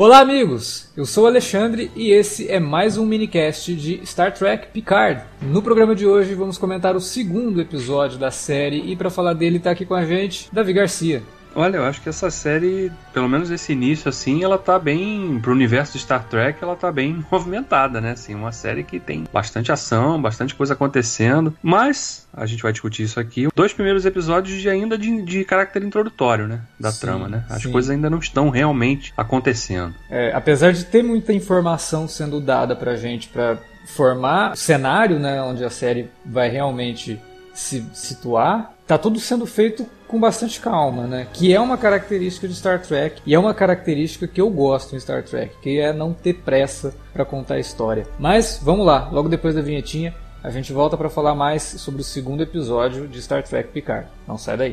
Olá, 0.00 0.20
amigos! 0.20 0.88
Eu 0.96 1.04
sou 1.04 1.26
Alexandre 1.26 1.90
e 1.94 2.10
esse 2.10 2.48
é 2.50 2.58
mais 2.58 2.96
um 2.96 3.04
minicast 3.04 3.74
de 3.74 4.00
Star 4.06 4.32
Trek 4.32 4.68
Picard. 4.68 5.24
No 5.42 5.60
programa 5.60 5.94
de 5.94 6.06
hoje 6.06 6.34
vamos 6.34 6.56
comentar 6.56 6.96
o 6.96 7.00
segundo 7.02 7.60
episódio 7.60 8.18
da 8.18 8.30
série 8.30 8.78
e 8.90 8.96
para 8.96 9.10
falar 9.10 9.34
dele 9.34 9.58
está 9.58 9.72
aqui 9.72 9.84
com 9.84 9.92
a 9.92 10.06
gente 10.06 10.48
Davi 10.50 10.72
Garcia. 10.72 11.22
Olha, 11.60 11.76
eu 11.76 11.84
acho 11.84 12.00
que 12.00 12.08
essa 12.08 12.30
série, 12.30 12.90
pelo 13.12 13.28
menos 13.28 13.50
esse 13.50 13.72
início, 13.72 14.08
assim, 14.08 14.42
ela 14.42 14.56
tá 14.56 14.78
bem. 14.78 15.38
Pro 15.42 15.52
universo 15.52 15.92
de 15.92 15.98
Star 15.98 16.24
Trek, 16.24 16.58
ela 16.64 16.74
tá 16.74 16.90
bem 16.90 17.22
movimentada, 17.30 18.00
né? 18.00 18.12
Assim, 18.12 18.34
uma 18.34 18.50
série 18.50 18.82
que 18.82 18.98
tem 18.98 19.24
bastante 19.30 19.70
ação, 19.70 20.20
bastante 20.20 20.54
coisa 20.54 20.72
acontecendo. 20.72 21.54
Mas, 21.62 22.26
a 22.32 22.46
gente 22.46 22.62
vai 22.62 22.72
discutir 22.72 23.02
isso 23.02 23.20
aqui. 23.20 23.46
Dois 23.54 23.74
primeiros 23.74 24.06
episódios 24.06 24.58
de, 24.58 24.70
ainda 24.70 24.96
de, 24.96 25.20
de 25.20 25.44
caráter 25.44 25.82
introdutório, 25.82 26.48
né? 26.48 26.62
Da 26.78 26.90
sim, 26.90 27.00
trama, 27.02 27.28
né? 27.28 27.44
As 27.50 27.62
sim. 27.62 27.70
coisas 27.70 27.90
ainda 27.90 28.08
não 28.08 28.20
estão 28.20 28.48
realmente 28.48 29.12
acontecendo. 29.14 29.94
É, 30.08 30.32
apesar 30.32 30.72
de 30.72 30.86
ter 30.86 31.02
muita 31.02 31.30
informação 31.30 32.08
sendo 32.08 32.40
dada 32.40 32.74
pra 32.74 32.96
gente 32.96 33.28
pra 33.28 33.58
formar 33.84 34.52
o 34.52 34.56
cenário, 34.56 35.18
né? 35.18 35.42
Onde 35.42 35.62
a 35.62 35.70
série 35.70 36.08
vai 36.24 36.48
realmente 36.48 37.20
se 37.52 37.84
situar, 37.92 38.72
tá 38.86 38.96
tudo 38.96 39.20
sendo 39.20 39.44
feito 39.44 39.86
com 40.10 40.18
bastante 40.18 40.60
calma, 40.60 41.06
né? 41.06 41.28
Que 41.32 41.54
é 41.54 41.60
uma 41.60 41.78
característica 41.78 42.48
de 42.48 42.54
Star 42.54 42.82
Trek 42.82 43.22
e 43.24 43.32
é 43.32 43.38
uma 43.38 43.54
característica 43.54 44.26
que 44.26 44.40
eu 44.40 44.50
gosto 44.50 44.96
em 44.96 45.00
Star 45.00 45.22
Trek, 45.22 45.54
que 45.62 45.78
é 45.78 45.92
não 45.92 46.12
ter 46.12 46.34
pressa 46.34 46.92
para 47.12 47.24
contar 47.24 47.54
a 47.54 47.60
história. 47.60 48.06
Mas 48.18 48.60
vamos 48.60 48.84
lá, 48.84 49.08
logo 49.12 49.28
depois 49.28 49.54
da 49.54 49.62
vinhetinha, 49.62 50.12
a 50.42 50.50
gente 50.50 50.72
volta 50.72 50.96
para 50.96 51.08
falar 51.08 51.34
mais 51.34 51.62
sobre 51.62 52.00
o 52.00 52.04
segundo 52.04 52.42
episódio 52.42 53.06
de 53.06 53.22
Star 53.22 53.44
Trek 53.44 53.70
Picard. 53.70 54.08
Não 54.26 54.36
sai 54.36 54.56
daí. 54.56 54.72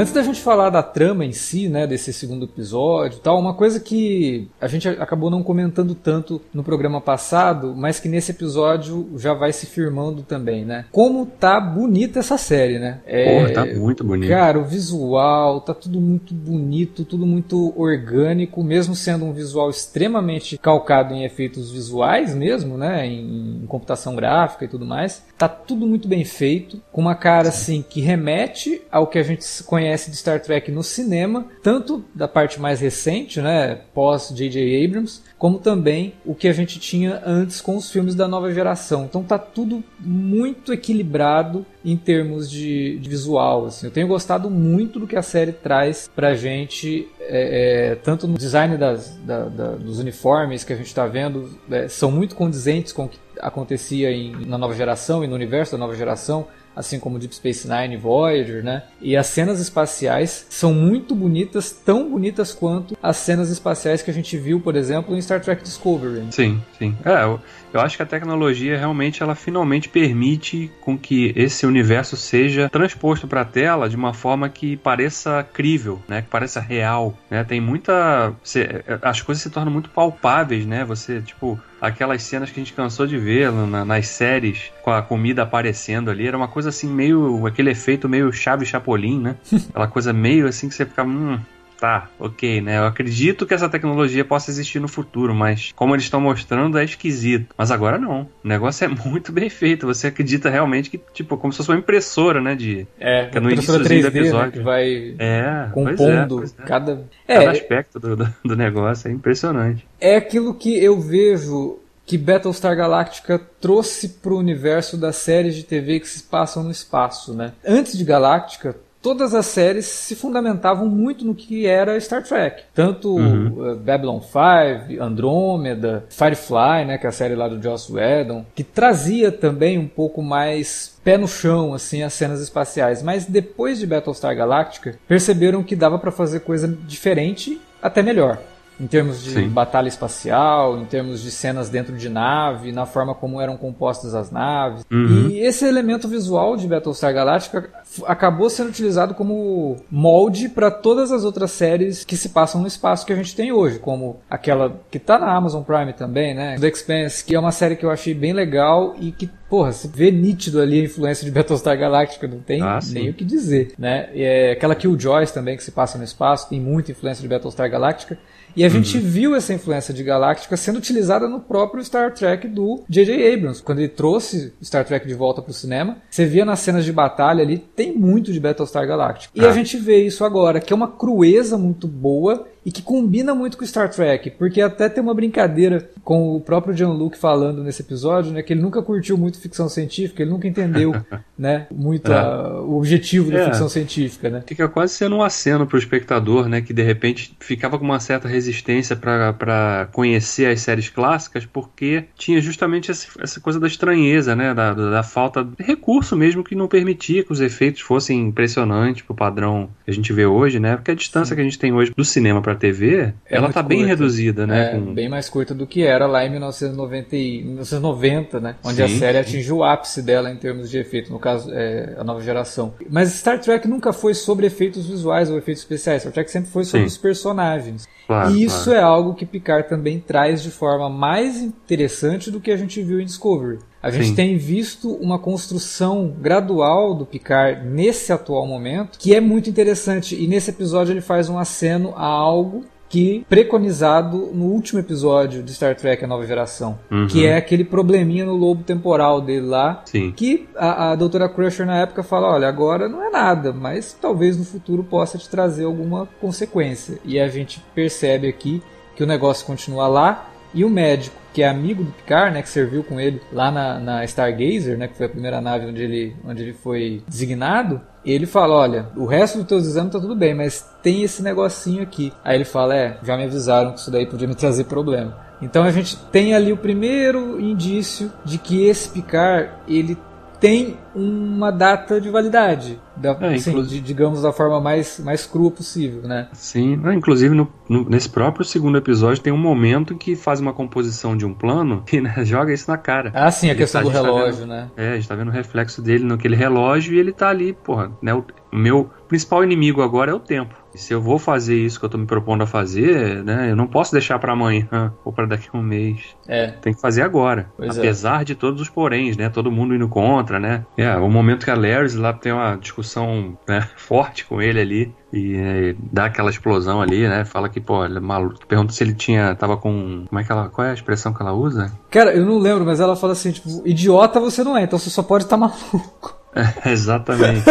Antes 0.00 0.14
da 0.14 0.22
gente 0.22 0.40
falar 0.40 0.70
da 0.70 0.82
trama 0.82 1.26
em 1.26 1.32
si, 1.32 1.68
né, 1.68 1.86
desse 1.86 2.10
segundo 2.10 2.46
episódio 2.46 3.18
tal, 3.18 3.38
uma 3.38 3.52
coisa 3.52 3.78
que 3.78 4.48
a 4.58 4.66
gente 4.66 4.88
acabou 4.88 5.28
não 5.28 5.42
comentando 5.42 5.94
tanto 5.94 6.40
no 6.54 6.64
programa 6.64 7.02
passado, 7.02 7.74
mas 7.76 8.00
que 8.00 8.08
nesse 8.08 8.30
episódio 8.30 9.10
já 9.18 9.34
vai 9.34 9.52
se 9.52 9.66
firmando 9.66 10.22
também, 10.22 10.64
né? 10.64 10.86
Como 10.90 11.26
tá 11.26 11.60
bonita 11.60 12.20
essa 12.20 12.38
série, 12.38 12.78
né? 12.78 13.00
É, 13.06 13.40
Porra, 13.40 13.52
tá 13.52 13.66
muito 13.78 14.02
bonito. 14.02 14.30
Cara, 14.30 14.58
o 14.58 14.64
visual, 14.64 15.60
tá 15.60 15.74
tudo 15.74 16.00
muito 16.00 16.32
bonito, 16.32 17.04
tudo 17.04 17.26
muito 17.26 17.74
orgânico, 17.76 18.64
mesmo 18.64 18.94
sendo 18.94 19.26
um 19.26 19.34
visual 19.34 19.68
extremamente 19.68 20.56
calcado 20.56 21.12
em 21.12 21.24
efeitos 21.24 21.70
visuais 21.70 22.34
mesmo, 22.34 22.78
né, 22.78 23.06
em, 23.06 23.64
em 23.64 23.66
computação 23.66 24.16
gráfica 24.16 24.64
e 24.64 24.68
tudo 24.68 24.86
mais. 24.86 25.22
Tá 25.36 25.46
tudo 25.46 25.86
muito 25.86 26.08
bem 26.08 26.24
feito, 26.24 26.80
com 26.90 27.02
uma 27.02 27.14
cara 27.14 27.50
assim 27.50 27.84
que 27.86 28.00
remete 28.00 28.80
ao 28.90 29.06
que 29.06 29.18
a 29.18 29.22
gente 29.22 29.44
conhece 29.64 29.89
conhece 29.90 30.10
de 30.10 30.16
Star 30.16 30.40
Trek 30.40 30.70
no 30.70 30.84
cinema, 30.84 31.46
tanto 31.62 32.04
da 32.14 32.28
parte 32.28 32.60
mais 32.60 32.80
recente, 32.80 33.40
né, 33.40 33.80
pós 33.92 34.28
J.J. 34.28 34.84
Abrams, 34.84 35.20
como 35.36 35.58
também 35.58 36.14
o 36.24 36.34
que 36.34 36.46
a 36.46 36.52
gente 36.52 36.78
tinha 36.78 37.20
antes 37.26 37.60
com 37.60 37.76
os 37.76 37.90
filmes 37.90 38.14
da 38.14 38.28
nova 38.28 38.52
geração. 38.52 39.04
Então 39.04 39.24
tá 39.24 39.38
tudo 39.38 39.82
muito 39.98 40.72
equilibrado 40.72 41.66
em 41.84 41.96
termos 41.96 42.48
de, 42.48 42.98
de 42.98 43.08
visual. 43.08 43.66
Assim. 43.66 43.86
Eu 43.86 43.90
tenho 43.90 44.06
gostado 44.06 44.48
muito 44.48 45.00
do 45.00 45.06
que 45.06 45.16
a 45.16 45.22
série 45.22 45.52
traz 45.52 46.08
pra 46.14 46.34
gente, 46.34 47.08
é, 47.20 47.90
é, 47.90 47.94
tanto 47.96 48.28
no 48.28 48.38
design 48.38 48.76
das, 48.76 49.16
da, 49.24 49.44
da, 49.46 49.70
dos 49.72 49.98
uniformes 49.98 50.62
que 50.62 50.72
a 50.72 50.76
gente 50.76 50.86
está 50.86 51.06
vendo, 51.06 51.50
é, 51.70 51.88
são 51.88 52.12
muito 52.12 52.36
condizentes 52.36 52.92
com 52.92 53.06
o 53.06 53.08
que 53.08 53.18
acontecia 53.40 54.12
em, 54.12 54.46
na 54.46 54.58
nova 54.58 54.74
geração 54.74 55.24
e 55.24 55.26
no 55.26 55.34
universo 55.34 55.72
da 55.72 55.78
nova 55.78 55.96
geração 55.96 56.46
assim 56.74 56.98
como 56.98 57.18
Deep 57.18 57.34
Space 57.34 57.68
Nine 57.68 57.96
Voyager, 57.96 58.62
né? 58.62 58.84
E 59.00 59.16
as 59.16 59.26
cenas 59.26 59.60
espaciais 59.60 60.46
são 60.48 60.72
muito 60.72 61.14
bonitas, 61.14 61.70
tão 61.72 62.10
bonitas 62.10 62.52
quanto 62.52 62.96
as 63.02 63.16
cenas 63.16 63.50
espaciais 63.50 64.02
que 64.02 64.10
a 64.10 64.14
gente 64.14 64.36
viu, 64.36 64.60
por 64.60 64.76
exemplo, 64.76 65.16
em 65.16 65.22
Star 65.22 65.40
Trek 65.40 65.62
Discovery. 65.62 66.26
Sim, 66.30 66.60
sim. 66.78 66.96
É, 67.04 67.24
eu, 67.24 67.40
eu 67.72 67.80
acho 67.80 67.96
que 67.96 68.02
a 68.02 68.06
tecnologia 68.06 68.76
realmente 68.76 69.22
ela 69.22 69.34
finalmente 69.34 69.88
permite 69.88 70.70
com 70.80 70.98
que 70.98 71.32
esse 71.36 71.66
universo 71.66 72.16
seja 72.16 72.68
transposto 72.68 73.26
para 73.26 73.42
a 73.42 73.44
tela 73.44 73.88
de 73.88 73.96
uma 73.96 74.12
forma 74.12 74.48
que 74.48 74.76
pareça 74.76 75.46
crível, 75.52 76.00
né? 76.08 76.22
Que 76.22 76.28
pareça 76.28 76.60
real, 76.60 77.16
né? 77.30 77.44
Tem 77.44 77.60
muita 77.60 78.32
você, 78.42 78.84
as 79.02 79.20
coisas 79.20 79.42
se 79.42 79.50
tornam 79.50 79.72
muito 79.72 79.90
palpáveis, 79.90 80.66
né? 80.66 80.84
Você 80.84 81.20
tipo 81.20 81.60
aquelas 81.80 82.22
cenas 82.22 82.50
que 82.50 82.60
a 82.60 82.62
gente 82.62 82.74
cansou 82.74 83.06
de 83.06 83.16
ver 83.16 83.50
na, 83.50 83.84
nas 83.84 84.08
séries 84.08 84.70
com 84.82 84.90
a 84.90 85.02
comida 85.02 85.42
aparecendo 85.42 86.10
ali, 86.10 86.26
era 86.26 86.36
uma 86.36 86.48
coisa 86.48 86.68
assim 86.68 86.88
meio 86.88 87.46
aquele 87.46 87.70
efeito 87.70 88.08
meio 88.08 88.32
chave 88.32 88.66
chapolin, 88.66 89.20
né? 89.20 89.36
Aquela 89.70 89.88
coisa 89.88 90.12
meio 90.12 90.46
assim 90.46 90.68
que 90.68 90.74
você 90.74 90.84
fica, 90.84 91.02
hum, 91.02 91.38
tá, 91.80 92.10
ok, 92.18 92.60
né? 92.60 92.78
Eu 92.78 92.84
acredito 92.84 93.46
que 93.46 93.54
essa 93.54 93.68
tecnologia 93.68 94.24
possa 94.24 94.50
existir 94.50 94.78
no 94.78 94.86
futuro, 94.86 95.34
mas 95.34 95.72
como 95.74 95.94
eles 95.94 96.04
estão 96.04 96.20
mostrando 96.20 96.78
é 96.78 96.84
esquisito. 96.84 97.54
Mas 97.56 97.70
agora 97.70 97.98
não. 97.98 98.28
O 98.44 98.48
negócio 98.48 98.84
é 98.84 98.88
muito 99.08 99.32
bem 99.32 99.48
feito. 99.48 99.86
Você 99.86 100.08
acredita 100.08 100.50
realmente 100.50 100.90
que, 100.90 101.00
tipo, 101.12 101.36
como 101.38 101.52
se 101.52 101.56
fosse 101.56 101.70
uma 101.70 101.78
impressora, 101.78 102.40
né? 102.40 102.54
De, 102.54 102.86
é, 102.98 103.26
que 103.26 103.38
é 103.38 103.40
no 103.40 103.50
início 103.50 103.72
do 103.72 103.88
né, 103.88 103.96
episódio. 103.96 104.46
Né, 104.46 104.50
que 104.50 104.60
vai 104.60 105.14
é, 105.18 105.68
compondo 105.72 106.10
é, 106.10 106.26
pois 106.26 106.54
é. 106.58 106.62
cada... 106.62 107.04
É, 107.26 107.34
cada 107.34 107.50
aspecto 107.50 107.98
do, 107.98 108.16
do, 108.16 108.34
do 108.44 108.56
negócio. 108.56 109.08
É 109.08 109.12
impressionante. 109.12 109.86
É 109.98 110.16
aquilo 110.16 110.54
que 110.54 110.76
eu 110.82 111.00
vejo 111.00 111.78
que 112.10 112.18
Battlestar 112.18 112.76
Galactica 112.76 113.40
trouxe 113.60 114.08
para 114.08 114.32
o 114.32 114.38
universo 114.38 114.96
das 114.96 115.14
séries 115.14 115.54
de 115.54 115.62
TV 115.62 116.00
que 116.00 116.08
se 116.08 116.24
passam 116.24 116.64
no 116.64 116.70
espaço, 116.72 117.32
né? 117.32 117.52
Antes 117.64 117.96
de 117.96 118.02
Galactica, 118.02 118.76
todas 119.02 119.34
as 119.34 119.46
séries 119.46 119.86
se 119.86 120.14
fundamentavam 120.14 120.86
muito 120.86 121.24
no 121.24 121.34
que 121.34 121.66
era 121.66 121.98
Star 122.00 122.22
Trek. 122.22 122.62
Tanto 122.74 123.16
uhum. 123.16 123.76
Babylon 123.76 124.20
5, 124.20 125.02
Andromeda, 125.02 126.04
Firefly, 126.08 126.84
né, 126.86 126.98
que 126.98 127.06
é 127.06 127.08
a 127.08 127.12
série 127.12 127.34
lá 127.34 127.48
do 127.48 127.62
Joss 127.62 127.92
Whedon, 127.92 128.44
que 128.54 128.64
trazia 128.64 129.32
também 129.32 129.78
um 129.78 129.88
pouco 129.88 130.22
mais 130.22 130.98
pé 131.02 131.16
no 131.16 131.26
chão 131.26 131.72
assim 131.72 132.02
as 132.02 132.12
cenas 132.12 132.40
espaciais, 132.40 133.02
mas 133.02 133.24
depois 133.24 133.78
de 133.78 133.86
Battlestar 133.86 134.36
Galactica, 134.36 134.98
perceberam 135.08 135.62
que 135.62 135.74
dava 135.74 135.98
para 135.98 136.10
fazer 136.10 136.40
coisa 136.40 136.68
diferente, 136.68 137.60
até 137.82 138.02
melhor. 138.02 138.38
em 138.80 138.86
termos 138.86 139.22
de 139.22 139.32
Sim. 139.32 139.48
batalha 139.48 139.88
espacial, 139.88 140.78
em 140.78 140.86
termos 140.86 141.22
de 141.22 141.30
cenas 141.30 141.68
dentro 141.68 141.94
de 141.94 142.08
nave, 142.08 142.72
na 142.72 142.86
forma 142.86 143.14
como 143.14 143.40
eram 143.40 143.56
compostas 143.56 144.14
as 144.14 144.30
naves. 144.30 144.84
Uhum. 144.90 145.28
E 145.28 145.40
esse 145.40 145.66
elemento 145.66 146.08
visual 146.08 146.56
de 146.56 146.66
Battlestar 146.66 147.12
Galactica 147.12 147.70
acabou 148.06 148.48
sendo 148.48 148.68
utilizado 148.68 149.14
como 149.14 149.76
molde 149.90 150.48
para 150.48 150.70
todas 150.70 151.10
as 151.12 151.24
outras 151.24 151.50
séries 151.50 152.04
que 152.04 152.16
se 152.16 152.30
passam 152.30 152.60
no 152.60 152.66
espaço 152.66 153.04
que 153.04 153.12
a 153.12 153.16
gente 153.16 153.34
tem 153.34 153.52
hoje, 153.52 153.78
como 153.78 154.20
aquela 154.28 154.80
que 154.90 154.98
tá 154.98 155.18
na 155.18 155.34
Amazon 155.34 155.62
Prime 155.62 155.92
também, 155.92 156.34
né? 156.34 156.56
The 156.58 156.68
Expanse, 156.68 157.24
que 157.24 157.34
é 157.34 157.38
uma 157.38 157.52
série 157.52 157.76
que 157.76 157.84
eu 157.84 157.90
achei 157.90 158.14
bem 158.14 158.32
legal 158.32 158.94
e 158.98 159.12
que 159.12 159.30
Porra, 159.50 159.72
se 159.72 159.88
vê 159.88 160.12
nítido 160.12 160.60
ali 160.60 160.80
a 160.80 160.84
influência 160.84 161.24
de 161.24 161.30
Battlestar 161.36 161.76
Galactica, 161.76 162.28
não 162.28 162.38
tem 162.38 162.62
Ah, 162.62 162.78
nem 162.92 163.10
o 163.10 163.14
que 163.14 163.24
dizer, 163.24 163.72
né? 163.76 164.08
E 164.14 164.22
é 164.22 164.52
aquela 164.52 164.76
Killjoys 164.76 165.32
também 165.32 165.56
que 165.56 165.64
se 165.64 165.72
passa 165.72 165.98
no 165.98 166.04
espaço, 166.04 166.48
tem 166.48 166.60
muita 166.60 166.92
influência 166.92 167.20
de 167.20 167.26
Battlestar 167.26 167.68
Galactica. 167.68 168.16
E 168.54 168.64
a 168.64 168.68
gente 168.68 168.98
viu 168.98 169.34
essa 169.34 169.52
influência 169.52 169.94
de 169.94 170.02
Galactica 170.02 170.56
sendo 170.56 170.76
utilizada 170.78 171.28
no 171.28 171.40
próprio 171.40 171.84
Star 171.84 172.12
Trek 172.12 172.48
do 172.48 172.82
J.J. 172.88 173.32
Abrams. 173.34 173.62
Quando 173.62 173.78
ele 173.78 173.88
trouxe 173.88 174.52
Star 174.62 174.84
Trek 174.84 175.06
de 175.06 175.14
volta 175.14 175.40
pro 175.40 175.52
cinema, 175.52 175.98
você 176.10 176.24
via 176.24 176.44
nas 176.44 176.60
cenas 176.60 176.84
de 176.84 176.92
batalha 176.92 177.42
ali, 177.42 177.58
tem 177.80 177.96
muito 177.96 178.30
de 178.30 178.38
Battlestar 178.38 178.86
Galactica. 178.86 179.32
E 179.34 179.42
Ah. 179.42 179.48
a 179.48 179.52
gente 179.52 179.78
vê 179.78 180.04
isso 180.04 180.22
agora, 180.22 180.60
que 180.60 180.70
é 180.70 180.76
uma 180.76 180.88
crueza 180.88 181.56
muito 181.56 181.88
boa 181.88 182.46
e 182.64 182.70
que 182.70 182.82
combina 182.82 183.34
muito 183.34 183.56
com 183.56 183.64
Star 183.64 183.90
Trek, 183.90 184.30
porque 184.32 184.60
até 184.60 184.88
tem 184.88 185.02
uma 185.02 185.14
brincadeira 185.14 185.88
com 186.04 186.36
o 186.36 186.40
próprio 186.40 186.74
John 186.74 186.92
Luke 186.92 187.16
falando 187.16 187.62
nesse 187.62 187.82
episódio, 187.82 188.32
né, 188.32 188.42
que 188.42 188.52
ele 188.52 188.60
nunca 188.60 188.82
curtiu 188.82 189.16
muito 189.16 189.40
ficção 189.40 189.68
científica, 189.68 190.22
ele 190.22 190.30
nunca 190.30 190.46
entendeu, 190.46 190.92
né, 191.38 191.66
muito 191.70 192.12
É. 192.12 192.16
a- 192.18 192.60
o 192.60 192.76
objetivo 192.76 193.30
da 193.30 193.38
É. 193.38 193.44
ficção 193.46 193.68
científica, 193.68 194.28
né? 194.28 194.42
Fica 194.46 194.68
quase 194.68 194.92
sendo 194.94 195.16
um 195.16 195.22
aceno 195.22 195.66
pro 195.66 195.78
espectador, 195.78 196.48
né? 196.48 196.60
Que 196.60 196.72
de 196.74 196.82
repente 196.82 197.34
ficava 197.40 197.78
com 197.78 197.84
uma 197.84 197.98
certa 198.00 198.28
resistência 198.28 198.94
pra 198.94 199.88
conhecer 199.92 200.46
as 200.46 200.60
séries 200.60 200.88
clássicas, 200.88 201.46
porque 201.46 202.04
tinha 202.16 202.40
justamente 202.40 202.90
essa, 202.90 203.06
essa 203.20 203.40
coisa 203.40 203.58
da 203.58 203.66
estranheza, 203.66 204.36
né? 204.36 204.52
Da, 204.54 204.74
da- 204.74 204.90
da 204.90 205.02
falta 205.02 205.42
de 205.44 205.62
recurso 205.64 206.16
mesmo 206.16 206.44
que 206.44 206.54
não 206.54 206.68
permitia 206.68 207.24
que 207.24 207.32
os 207.32 207.40
efeitos 207.40 207.80
fossem 207.80 208.20
impressionantes 208.28 209.02
pro 209.02 209.14
padrão 209.14 209.70
que 209.84 209.90
a 209.90 209.94
gente 209.94 210.12
vê 210.12 210.26
hoje, 210.26 210.58
né? 210.60 210.76
Porque 210.76 210.90
a 210.90 210.94
distância 210.94 211.34
que 211.34 211.40
a 211.40 211.44
gente 211.44 211.58
tem 211.58 211.72
hoje 211.72 211.92
do 211.96 212.04
cinema 212.04 212.40
pra 212.42 212.54
TV, 212.60 213.12
É 213.28 213.36
ela 213.36 213.52
tá 213.52 213.62
bem 213.62 213.78
curta. 213.78 213.90
reduzida, 213.94 214.46
né? 214.46 214.66
É, 214.66 214.78
Com- 214.78 214.94
bem 214.94 215.08
mais 215.08 215.28
curta 215.28 215.52
do 215.54 215.66
que 215.66 215.82
era 215.82 216.06
lá 216.06 216.24
em 216.24 216.30
1990, 216.30 217.16
e- 217.16 217.42
1990 217.42 218.38
né? 218.40 218.54
Onde 218.64 218.82
a 218.82 218.86
Sim, 218.88 218.98
série 218.98 219.14
sim. 219.24 219.30
atingiu 219.30 219.56
o 219.58 219.64
ápice 219.64 220.02
dela 220.02 220.30
em 220.30 220.36
termos 220.36 220.68
de 220.70 220.78
efeito, 220.78 221.12
no 221.12 221.18
caso, 221.18 221.50
é, 221.52 221.94
a 221.98 222.04
nova 222.04 222.20
geração. 222.22 222.74
Mas 222.88 223.08
Star 223.14 223.40
Trek 223.40 223.66
nunca 223.66 223.92
foi 223.92 224.14
sobre 224.14 224.46
efeitos 224.46 224.86
visuais 224.86 225.30
ou 225.30 225.38
efeitos 225.38 225.62
especiais. 225.62 226.02
Star 226.02 226.12
Trek 226.12 226.30
sempre 226.30 226.50
foi 226.50 226.64
sobre 226.64 226.80
Sim. 226.82 226.86
os 226.86 226.98
personagens. 226.98 227.88
Claro, 228.06 228.30
e 228.34 228.44
isso 228.44 228.64
claro. 228.64 228.78
é 228.78 228.82
algo 228.82 229.14
que 229.14 229.24
Picard 229.24 229.68
também 229.68 230.00
traz 230.00 230.42
de 230.42 230.50
forma 230.50 230.88
mais 230.90 231.40
interessante 231.40 232.30
do 232.30 232.40
que 232.40 232.50
a 232.50 232.56
gente 232.56 232.82
viu 232.82 233.00
em 233.00 233.04
Discovery. 233.04 233.58
A 233.82 233.90
gente 233.90 234.08
Sim. 234.08 234.14
tem 234.14 234.36
visto 234.36 234.92
uma 234.94 235.18
construção 235.18 236.14
gradual 236.20 236.94
do 236.94 237.06
Picard 237.06 237.66
nesse 237.66 238.12
atual 238.12 238.46
momento, 238.46 238.98
que 238.98 239.14
é 239.14 239.20
muito 239.20 239.48
interessante. 239.48 240.14
E 240.22 240.26
nesse 240.26 240.50
episódio 240.50 240.92
ele 240.92 241.00
faz 241.00 241.28
um 241.28 241.38
aceno 241.38 241.94
a 241.96 242.04
algo 242.04 242.64
que 242.90 243.24
preconizado 243.28 244.30
no 244.34 244.46
último 244.46 244.80
episódio 244.80 245.42
de 245.44 245.54
Star 245.54 245.76
Trek 245.76 246.04
A 246.04 246.08
Nova 246.08 246.26
Geração, 246.26 246.76
Uhum. 246.90 247.06
que 247.06 247.24
é 247.24 247.36
aquele 247.36 247.64
probleminha 247.64 248.24
no 248.24 248.34
lobo 248.34 248.64
temporal 248.64 249.20
dele 249.20 249.46
lá, 249.46 249.82
Sim. 249.84 250.10
que 250.10 250.48
a, 250.56 250.90
a 250.90 250.96
doutora 250.96 251.28
Crusher 251.28 251.64
na 251.64 251.76
época 251.78 252.02
fala, 252.02 252.28
olha, 252.34 252.48
agora 252.48 252.88
não 252.88 253.00
é 253.02 253.08
nada, 253.08 253.52
mas 253.52 253.96
talvez 254.00 254.36
no 254.36 254.44
futuro 254.44 254.82
possa 254.82 255.16
te 255.16 255.28
trazer 255.28 255.64
alguma 255.66 256.08
consequência. 256.20 256.98
E 257.04 257.20
a 257.20 257.28
gente 257.28 257.62
percebe 257.74 258.26
aqui 258.28 258.60
que 258.96 259.04
o 259.04 259.06
negócio 259.06 259.46
continua 259.46 259.86
lá 259.86 260.28
e 260.52 260.64
o 260.64 260.68
médico, 260.68 261.14
que 261.32 261.42
é 261.42 261.48
amigo 261.48 261.84
do 261.84 261.92
Picard, 261.92 262.34
né, 262.34 262.42
que 262.42 262.48
serviu 262.48 262.82
com 262.82 263.00
ele 263.00 263.20
lá 263.32 263.50
na, 263.50 263.78
na 263.78 264.04
Stargazer, 264.04 264.76
né, 264.76 264.88
que 264.88 264.96
foi 264.96 265.06
a 265.06 265.08
primeira 265.08 265.40
nave 265.40 265.66
onde 265.66 265.82
ele, 265.82 266.16
onde 266.24 266.42
ele 266.42 266.52
foi 266.52 267.02
designado, 267.08 267.80
ele 268.04 268.26
fala, 268.26 268.54
olha, 268.54 268.86
o 268.96 269.04
resto 269.04 269.38
dos 269.38 269.46
teus 269.46 269.66
exames 269.66 269.92
tá 269.92 270.00
tudo 270.00 270.16
bem, 270.16 270.34
mas 270.34 270.66
tem 270.82 271.02
esse 271.02 271.22
negocinho 271.22 271.82
aqui. 271.82 272.12
Aí 272.24 272.36
ele 272.36 272.44
fala, 272.44 272.74
é, 272.74 272.98
já 273.02 273.16
me 273.16 273.24
avisaram 273.24 273.72
que 273.72 273.80
isso 273.80 273.90
daí 273.90 274.06
podia 274.06 274.26
me 274.26 274.34
trazer 274.34 274.64
problema. 274.64 275.16
Então 275.42 275.64
a 275.64 275.70
gente 275.70 275.96
tem 276.10 276.34
ali 276.34 276.52
o 276.52 276.56
primeiro 276.56 277.40
indício 277.40 278.12
de 278.24 278.38
que 278.38 278.66
esse 278.66 278.88
Picard, 278.88 279.50
ele 279.68 279.96
tem 280.38 280.78
uma 280.94 281.50
data 281.50 282.00
de 282.00 282.08
validade, 282.08 282.80
da, 283.00 283.16
É, 283.20 283.34
assim, 283.34 283.62
digamos 283.82 284.22
da 284.22 284.32
forma 284.32 284.60
mais, 284.60 285.00
mais 285.00 285.26
crua 285.26 285.50
possível, 285.50 286.02
né? 286.02 286.28
Sim, 286.32 286.76
Não, 286.76 286.92
inclusive 286.92 287.34
no- 287.34 287.48
no- 287.68 287.88
nesse 287.88 288.08
próprio 288.08 288.44
segundo 288.44 288.76
episódio 288.78 289.22
tem 289.22 289.32
um 289.32 289.38
momento 289.38 289.94
que 289.96 290.14
faz 290.14 290.40
uma 290.40 290.52
composição 290.52 291.16
de 291.16 291.24
um 291.24 291.32
plano 291.34 291.82
e 291.92 292.00
né, 292.00 292.14
joga 292.24 292.52
isso 292.52 292.70
na 292.70 292.76
cara. 292.76 293.10
Ah, 293.14 293.30
sim, 293.30 293.48
a 293.48 293.50
Ele 293.50 293.58
questão 293.58 293.82
tá- 293.82 293.84
do 293.84 293.90
a 293.90 293.92
gente 293.94 294.02
tá 294.02 294.08
relógio, 294.16 294.40
vendo- 294.40 294.48
né? 294.48 294.70
É, 294.76 294.92
a 294.92 294.94
gente 294.96 295.08
tá 295.08 295.14
vendo 295.14 295.28
o 295.28 295.32
reflexo 295.32 295.80
dele 295.82 296.04
naquele 296.04 296.36
relógio 296.36 296.94
e 296.94 296.98
ele 296.98 297.12
tá 297.12 297.28
ali, 297.28 297.52
porra, 297.52 297.90
né? 298.02 298.12
O 298.14 298.24
meu 298.52 298.90
principal 299.08 299.42
inimigo 299.44 299.82
agora 299.82 300.10
é 300.10 300.14
o 300.14 300.20
tempo. 300.20 300.54
E 300.74 300.78
se 300.78 300.92
eu 300.92 301.00
vou 301.00 301.18
fazer 301.18 301.56
isso 301.56 301.78
que 301.78 301.84
eu 301.84 301.88
tô 301.88 301.98
me 301.98 302.06
propondo 302.06 302.42
a 302.42 302.46
fazer, 302.46 303.22
né? 303.24 303.50
Eu 303.50 303.56
não 303.56 303.66
posso 303.66 303.92
deixar 303.92 304.18
pra 304.18 304.32
amanhã 304.32 304.92
ou 305.04 305.12
pra 305.12 305.26
daqui 305.26 305.48
a 305.52 305.56
um 305.56 305.62
mês. 305.62 306.16
É. 306.28 306.48
Tem 306.48 306.72
que 306.72 306.80
fazer 306.80 307.02
agora. 307.02 307.50
Pois 307.56 307.76
é. 307.76 307.80
Apesar 307.80 308.24
de 308.24 308.34
todos 308.34 308.60
os 308.60 308.68
poréns, 308.68 309.16
né? 309.16 309.28
Todo 309.28 309.50
mundo 309.50 309.74
indo 309.74 309.88
contra, 309.88 310.38
né? 310.38 310.64
É, 310.76 310.94
o 310.96 311.10
momento 311.10 311.44
que 311.44 311.50
a 311.50 311.56
Larry 311.56 311.96
lá 311.96 312.12
tem 312.12 312.32
uma 312.32 312.56
discussão 312.56 313.36
né, 313.48 313.68
forte 313.76 314.24
com 314.24 314.40
ele 314.40 314.60
ali 314.60 314.94
e 315.12 315.34
é, 315.36 315.74
dá 315.92 316.04
aquela 316.04 316.30
explosão 316.30 316.80
ali, 316.80 317.08
né? 317.08 317.24
Fala 317.24 317.48
que, 317.48 317.60
pô, 317.60 317.84
ele 317.84 317.96
é 317.96 318.00
maluco. 318.00 318.46
Pergunta 318.46 318.72
se 318.72 318.82
ele 318.84 318.94
tinha. 318.94 319.34
tava 319.34 319.56
com. 319.56 320.04
Como 320.08 320.20
é 320.20 320.24
que 320.24 320.30
ela. 320.30 320.48
Qual 320.48 320.66
é 320.66 320.70
a 320.70 320.74
expressão 320.74 321.12
que 321.12 321.20
ela 321.20 321.32
usa? 321.32 321.72
Cara, 321.90 322.14
eu 322.14 322.24
não 322.24 322.38
lembro, 322.38 322.64
mas 322.64 322.78
ela 322.80 322.94
fala 322.94 323.12
assim, 323.12 323.32
tipo, 323.32 323.48
idiota 323.64 324.20
você 324.20 324.44
não 324.44 324.56
é, 324.56 324.62
então 324.62 324.78
você 324.78 324.90
só 324.90 325.02
pode 325.02 325.24
estar 325.24 325.36
maluco. 325.36 326.16
Exatamente. 326.64 327.44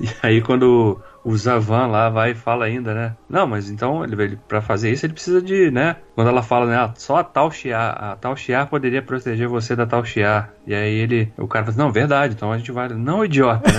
e 0.00 0.08
aí 0.22 0.40
quando 0.40 1.00
o 1.28 1.36
Zavan 1.36 1.88
lá 1.88 2.08
vai 2.08 2.30
e 2.30 2.34
fala 2.34 2.64
ainda, 2.64 2.94
né? 2.94 3.14
Não, 3.28 3.46
mas 3.46 3.68
então 3.68 4.02
ele, 4.02 4.20
ele 4.22 4.38
para 4.48 4.62
fazer 4.62 4.90
isso 4.90 5.04
ele 5.04 5.12
precisa 5.12 5.42
de, 5.42 5.70
né? 5.70 5.96
Quando 6.14 6.28
ela 6.28 6.42
fala, 6.42 6.64
né? 6.64 6.74
Ah, 6.74 6.90
só 6.96 7.18
a 7.18 7.24
Tal 7.24 7.50
Shiar, 7.50 8.02
a 8.02 8.16
Tal 8.16 8.34
Shiar 8.34 8.66
poderia 8.66 9.02
proteger 9.02 9.46
você 9.46 9.76
da 9.76 9.84
Tal 9.84 10.02
Shiar. 10.02 10.54
E 10.66 10.74
aí 10.74 10.94
ele, 10.94 11.30
o 11.36 11.46
cara 11.46 11.66
fala, 11.66 11.74
assim, 11.74 11.84
não, 11.84 11.92
verdade. 11.92 12.32
Então 12.34 12.50
a 12.50 12.56
gente 12.56 12.72
vai, 12.72 12.88
não 12.88 13.22
idiota, 13.22 13.70
né? 13.70 13.78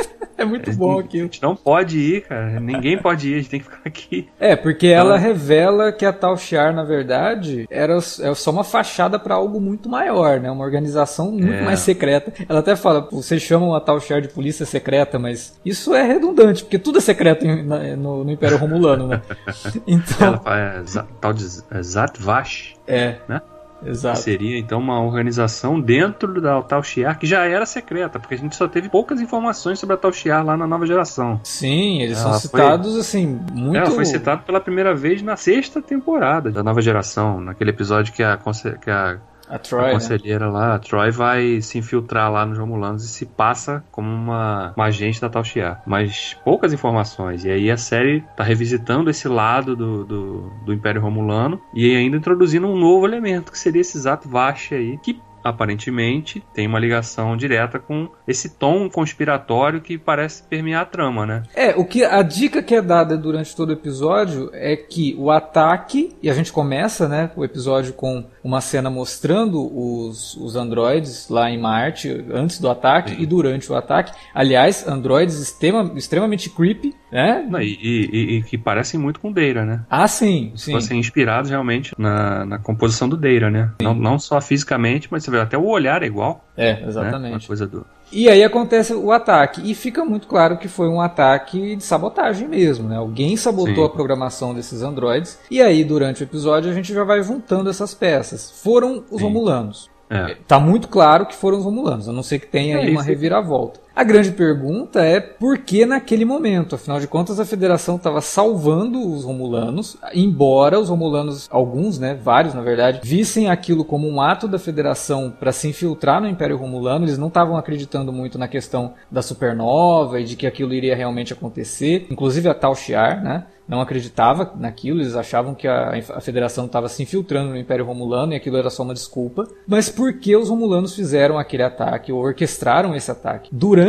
É 0.38 0.44
muito 0.44 0.70
bom 0.74 0.98
A 0.98 1.00
aquilo. 1.00 1.24
gente 1.24 1.42
não 1.42 1.56
pode 1.56 1.98
ir, 1.98 2.22
cara. 2.22 2.60
Ninguém 2.60 2.98
pode 2.98 3.28
ir. 3.30 3.34
A 3.34 3.36
gente 3.38 3.48
tem 3.50 3.60
que 3.60 3.66
ficar 3.66 3.80
aqui. 3.84 4.28
É, 4.38 4.54
porque 4.54 4.86
ela 4.88 5.14
Ah. 5.14 5.18
revela 5.18 5.90
que 5.92 6.04
a 6.04 6.12
Tal 6.12 6.36
Shiar, 6.36 6.74
na 6.74 6.84
verdade, 6.84 7.66
era 7.70 7.96
é 7.96 8.00
só 8.34 8.50
uma 8.50 8.64
fachada 8.64 9.18
para 9.18 9.34
algo 9.34 9.60
muito 9.60 9.88
maior, 9.88 10.38
né? 10.40 10.50
Uma 10.50 10.64
organização 10.64 11.32
muito 11.32 11.52
É. 11.52 11.62
mais 11.62 11.80
secreta. 11.80 12.32
Ela 12.48 12.60
até 12.60 12.76
fala, 12.76 13.02
"Pô, 13.02 13.22
vocês 13.22 13.40
chamam 13.42 13.74
a 13.74 13.80
Tal 13.80 13.98
Shiar 14.00 14.20
de 14.20 14.28
polícia 14.28 14.66
secreta, 14.66 15.18
mas 15.18 15.58
isso 15.64 15.94
é 15.94 16.02
redundante, 16.02 16.62
porque 16.64 16.78
tudo 16.78 16.98
é 16.98 17.00
secreto 17.00 17.46
em- 17.46 17.62
na- 17.64 17.96
no, 17.96 18.24
no 18.24 18.30
Império 18.30 18.58
Romulano, 18.58 19.08
né? 19.08 19.22
Então, 19.86 20.26
Ela 20.28 20.38
fala, 20.38 20.58
é, 20.58 20.82
tal 21.20 21.32
de 21.32 21.44
é, 21.70 21.82
Zatvash. 21.82 22.74
é. 22.86 23.16
Né? 23.28 23.40
Exato. 23.86 24.18
Seria 24.20 24.58
então 24.58 24.78
uma 24.78 25.00
organização 25.00 25.80
dentro 25.80 26.40
da 26.40 26.60
Tal 26.62 26.82
Shiar 26.82 27.18
que 27.18 27.26
já 27.26 27.44
era 27.46 27.64
secreta, 27.64 28.18
porque 28.18 28.34
a 28.34 28.38
gente 28.38 28.56
só 28.56 28.66
teve 28.66 28.88
poucas 28.88 29.20
informações 29.20 29.78
sobre 29.78 29.94
a 29.94 29.96
Tal 29.96 30.12
Shiar 30.12 30.44
lá 30.44 30.56
na 30.56 30.66
nova 30.66 30.86
geração. 30.86 31.40
Sim, 31.44 32.02
eles 32.02 32.18
Ela 32.18 32.32
são 32.38 32.50
foi- 32.50 32.60
citados 32.60 32.96
assim, 32.96 33.38
muito. 33.52 33.76
Ela 33.76 33.90
foi 33.90 34.04
citada 34.04 34.42
pela 34.42 34.60
primeira 34.60 34.94
vez 34.94 35.22
na 35.22 35.36
sexta 35.36 35.80
temporada 35.80 36.50
da 36.50 36.62
nova 36.62 36.80
geração, 36.82 37.40
naquele 37.40 37.70
episódio 37.70 38.12
que 38.12 38.22
a, 38.22 38.38
que 38.82 38.90
a, 38.90 39.18
A 39.48 39.56
a 39.56 39.58
Troy, 39.58 39.84
né? 39.86 39.92
conselheira 39.92 40.48
lá, 40.48 40.74
a 40.74 40.78
Troy, 40.78 41.10
vai 41.10 41.60
se 41.60 41.78
infiltrar 41.78 42.30
lá 42.30 42.44
nos 42.44 42.58
Romulanos 42.58 43.04
e 43.04 43.08
se 43.08 43.26
passa 43.26 43.84
como 43.90 44.08
uma, 44.08 44.72
uma 44.76 44.86
agente 44.86 45.20
da 45.20 45.28
Tal 45.28 45.44
Shiar. 45.44 45.82
Mas 45.86 46.36
poucas 46.44 46.72
informações. 46.72 47.44
E 47.44 47.50
aí 47.50 47.70
a 47.70 47.76
série 47.76 48.24
tá 48.36 48.44
revisitando 48.44 49.10
esse 49.10 49.28
lado 49.28 49.76
do, 49.76 50.04
do, 50.04 50.52
do 50.64 50.72
Império 50.72 51.00
Romulano 51.00 51.60
e 51.74 51.96
ainda 51.96 52.16
introduzindo 52.16 52.66
um 52.66 52.78
novo 52.78 53.06
elemento, 53.06 53.52
que 53.52 53.58
seria 53.58 53.80
esse 53.80 53.98
Zat 53.98 54.26
Vash 54.26 54.72
aí, 54.72 54.98
que 54.98 55.20
aparentemente 55.48 56.42
tem 56.54 56.66
uma 56.66 56.78
ligação 56.78 57.36
direta 57.36 57.78
com 57.78 58.08
esse 58.26 58.50
tom 58.58 58.88
conspiratório 58.88 59.80
que 59.80 59.96
parece 59.98 60.42
permear 60.42 60.82
a 60.82 60.86
trama, 60.86 61.26
né? 61.26 61.42
É, 61.54 61.74
o 61.76 61.84
que 61.84 62.04
a 62.04 62.22
dica 62.22 62.62
que 62.62 62.74
é 62.74 62.82
dada 62.82 63.16
durante 63.16 63.54
todo 63.54 63.70
o 63.70 63.72
episódio 63.72 64.50
é 64.52 64.76
que 64.76 65.14
o 65.18 65.30
ataque, 65.30 66.14
e 66.22 66.28
a 66.30 66.34
gente 66.34 66.52
começa, 66.52 67.08
né, 67.08 67.30
o 67.36 67.44
episódio 67.44 67.92
com 67.92 68.24
uma 68.42 68.60
cena 68.60 68.88
mostrando 68.90 69.60
os, 69.76 70.36
os 70.36 70.56
androides 70.56 71.28
lá 71.28 71.50
em 71.50 71.58
Marte 71.60 72.24
antes 72.32 72.58
do 72.60 72.68
ataque 72.68 73.10
Sim. 73.10 73.22
e 73.22 73.26
durante 73.26 73.70
o 73.70 73.74
ataque. 73.74 74.12
Aliás, 74.34 74.86
androides 74.86 75.38
extrema, 75.40 75.92
extremamente 75.96 76.48
creepy, 76.50 76.94
né? 77.10 77.46
Não, 77.48 77.60
E, 77.60 77.66
e- 77.82 78.36
e 78.38 78.42
que 78.42 78.56
parecem 78.58 78.98
muito 79.00 79.20
com 79.20 79.32
Deira, 79.32 79.64
né? 79.64 79.84
Ah, 79.90 80.06
sim, 80.08 80.52
sim. 80.56 80.72
fossem 80.72 80.98
inspirados 80.98 81.50
realmente 81.50 81.92
na, 81.98 82.44
na 82.44 82.58
composição 82.58 83.08
do 83.08 83.16
Deira, 83.16 83.50
né? 83.50 83.70
Não, 83.82 83.94
não 83.94 84.18
só 84.18 84.40
fisicamente, 84.40 85.08
mas 85.10 85.24
você 85.24 85.30
até 85.40 85.56
o 85.56 85.66
olhar 85.66 86.02
é 86.02 86.06
igual. 86.06 86.44
É, 86.56 86.82
exatamente. 86.86 87.22
Né? 87.22 87.30
Uma 87.30 87.46
coisa 87.46 87.66
do 87.66 87.86
e 88.12 88.28
aí 88.28 88.44
acontece 88.44 88.94
o 88.94 89.10
ataque. 89.10 89.60
E 89.68 89.74
fica 89.74 90.04
muito 90.04 90.28
claro 90.28 90.58
que 90.58 90.68
foi 90.68 90.88
um 90.88 91.00
ataque 91.00 91.74
de 91.76 91.82
sabotagem 91.82 92.46
mesmo, 92.46 92.88
né? 92.88 92.96
Alguém 92.96 93.36
sabotou 93.36 93.84
Sim. 93.84 93.84
a 93.84 93.88
programação 93.88 94.54
desses 94.54 94.82
androides. 94.82 95.38
E 95.50 95.60
aí, 95.60 95.82
durante 95.82 96.22
o 96.22 96.24
episódio, 96.24 96.70
a 96.70 96.74
gente 96.74 96.92
já 96.94 97.02
vai 97.02 97.22
juntando 97.22 97.68
essas 97.68 97.94
peças. 97.94 98.50
Foram 98.62 99.04
os 99.10 99.18
Sim. 99.18 99.24
Romulanos. 99.24 99.90
É. 100.08 100.36
Tá 100.46 100.60
muito 100.60 100.86
claro 100.86 101.26
que 101.26 101.34
foram 101.34 101.58
os 101.58 101.64
Romulanos, 101.64 102.08
a 102.08 102.12
não 102.12 102.22
ser 102.22 102.38
que 102.38 102.46
tenha 102.46 102.76
é 102.76 102.80
aí 102.82 102.90
uma 102.92 103.02
reviravolta. 103.02 103.80
A 103.96 104.04
grande 104.04 104.30
pergunta 104.30 105.02
é 105.02 105.18
por 105.20 105.56
que 105.56 105.86
naquele 105.86 106.26
momento? 106.26 106.74
Afinal 106.74 107.00
de 107.00 107.08
contas, 107.08 107.40
a 107.40 107.46
federação 107.46 107.96
estava 107.96 108.20
salvando 108.20 109.00
os 109.00 109.24
Romulanos, 109.24 109.96
embora 110.12 110.78
os 110.78 110.90
Romulanos, 110.90 111.48
alguns, 111.50 111.98
né, 111.98 112.12
vários 112.12 112.52
na 112.52 112.60
verdade, 112.60 113.00
vissem 113.02 113.48
aquilo 113.48 113.86
como 113.86 114.06
um 114.06 114.20
ato 114.20 114.46
da 114.46 114.58
federação 114.58 115.30
para 115.30 115.50
se 115.50 115.66
infiltrar 115.66 116.20
no 116.20 116.28
Império 116.28 116.58
Romulano, 116.58 117.06
eles 117.06 117.16
não 117.16 117.28
estavam 117.28 117.56
acreditando 117.56 118.12
muito 118.12 118.36
na 118.36 118.46
questão 118.46 118.92
da 119.10 119.22
supernova 119.22 120.20
e 120.20 120.24
de 120.24 120.36
que 120.36 120.46
aquilo 120.46 120.74
iria 120.74 120.94
realmente 120.94 121.32
acontecer, 121.32 122.06
inclusive 122.10 122.50
a 122.50 122.54
Tal 122.54 122.74
Shiar, 122.74 123.24
né? 123.24 123.46
não 123.68 123.80
acreditava 123.80 124.52
naquilo, 124.56 125.00
eles 125.00 125.16
achavam 125.16 125.54
que 125.54 125.66
a, 125.66 125.92
a 126.14 126.20
federação 126.20 126.66
estava 126.66 126.88
se 126.88 127.02
infiltrando 127.02 127.50
no 127.50 127.56
Império 127.56 127.84
Romulano 127.84 128.32
e 128.32 128.36
aquilo 128.36 128.56
era 128.56 128.70
só 128.70 128.82
uma 128.82 128.94
desculpa. 128.94 129.48
Mas 129.66 129.88
por 129.88 130.14
que 130.14 130.36
os 130.36 130.48
Romulanos 130.48 130.94
fizeram 130.94 131.38
aquele 131.38 131.64
ataque 131.64 132.12
ou 132.12 132.22
orquestraram 132.22 132.94
esse 132.94 133.10
ataque? 133.10 133.50
Durante 133.52 133.85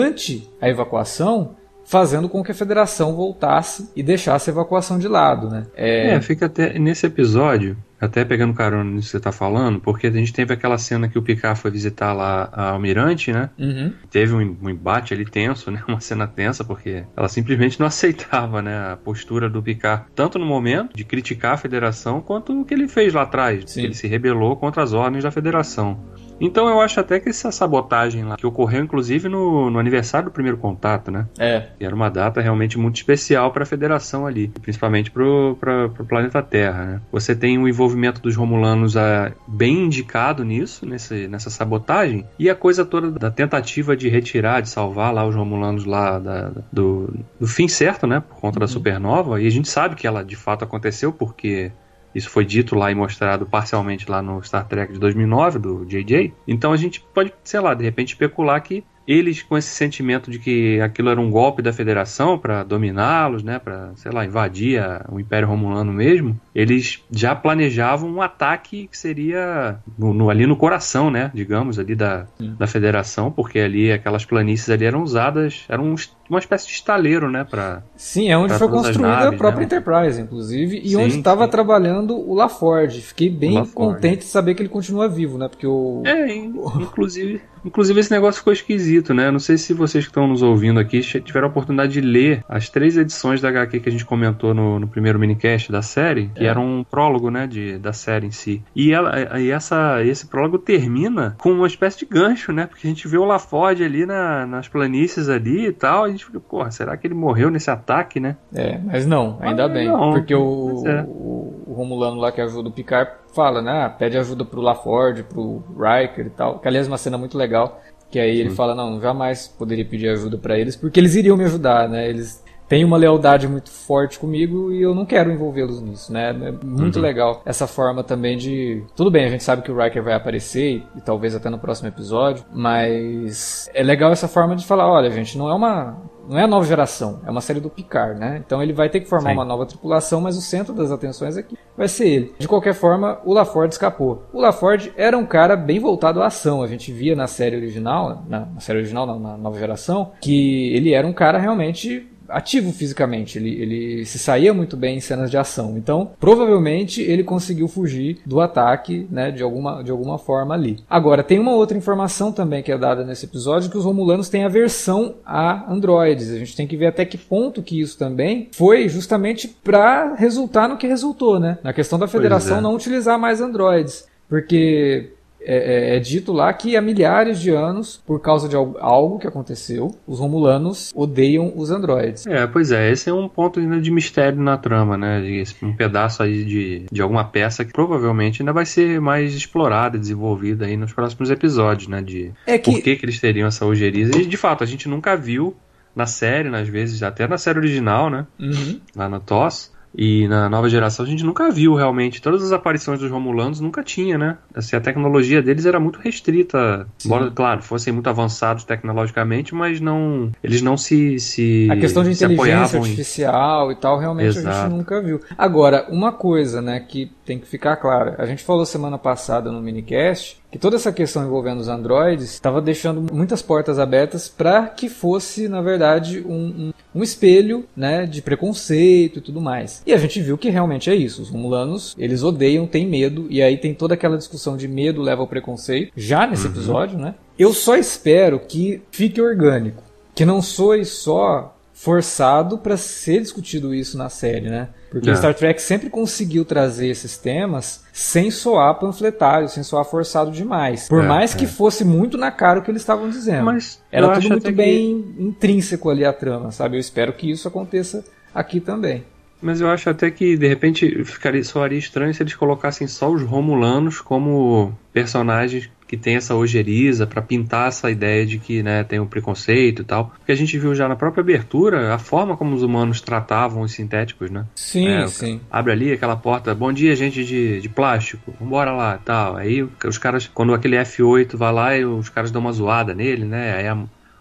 a 0.61 0.69
evacuação, 0.69 1.55
fazendo 1.87 2.27
com 2.27 2.43
que 2.43 2.51
a 2.51 2.55
federação 2.55 3.15
voltasse 3.15 3.89
e 3.95 4.03
deixasse 4.03 4.49
a 4.49 4.53
evacuação 4.53 4.99
de 4.99 5.07
lado, 5.07 5.49
né? 5.49 5.65
É, 5.75 6.09
é 6.09 6.21
fica 6.21 6.47
até 6.47 6.77
nesse 6.77 7.05
episódio, 7.05 7.77
até 7.99 8.25
pegando 8.25 8.53
carona 8.53 8.91
nisso 8.91 9.07
que 9.07 9.11
você 9.11 9.19
tá 9.21 9.31
falando, 9.31 9.79
porque 9.79 10.07
a 10.07 10.11
gente 10.11 10.33
teve 10.33 10.53
aquela 10.53 10.77
cena 10.77 11.07
que 11.07 11.17
o 11.17 11.21
Picard 11.21 11.57
foi 11.59 11.71
visitar 11.71 12.11
lá 12.11 12.49
a 12.51 12.71
Almirante, 12.71 13.31
né? 13.31 13.49
Uhum. 13.57 13.93
Teve 14.11 14.33
um, 14.33 14.57
um, 14.61 14.69
embate 14.69 15.13
ali 15.13 15.25
tenso, 15.25 15.71
né? 15.71 15.81
Uma 15.87 16.01
cena 16.01 16.27
tensa, 16.27 16.63
porque 16.63 17.05
ela 17.15 17.29
simplesmente 17.29 17.79
não 17.79 17.87
aceitava, 17.87 18.61
né? 18.61 18.91
A 18.91 18.97
postura 18.97 19.49
do 19.49 19.63
Picard, 19.63 20.03
tanto 20.13 20.37
no 20.37 20.45
momento 20.45 20.95
de 20.95 21.05
criticar 21.05 21.53
a 21.53 21.57
federação, 21.57 22.19
quanto 22.21 22.59
o 22.59 22.65
que 22.65 22.73
ele 22.73 22.89
fez 22.89 23.13
lá 23.13 23.21
atrás. 23.21 23.77
Ele 23.77 23.93
se 23.93 24.07
rebelou 24.07 24.57
contra 24.57 24.83
as 24.83 24.91
ordens 24.91 25.23
da 25.23 25.31
federação. 25.31 25.97
Então 26.39 26.67
eu 26.67 26.79
acho 26.79 26.99
até 26.99 27.19
que 27.19 27.29
essa 27.29 27.51
sabotagem 27.51 28.23
lá, 28.23 28.37
que 28.37 28.45
ocorreu 28.45 28.83
inclusive 28.83 29.27
no, 29.27 29.69
no 29.69 29.79
aniversário 29.79 30.29
do 30.29 30.31
primeiro 30.31 30.57
contato, 30.57 31.11
né? 31.11 31.27
É. 31.37 31.67
E 31.79 31.85
era 31.85 31.95
uma 31.95 32.09
data 32.09 32.41
realmente 32.41 32.77
muito 32.77 32.97
especial 32.97 33.51
para 33.51 33.63
a 33.63 33.65
federação 33.65 34.25
ali, 34.25 34.47
principalmente 34.61 35.11
para 35.11 35.23
o 35.25 36.05
planeta 36.07 36.41
Terra, 36.41 36.85
né? 36.85 37.01
Você 37.11 37.35
tem 37.35 37.57
o 37.57 37.67
envolvimento 37.67 38.21
dos 38.21 38.35
Romulanos 38.35 38.95
é, 38.95 39.33
bem 39.47 39.85
indicado 39.85 40.43
nisso, 40.43 40.85
nesse, 40.85 41.27
nessa 41.27 41.49
sabotagem, 41.49 42.25
e 42.37 42.49
a 42.49 42.55
coisa 42.55 42.85
toda 42.85 43.11
da 43.11 43.31
tentativa 43.31 43.95
de 43.95 44.09
retirar, 44.09 44.61
de 44.61 44.69
salvar 44.69 45.13
lá 45.13 45.25
os 45.25 45.35
Romulanos 45.35 45.85
lá 45.85 46.19
da, 46.19 46.51
do, 46.71 47.13
do 47.39 47.47
fim 47.47 47.67
certo, 47.67 48.05
né? 48.05 48.19
Por 48.19 48.35
conta 48.39 48.57
uhum. 48.57 48.61
da 48.61 48.67
supernova, 48.67 49.41
e 49.41 49.47
a 49.47 49.51
gente 49.51 49.67
sabe 49.67 49.95
que 49.95 50.05
ela 50.05 50.23
de 50.23 50.35
fato 50.35 50.63
aconteceu 50.63 51.11
porque 51.11 51.71
isso 52.17 52.31
foi 52.31 52.43
dito 52.43 52.75
lá 52.75 52.91
e 52.91 52.95
mostrado 52.95 53.45
parcialmente 53.45 54.09
lá 54.09 54.23
no 54.23 54.41
Star 54.41 54.67
Trek 54.67 54.91
de 54.91 54.97
2009, 54.97 55.59
do 55.59 55.85
JJ. 55.85 56.33
Então 56.47 56.73
a 56.73 56.77
gente 56.77 56.99
pode, 57.13 57.31
sei 57.43 57.59
lá, 57.59 57.75
de 57.75 57.83
repente 57.83 58.09
especular 58.09 58.59
que 58.61 58.83
eles 59.07 59.41
com 59.41 59.57
esse 59.57 59.69
sentimento 59.69 60.29
de 60.29 60.37
que 60.37 60.81
aquilo 60.81 61.09
era 61.09 61.21
um 61.21 61.31
golpe 61.31 61.61
da 61.61 61.71
Federação 61.71 62.37
para 62.37 62.63
dominá-los, 62.63 63.41
né, 63.41 63.57
para 63.57 63.91
sei 63.95 64.11
lá 64.11 64.25
invadir 64.25 64.81
o 65.09 65.19
Império 65.19 65.47
Romulano 65.47 65.93
mesmo, 65.93 66.39
eles 66.53 67.01
já 67.09 67.33
planejavam 67.33 68.09
um 68.09 68.21
ataque 68.21 68.87
que 68.91 68.97
seria 68.97 69.77
no, 69.97 70.13
no, 70.13 70.29
ali 70.29 70.45
no 70.45 70.57
coração, 70.57 71.09
né, 71.09 71.31
digamos 71.33 71.79
ali 71.79 71.95
da, 71.95 72.25
da 72.39 72.67
Federação, 72.67 73.31
porque 73.31 73.59
ali 73.59 73.91
aquelas 73.91 74.25
planícies 74.25 74.69
ali 74.69 74.85
eram 74.85 75.01
usadas, 75.03 75.63
eram 75.69 75.85
um, 75.85 75.95
uma 76.29 76.39
espécie 76.39 76.67
de 76.67 76.73
estaleiro, 76.73 77.31
né, 77.31 77.45
para 77.45 77.83
sim, 77.95 78.29
é 78.29 78.37
onde 78.37 78.53
foi 78.55 78.67
construída 78.67 79.07
naves, 79.07 79.33
a 79.33 79.37
própria 79.37 79.59
né? 79.61 79.65
Enterprise, 79.65 80.21
inclusive, 80.21 80.79
e 80.79 80.89
sim, 80.89 80.95
onde 80.97 81.17
estava 81.17 81.47
trabalhando 81.47 82.17
o 82.17 82.33
LaForge. 82.33 83.01
Fiquei 83.01 83.29
bem 83.29 83.65
contente 83.67 84.19
de 84.19 84.25
saber 84.25 84.55
que 84.55 84.61
ele 84.61 84.69
continua 84.69 85.07
vivo, 85.07 85.37
né, 85.37 85.47
porque 85.47 85.65
o 85.65 86.03
é, 86.05 86.35
inclusive 86.35 87.41
Inclusive, 87.67 87.99
esse 87.99 88.11
negócio 88.11 88.39
ficou 88.39 88.53
esquisito, 88.53 89.13
né? 89.13 89.29
Não 89.29 89.39
sei 89.39 89.57
se 89.57 89.73
vocês 89.73 90.05
que 90.05 90.09
estão 90.09 90.25
nos 90.25 90.41
ouvindo 90.41 90.79
aqui 90.79 91.01
tiveram 91.01 91.47
a 91.47 91.51
oportunidade 91.51 91.91
de 91.91 92.01
ler 92.01 92.41
as 92.47 92.69
três 92.69 92.97
edições 92.97 93.41
da 93.41 93.49
HQ 93.49 93.81
que 93.81 93.89
a 93.89 93.91
gente 93.91 94.05
comentou 94.05 94.53
no, 94.53 94.79
no 94.79 94.87
primeiro 94.87 95.19
minicast 95.19 95.69
da 95.69 95.81
série, 95.81 96.31
que 96.33 96.45
é. 96.45 96.47
era 96.47 96.59
um 96.59 96.81
prólogo, 96.83 97.29
né, 97.29 97.45
de, 97.45 97.77
da 97.77 97.91
série 97.91 98.25
em 98.25 98.31
si. 98.31 98.63
E, 98.73 98.93
ela, 98.93 99.37
e 99.37 99.51
essa, 99.51 100.01
esse 100.03 100.27
prólogo 100.27 100.57
termina 100.57 101.35
com 101.37 101.51
uma 101.51 101.67
espécie 101.67 101.99
de 101.99 102.05
gancho, 102.05 102.53
né? 102.53 102.65
Porque 102.65 102.87
a 102.87 102.89
gente 102.89 103.05
vê 103.05 103.17
o 103.17 103.25
LaFord 103.25 103.83
ali 103.83 104.05
na, 104.05 104.45
nas 104.45 104.69
planícies 104.69 105.27
ali 105.27 105.67
e 105.67 105.73
tal, 105.73 106.05
a 106.05 106.09
gente 106.09 106.25
fica, 106.25 106.39
porra, 106.39 106.71
será 106.71 106.95
que 106.95 107.05
ele 107.05 107.15
morreu 107.15 107.51
nesse 107.51 107.69
ataque, 107.69 108.17
né? 108.17 108.37
É, 108.53 108.79
mas 108.85 109.05
não, 109.05 109.37
ainda 109.41 109.65
ah, 109.65 109.69
bem. 109.69 109.87
Não, 109.89 110.11
porque 110.13 110.33
o, 110.33 110.83
é. 110.85 111.03
o, 111.03 111.65
o 111.66 111.66
Romulano 111.77 112.19
lá 112.19 112.31
que 112.31 112.41
ajuda 112.41 112.69
o 112.69 112.71
Picard 112.71 113.11
fala, 113.33 113.61
né? 113.61 113.85
Ah, 113.85 113.89
pede 113.89 114.17
ajuda 114.17 114.43
pro 114.43 114.61
LaFord, 114.61 115.23
pro 115.23 115.63
Riker 115.77 116.25
e 116.25 116.29
tal. 116.31 116.59
Que 116.59 116.67
aliás 116.67 116.87
é 116.87 116.89
uma 116.91 116.97
cena 116.97 117.17
muito 117.17 117.37
legal. 117.37 117.81
Que 118.09 118.19
aí 118.19 118.35
Sim. 118.35 118.39
ele 118.39 118.49
fala, 118.51 118.73
não, 118.73 118.99
jamais 119.01 119.47
poderia 119.47 119.85
pedir 119.85 120.09
ajuda 120.09 120.37
para 120.37 120.57
eles, 120.57 120.75
porque 120.75 120.99
eles 120.99 121.15
iriam 121.15 121.35
me 121.35 121.43
ajudar, 121.43 121.89
né? 121.89 122.09
Eles 122.09 122.41
têm 122.67 122.83
uma 122.83 122.97
lealdade 122.97 123.47
muito 123.47 123.69
forte 123.69 124.19
comigo 124.19 124.71
e 124.71 124.81
eu 124.81 124.93
não 124.93 125.05
quero 125.05 125.31
envolvê-los 125.31 125.81
nisso, 125.81 126.11
né? 126.11 126.29
É 126.29 126.65
muito 126.65 126.97
uhum. 126.97 127.01
legal 127.01 127.41
essa 127.45 127.67
forma 127.67 128.03
também 128.03 128.37
de. 128.37 128.83
Tudo 128.95 129.09
bem, 129.09 129.25
a 129.25 129.29
gente 129.29 129.43
sabe 129.43 129.61
que 129.61 129.71
o 129.71 129.77
Riker 129.77 130.03
vai 130.03 130.13
aparecer 130.13 130.83
e, 130.95 131.01
talvez 131.01 131.35
até 131.35 131.49
no 131.49 131.59
próximo 131.59 131.87
episódio, 131.87 132.45
mas 132.53 133.69
é 133.73 133.83
legal 133.83 134.11
essa 134.11 134.27
forma 134.27 134.55
de 134.55 134.65
falar: 134.65 134.89
olha, 134.89 135.09
gente, 135.11 135.37
não 135.37 135.49
é 135.49 135.53
uma 135.53 135.97
não 136.27 136.37
é 136.37 136.43
a 136.43 136.47
nova 136.47 136.65
geração, 136.65 137.21
é 137.25 137.31
uma 137.31 137.41
série 137.41 137.59
do 137.59 137.69
Picard, 137.69 138.19
né? 138.19 138.41
Então 138.45 138.61
ele 138.61 138.73
vai 138.73 138.89
ter 138.89 138.99
que 138.99 139.07
formar 139.07 139.29
Sim. 139.29 139.35
uma 139.35 139.45
nova 139.45 139.65
tripulação, 139.65 140.21
mas 140.21 140.37
o 140.37 140.41
centro 140.41 140.73
das 140.73 140.91
atenções 140.91 141.37
aqui 141.37 141.57
vai 141.75 141.87
ser 141.87 142.07
ele. 142.07 142.33
De 142.37 142.47
qualquer 142.47 142.73
forma, 142.73 143.19
o 143.23 143.33
LaForge 143.33 143.73
escapou. 143.73 144.23
O 144.33 144.41
LaForge 144.41 144.91
era 144.97 145.17
um 145.17 145.25
cara 145.25 145.55
bem 145.55 145.79
voltado 145.79 146.21
à 146.21 146.27
ação. 146.27 146.61
A 146.61 146.67
gente 146.67 146.91
via 146.91 147.15
na 147.15 147.27
série 147.27 147.55
original, 147.55 148.23
na, 148.27 148.41
na 148.41 148.59
série 148.59 148.79
original, 148.79 149.05
na, 149.05 149.17
na 149.17 149.37
nova 149.37 149.57
geração, 149.57 150.11
que 150.21 150.73
ele 150.75 150.93
era 150.93 151.07
um 151.07 151.13
cara 151.13 151.37
realmente 151.37 152.07
ativo 152.29 152.71
fisicamente, 152.71 153.37
ele, 153.37 153.61
ele 153.61 154.05
se 154.05 154.19
saía 154.19 154.53
muito 154.53 154.75
bem 154.75 154.97
em 154.97 155.01
cenas 155.01 155.29
de 155.29 155.37
ação. 155.37 155.77
Então, 155.77 156.11
provavelmente 156.19 157.01
ele 157.01 157.23
conseguiu 157.23 157.67
fugir 157.67 158.19
do 158.25 158.39
ataque, 158.39 159.07
né, 159.09 159.31
de 159.31 159.43
alguma, 159.43 159.83
de 159.83 159.91
alguma 159.91 160.17
forma 160.17 160.53
ali. 160.53 160.79
Agora, 160.89 161.23
tem 161.23 161.39
uma 161.39 161.53
outra 161.53 161.77
informação 161.77 162.31
também 162.31 162.63
que 162.63 162.71
é 162.71 162.77
dada 162.77 163.03
nesse 163.03 163.25
episódio 163.25 163.69
que 163.69 163.77
os 163.77 163.85
romulanos 163.85 164.29
têm 164.29 164.43
aversão 164.43 165.15
a 165.25 165.71
androides. 165.71 166.31
A 166.31 166.37
gente 166.37 166.55
tem 166.55 166.67
que 166.67 166.77
ver 166.77 166.87
até 166.87 167.05
que 167.05 167.17
ponto 167.17 167.61
que 167.61 167.79
isso 167.79 167.97
também 167.97 168.49
foi 168.51 168.87
justamente 168.89 169.47
para 169.47 170.15
resultar 170.15 170.67
no 170.67 170.77
que 170.77 170.87
resultou, 170.87 171.39
né? 171.39 171.57
Na 171.63 171.73
questão 171.73 171.99
da 171.99 172.07
federação 172.07 172.57
é. 172.57 172.61
não 172.61 172.75
utilizar 172.75 173.19
mais 173.19 173.41
androides. 173.41 174.07
Porque 174.29 175.11
é, 175.49 175.93
é, 175.93 175.95
é, 175.95 175.99
dito 175.99 176.33
lá 176.33 176.51
que 176.51 176.75
há 176.75 176.81
milhares 176.81 177.39
de 177.39 177.51
anos, 177.51 178.03
por 178.05 178.19
causa 178.19 178.49
de 178.49 178.55
algo 178.57 179.17
que 179.17 179.25
aconteceu, 179.25 179.95
os 180.05 180.19
Romulanos 180.19 180.91
odeiam 180.93 181.53
os 181.55 181.71
androides. 181.71 182.27
É, 182.27 182.45
pois 182.45 182.69
é, 182.73 182.91
esse 182.91 183.09
é 183.09 183.13
um 183.13 183.29
ponto 183.29 183.61
ainda 183.61 183.79
de 183.79 183.89
mistério 183.89 184.41
na 184.41 184.57
trama, 184.57 184.97
né? 184.97 185.23
Um 185.63 185.73
pedaço 185.73 186.21
aí 186.21 186.43
de, 186.43 186.85
de 186.91 187.01
alguma 187.01 187.23
peça 187.23 187.63
que 187.63 187.71
provavelmente 187.71 188.41
ainda 188.41 188.51
vai 188.51 188.65
ser 188.65 188.99
mais 188.99 189.33
explorada, 189.33 189.97
desenvolvida 189.97 190.65
aí 190.65 190.75
nos 190.75 190.91
próximos 190.91 191.31
episódios, 191.31 191.87
né? 191.87 192.01
De 192.01 192.33
é 192.45 192.57
que... 192.57 192.69
por 192.69 192.81
que, 192.81 192.97
que 192.97 193.05
eles 193.05 193.19
teriam 193.19 193.47
essa 193.47 193.65
ojeriza. 193.65 194.17
E 194.17 194.25
de 194.25 194.37
fato, 194.37 194.65
a 194.65 194.67
gente 194.67 194.89
nunca 194.89 195.15
viu 195.15 195.55
na 195.95 196.05
série, 196.05 196.49
nas 196.49 196.67
vezes, 196.67 197.01
até 197.01 197.25
na 197.25 197.37
série 197.37 197.57
original, 197.57 198.09
né? 198.09 198.27
Uhum. 198.37 198.81
Lá 198.93 199.07
na 199.07 199.21
TOS. 199.21 199.71
E 199.95 200.27
na 200.27 200.49
nova 200.49 200.69
geração 200.69 201.05
a 201.05 201.07
gente 201.07 201.23
nunca 201.23 201.49
viu 201.49 201.73
realmente. 201.73 202.21
Todas 202.21 202.43
as 202.43 202.51
aparições 202.51 202.99
dos 202.99 203.09
Romulanos 203.09 203.59
nunca 203.59 203.83
tinha, 203.83 204.17
né? 204.17 204.37
Assim, 204.53 204.75
a 204.75 204.81
tecnologia 204.81 205.41
deles 205.41 205.65
era 205.65 205.79
muito 205.79 205.99
restrita. 205.99 206.87
Sim. 206.97 207.07
Embora, 207.07 207.31
claro, 207.31 207.61
fossem 207.61 207.93
muito 207.93 208.09
avançados 208.09 208.63
tecnologicamente, 208.63 209.55
mas 209.55 209.79
não. 209.79 210.31
Eles 210.43 210.61
não 210.61 210.77
se. 210.77 211.19
se 211.19 211.67
a 211.71 211.75
questão 211.75 212.03
de 212.03 212.11
inteligência 212.11 212.79
artificial 212.79 213.71
em... 213.71 213.73
e 213.73 213.77
tal, 213.77 213.97
realmente 213.97 214.37
Exato. 214.37 214.49
a 214.49 214.61
gente 214.63 214.75
nunca 214.75 215.01
viu. 215.01 215.19
Agora, 215.37 215.87
uma 215.89 216.11
coisa, 216.11 216.61
né, 216.61 216.79
que 216.79 217.11
tem 217.25 217.39
que 217.39 217.47
ficar 217.47 217.75
clara. 217.77 218.15
A 218.17 218.25
gente 218.25 218.43
falou 218.43 218.65
semana 218.65 218.97
passada 218.97 219.51
no 219.51 219.61
minicast 219.61 220.39
que 220.51 220.57
toda 220.57 220.75
essa 220.77 220.91
questão 220.91 221.25
envolvendo 221.25 221.59
os 221.59 221.67
androides 221.67 222.33
estava 222.33 222.61
deixando 222.61 223.13
muitas 223.13 223.41
portas 223.41 223.77
abertas 223.77 224.29
para 224.29 224.67
que 224.67 224.87
fosse, 224.87 225.47
na 225.47 225.61
verdade, 225.61 226.23
um, 226.25 226.33
um, 226.33 226.73
um, 226.95 227.03
espelho 227.03 227.65
né, 227.75 228.05
de 228.05 228.21
preconceito 228.21 229.19
e 229.19 229.21
tudo 229.21 229.41
mais. 229.41 229.83
E 229.85 229.93
a 229.93 229.97
gente 229.97 230.21
viu 230.21 230.37
que 230.37 230.49
realmente 230.49 230.89
é 230.89 230.95
isso. 230.95 231.21
Os 231.21 231.29
romulanos, 231.29 231.95
eles 231.97 232.23
odeiam, 232.23 232.65
têm 232.65 232.87
medo, 232.87 233.27
e 233.29 233.41
aí 233.41 233.57
tem 233.57 233.73
toda 233.73 233.93
aquela 233.93 234.17
discussão 234.17 234.55
de 234.55 234.67
medo 234.67 235.01
leva 235.01 235.21
ao 235.21 235.27
preconceito, 235.27 235.91
já 235.95 236.25
nesse 236.25 236.45
uhum. 236.45 236.53
episódio, 236.53 236.97
né? 236.97 237.15
Eu 237.37 237.53
só 237.53 237.75
espero 237.75 238.39
que 238.39 238.81
fique 238.89 239.21
orgânico, 239.21 239.83
que 240.15 240.25
não 240.25 240.41
soe 240.41 240.85
só 240.85 241.55
forçado 241.73 242.57
para 242.57 242.75
ser 242.75 243.21
discutido 243.21 243.73
isso 243.73 243.97
na 243.97 244.09
série, 244.09 244.49
né? 244.49 244.69
Porque 244.89 245.09
é. 245.09 245.15
Star 245.15 245.33
Trek 245.33 245.61
sempre 245.61 245.89
conseguiu 245.89 246.45
trazer 246.45 246.87
esses 246.87 247.17
temas 247.17 247.83
sem 247.91 248.31
soar 248.31 248.79
panfletário, 248.79 249.49
sem 249.49 249.63
soar 249.63 249.83
forçado 249.85 250.31
demais. 250.31 250.87
Por 250.87 251.03
é, 251.03 251.07
mais 251.07 251.33
que 251.33 251.45
é. 251.45 251.47
fosse 251.47 251.83
muito 251.83 252.17
na 252.17 252.31
cara 252.31 252.59
o 252.59 252.61
que 252.61 252.71
eles 252.71 252.81
estavam 252.81 253.09
dizendo. 253.09 253.43
Mas 253.43 253.81
Era 253.91 254.13
tudo 254.13 254.29
muito 254.29 254.51
bem 254.51 255.01
que... 255.01 255.23
intrínseco 255.23 255.89
ali 255.89 256.05
a 256.05 256.13
trama, 256.13 256.51
sabe? 256.51 256.77
Eu 256.77 256.79
espero 256.79 257.11
que 257.13 257.29
isso 257.29 257.47
aconteça 257.47 258.03
aqui 258.33 258.59
também. 258.59 259.03
Mas 259.41 259.61
eu 259.61 259.69
acho 259.69 259.89
até 259.89 260.09
que 260.09 260.35
de 260.35 260.47
repente 260.47 261.03
ficaria 261.03 261.43
soaria 261.43 261.77
estranho 261.77 262.13
se 262.13 262.23
eles 262.23 262.33
colocassem 262.33 262.87
só 262.87 263.09
os 263.11 263.21
Romulanos 263.21 264.01
como 264.01 264.73
personagens 264.91 265.69
que 265.87 265.95
tem 265.95 266.15
essa 266.15 266.35
ojeriza 266.35 267.07
para 267.07 267.21
pintar 267.21 267.69
essa 267.69 267.89
ideia 267.89 268.25
de 268.25 268.37
que 268.37 268.61
né, 268.61 268.83
tem 268.83 268.99
um 268.99 269.07
preconceito 269.07 269.81
e 269.81 269.85
tal. 269.85 270.11
Porque 270.17 270.31
a 270.31 270.35
gente 270.35 270.57
viu 270.59 270.75
já 270.75 270.87
na 270.87 270.95
própria 270.95 271.21
abertura 271.21 271.93
a 271.93 271.97
forma 271.97 272.35
como 272.35 272.53
os 272.53 272.61
humanos 272.61 272.99
tratavam 272.99 273.61
os 273.61 273.71
sintéticos, 273.71 274.29
né? 274.29 274.45
Sim, 274.53 274.87
é, 274.87 275.07
sim. 275.07 275.39
Abre 275.49 275.71
ali 275.71 275.91
aquela 275.93 276.15
porta, 276.15 276.53
bom 276.53 276.73
dia, 276.73 276.95
gente 276.95 277.23
de, 277.23 277.61
de 277.61 277.69
plástico, 277.69 278.33
vambora 278.39 278.71
lá 278.71 278.99
tal. 279.03 279.37
Aí 279.37 279.67
os 279.85 279.97
caras, 279.97 280.29
quando 280.33 280.53
aquele 280.53 280.75
F8 280.75 281.37
vai 281.37 281.53
lá, 281.53 281.87
os 281.87 282.09
caras 282.09 282.31
dão 282.31 282.41
uma 282.41 282.51
zoada 282.51 282.93
nele, 282.93 283.23
né? 283.23 283.55
Aí 283.55 283.67
a, 283.67 283.77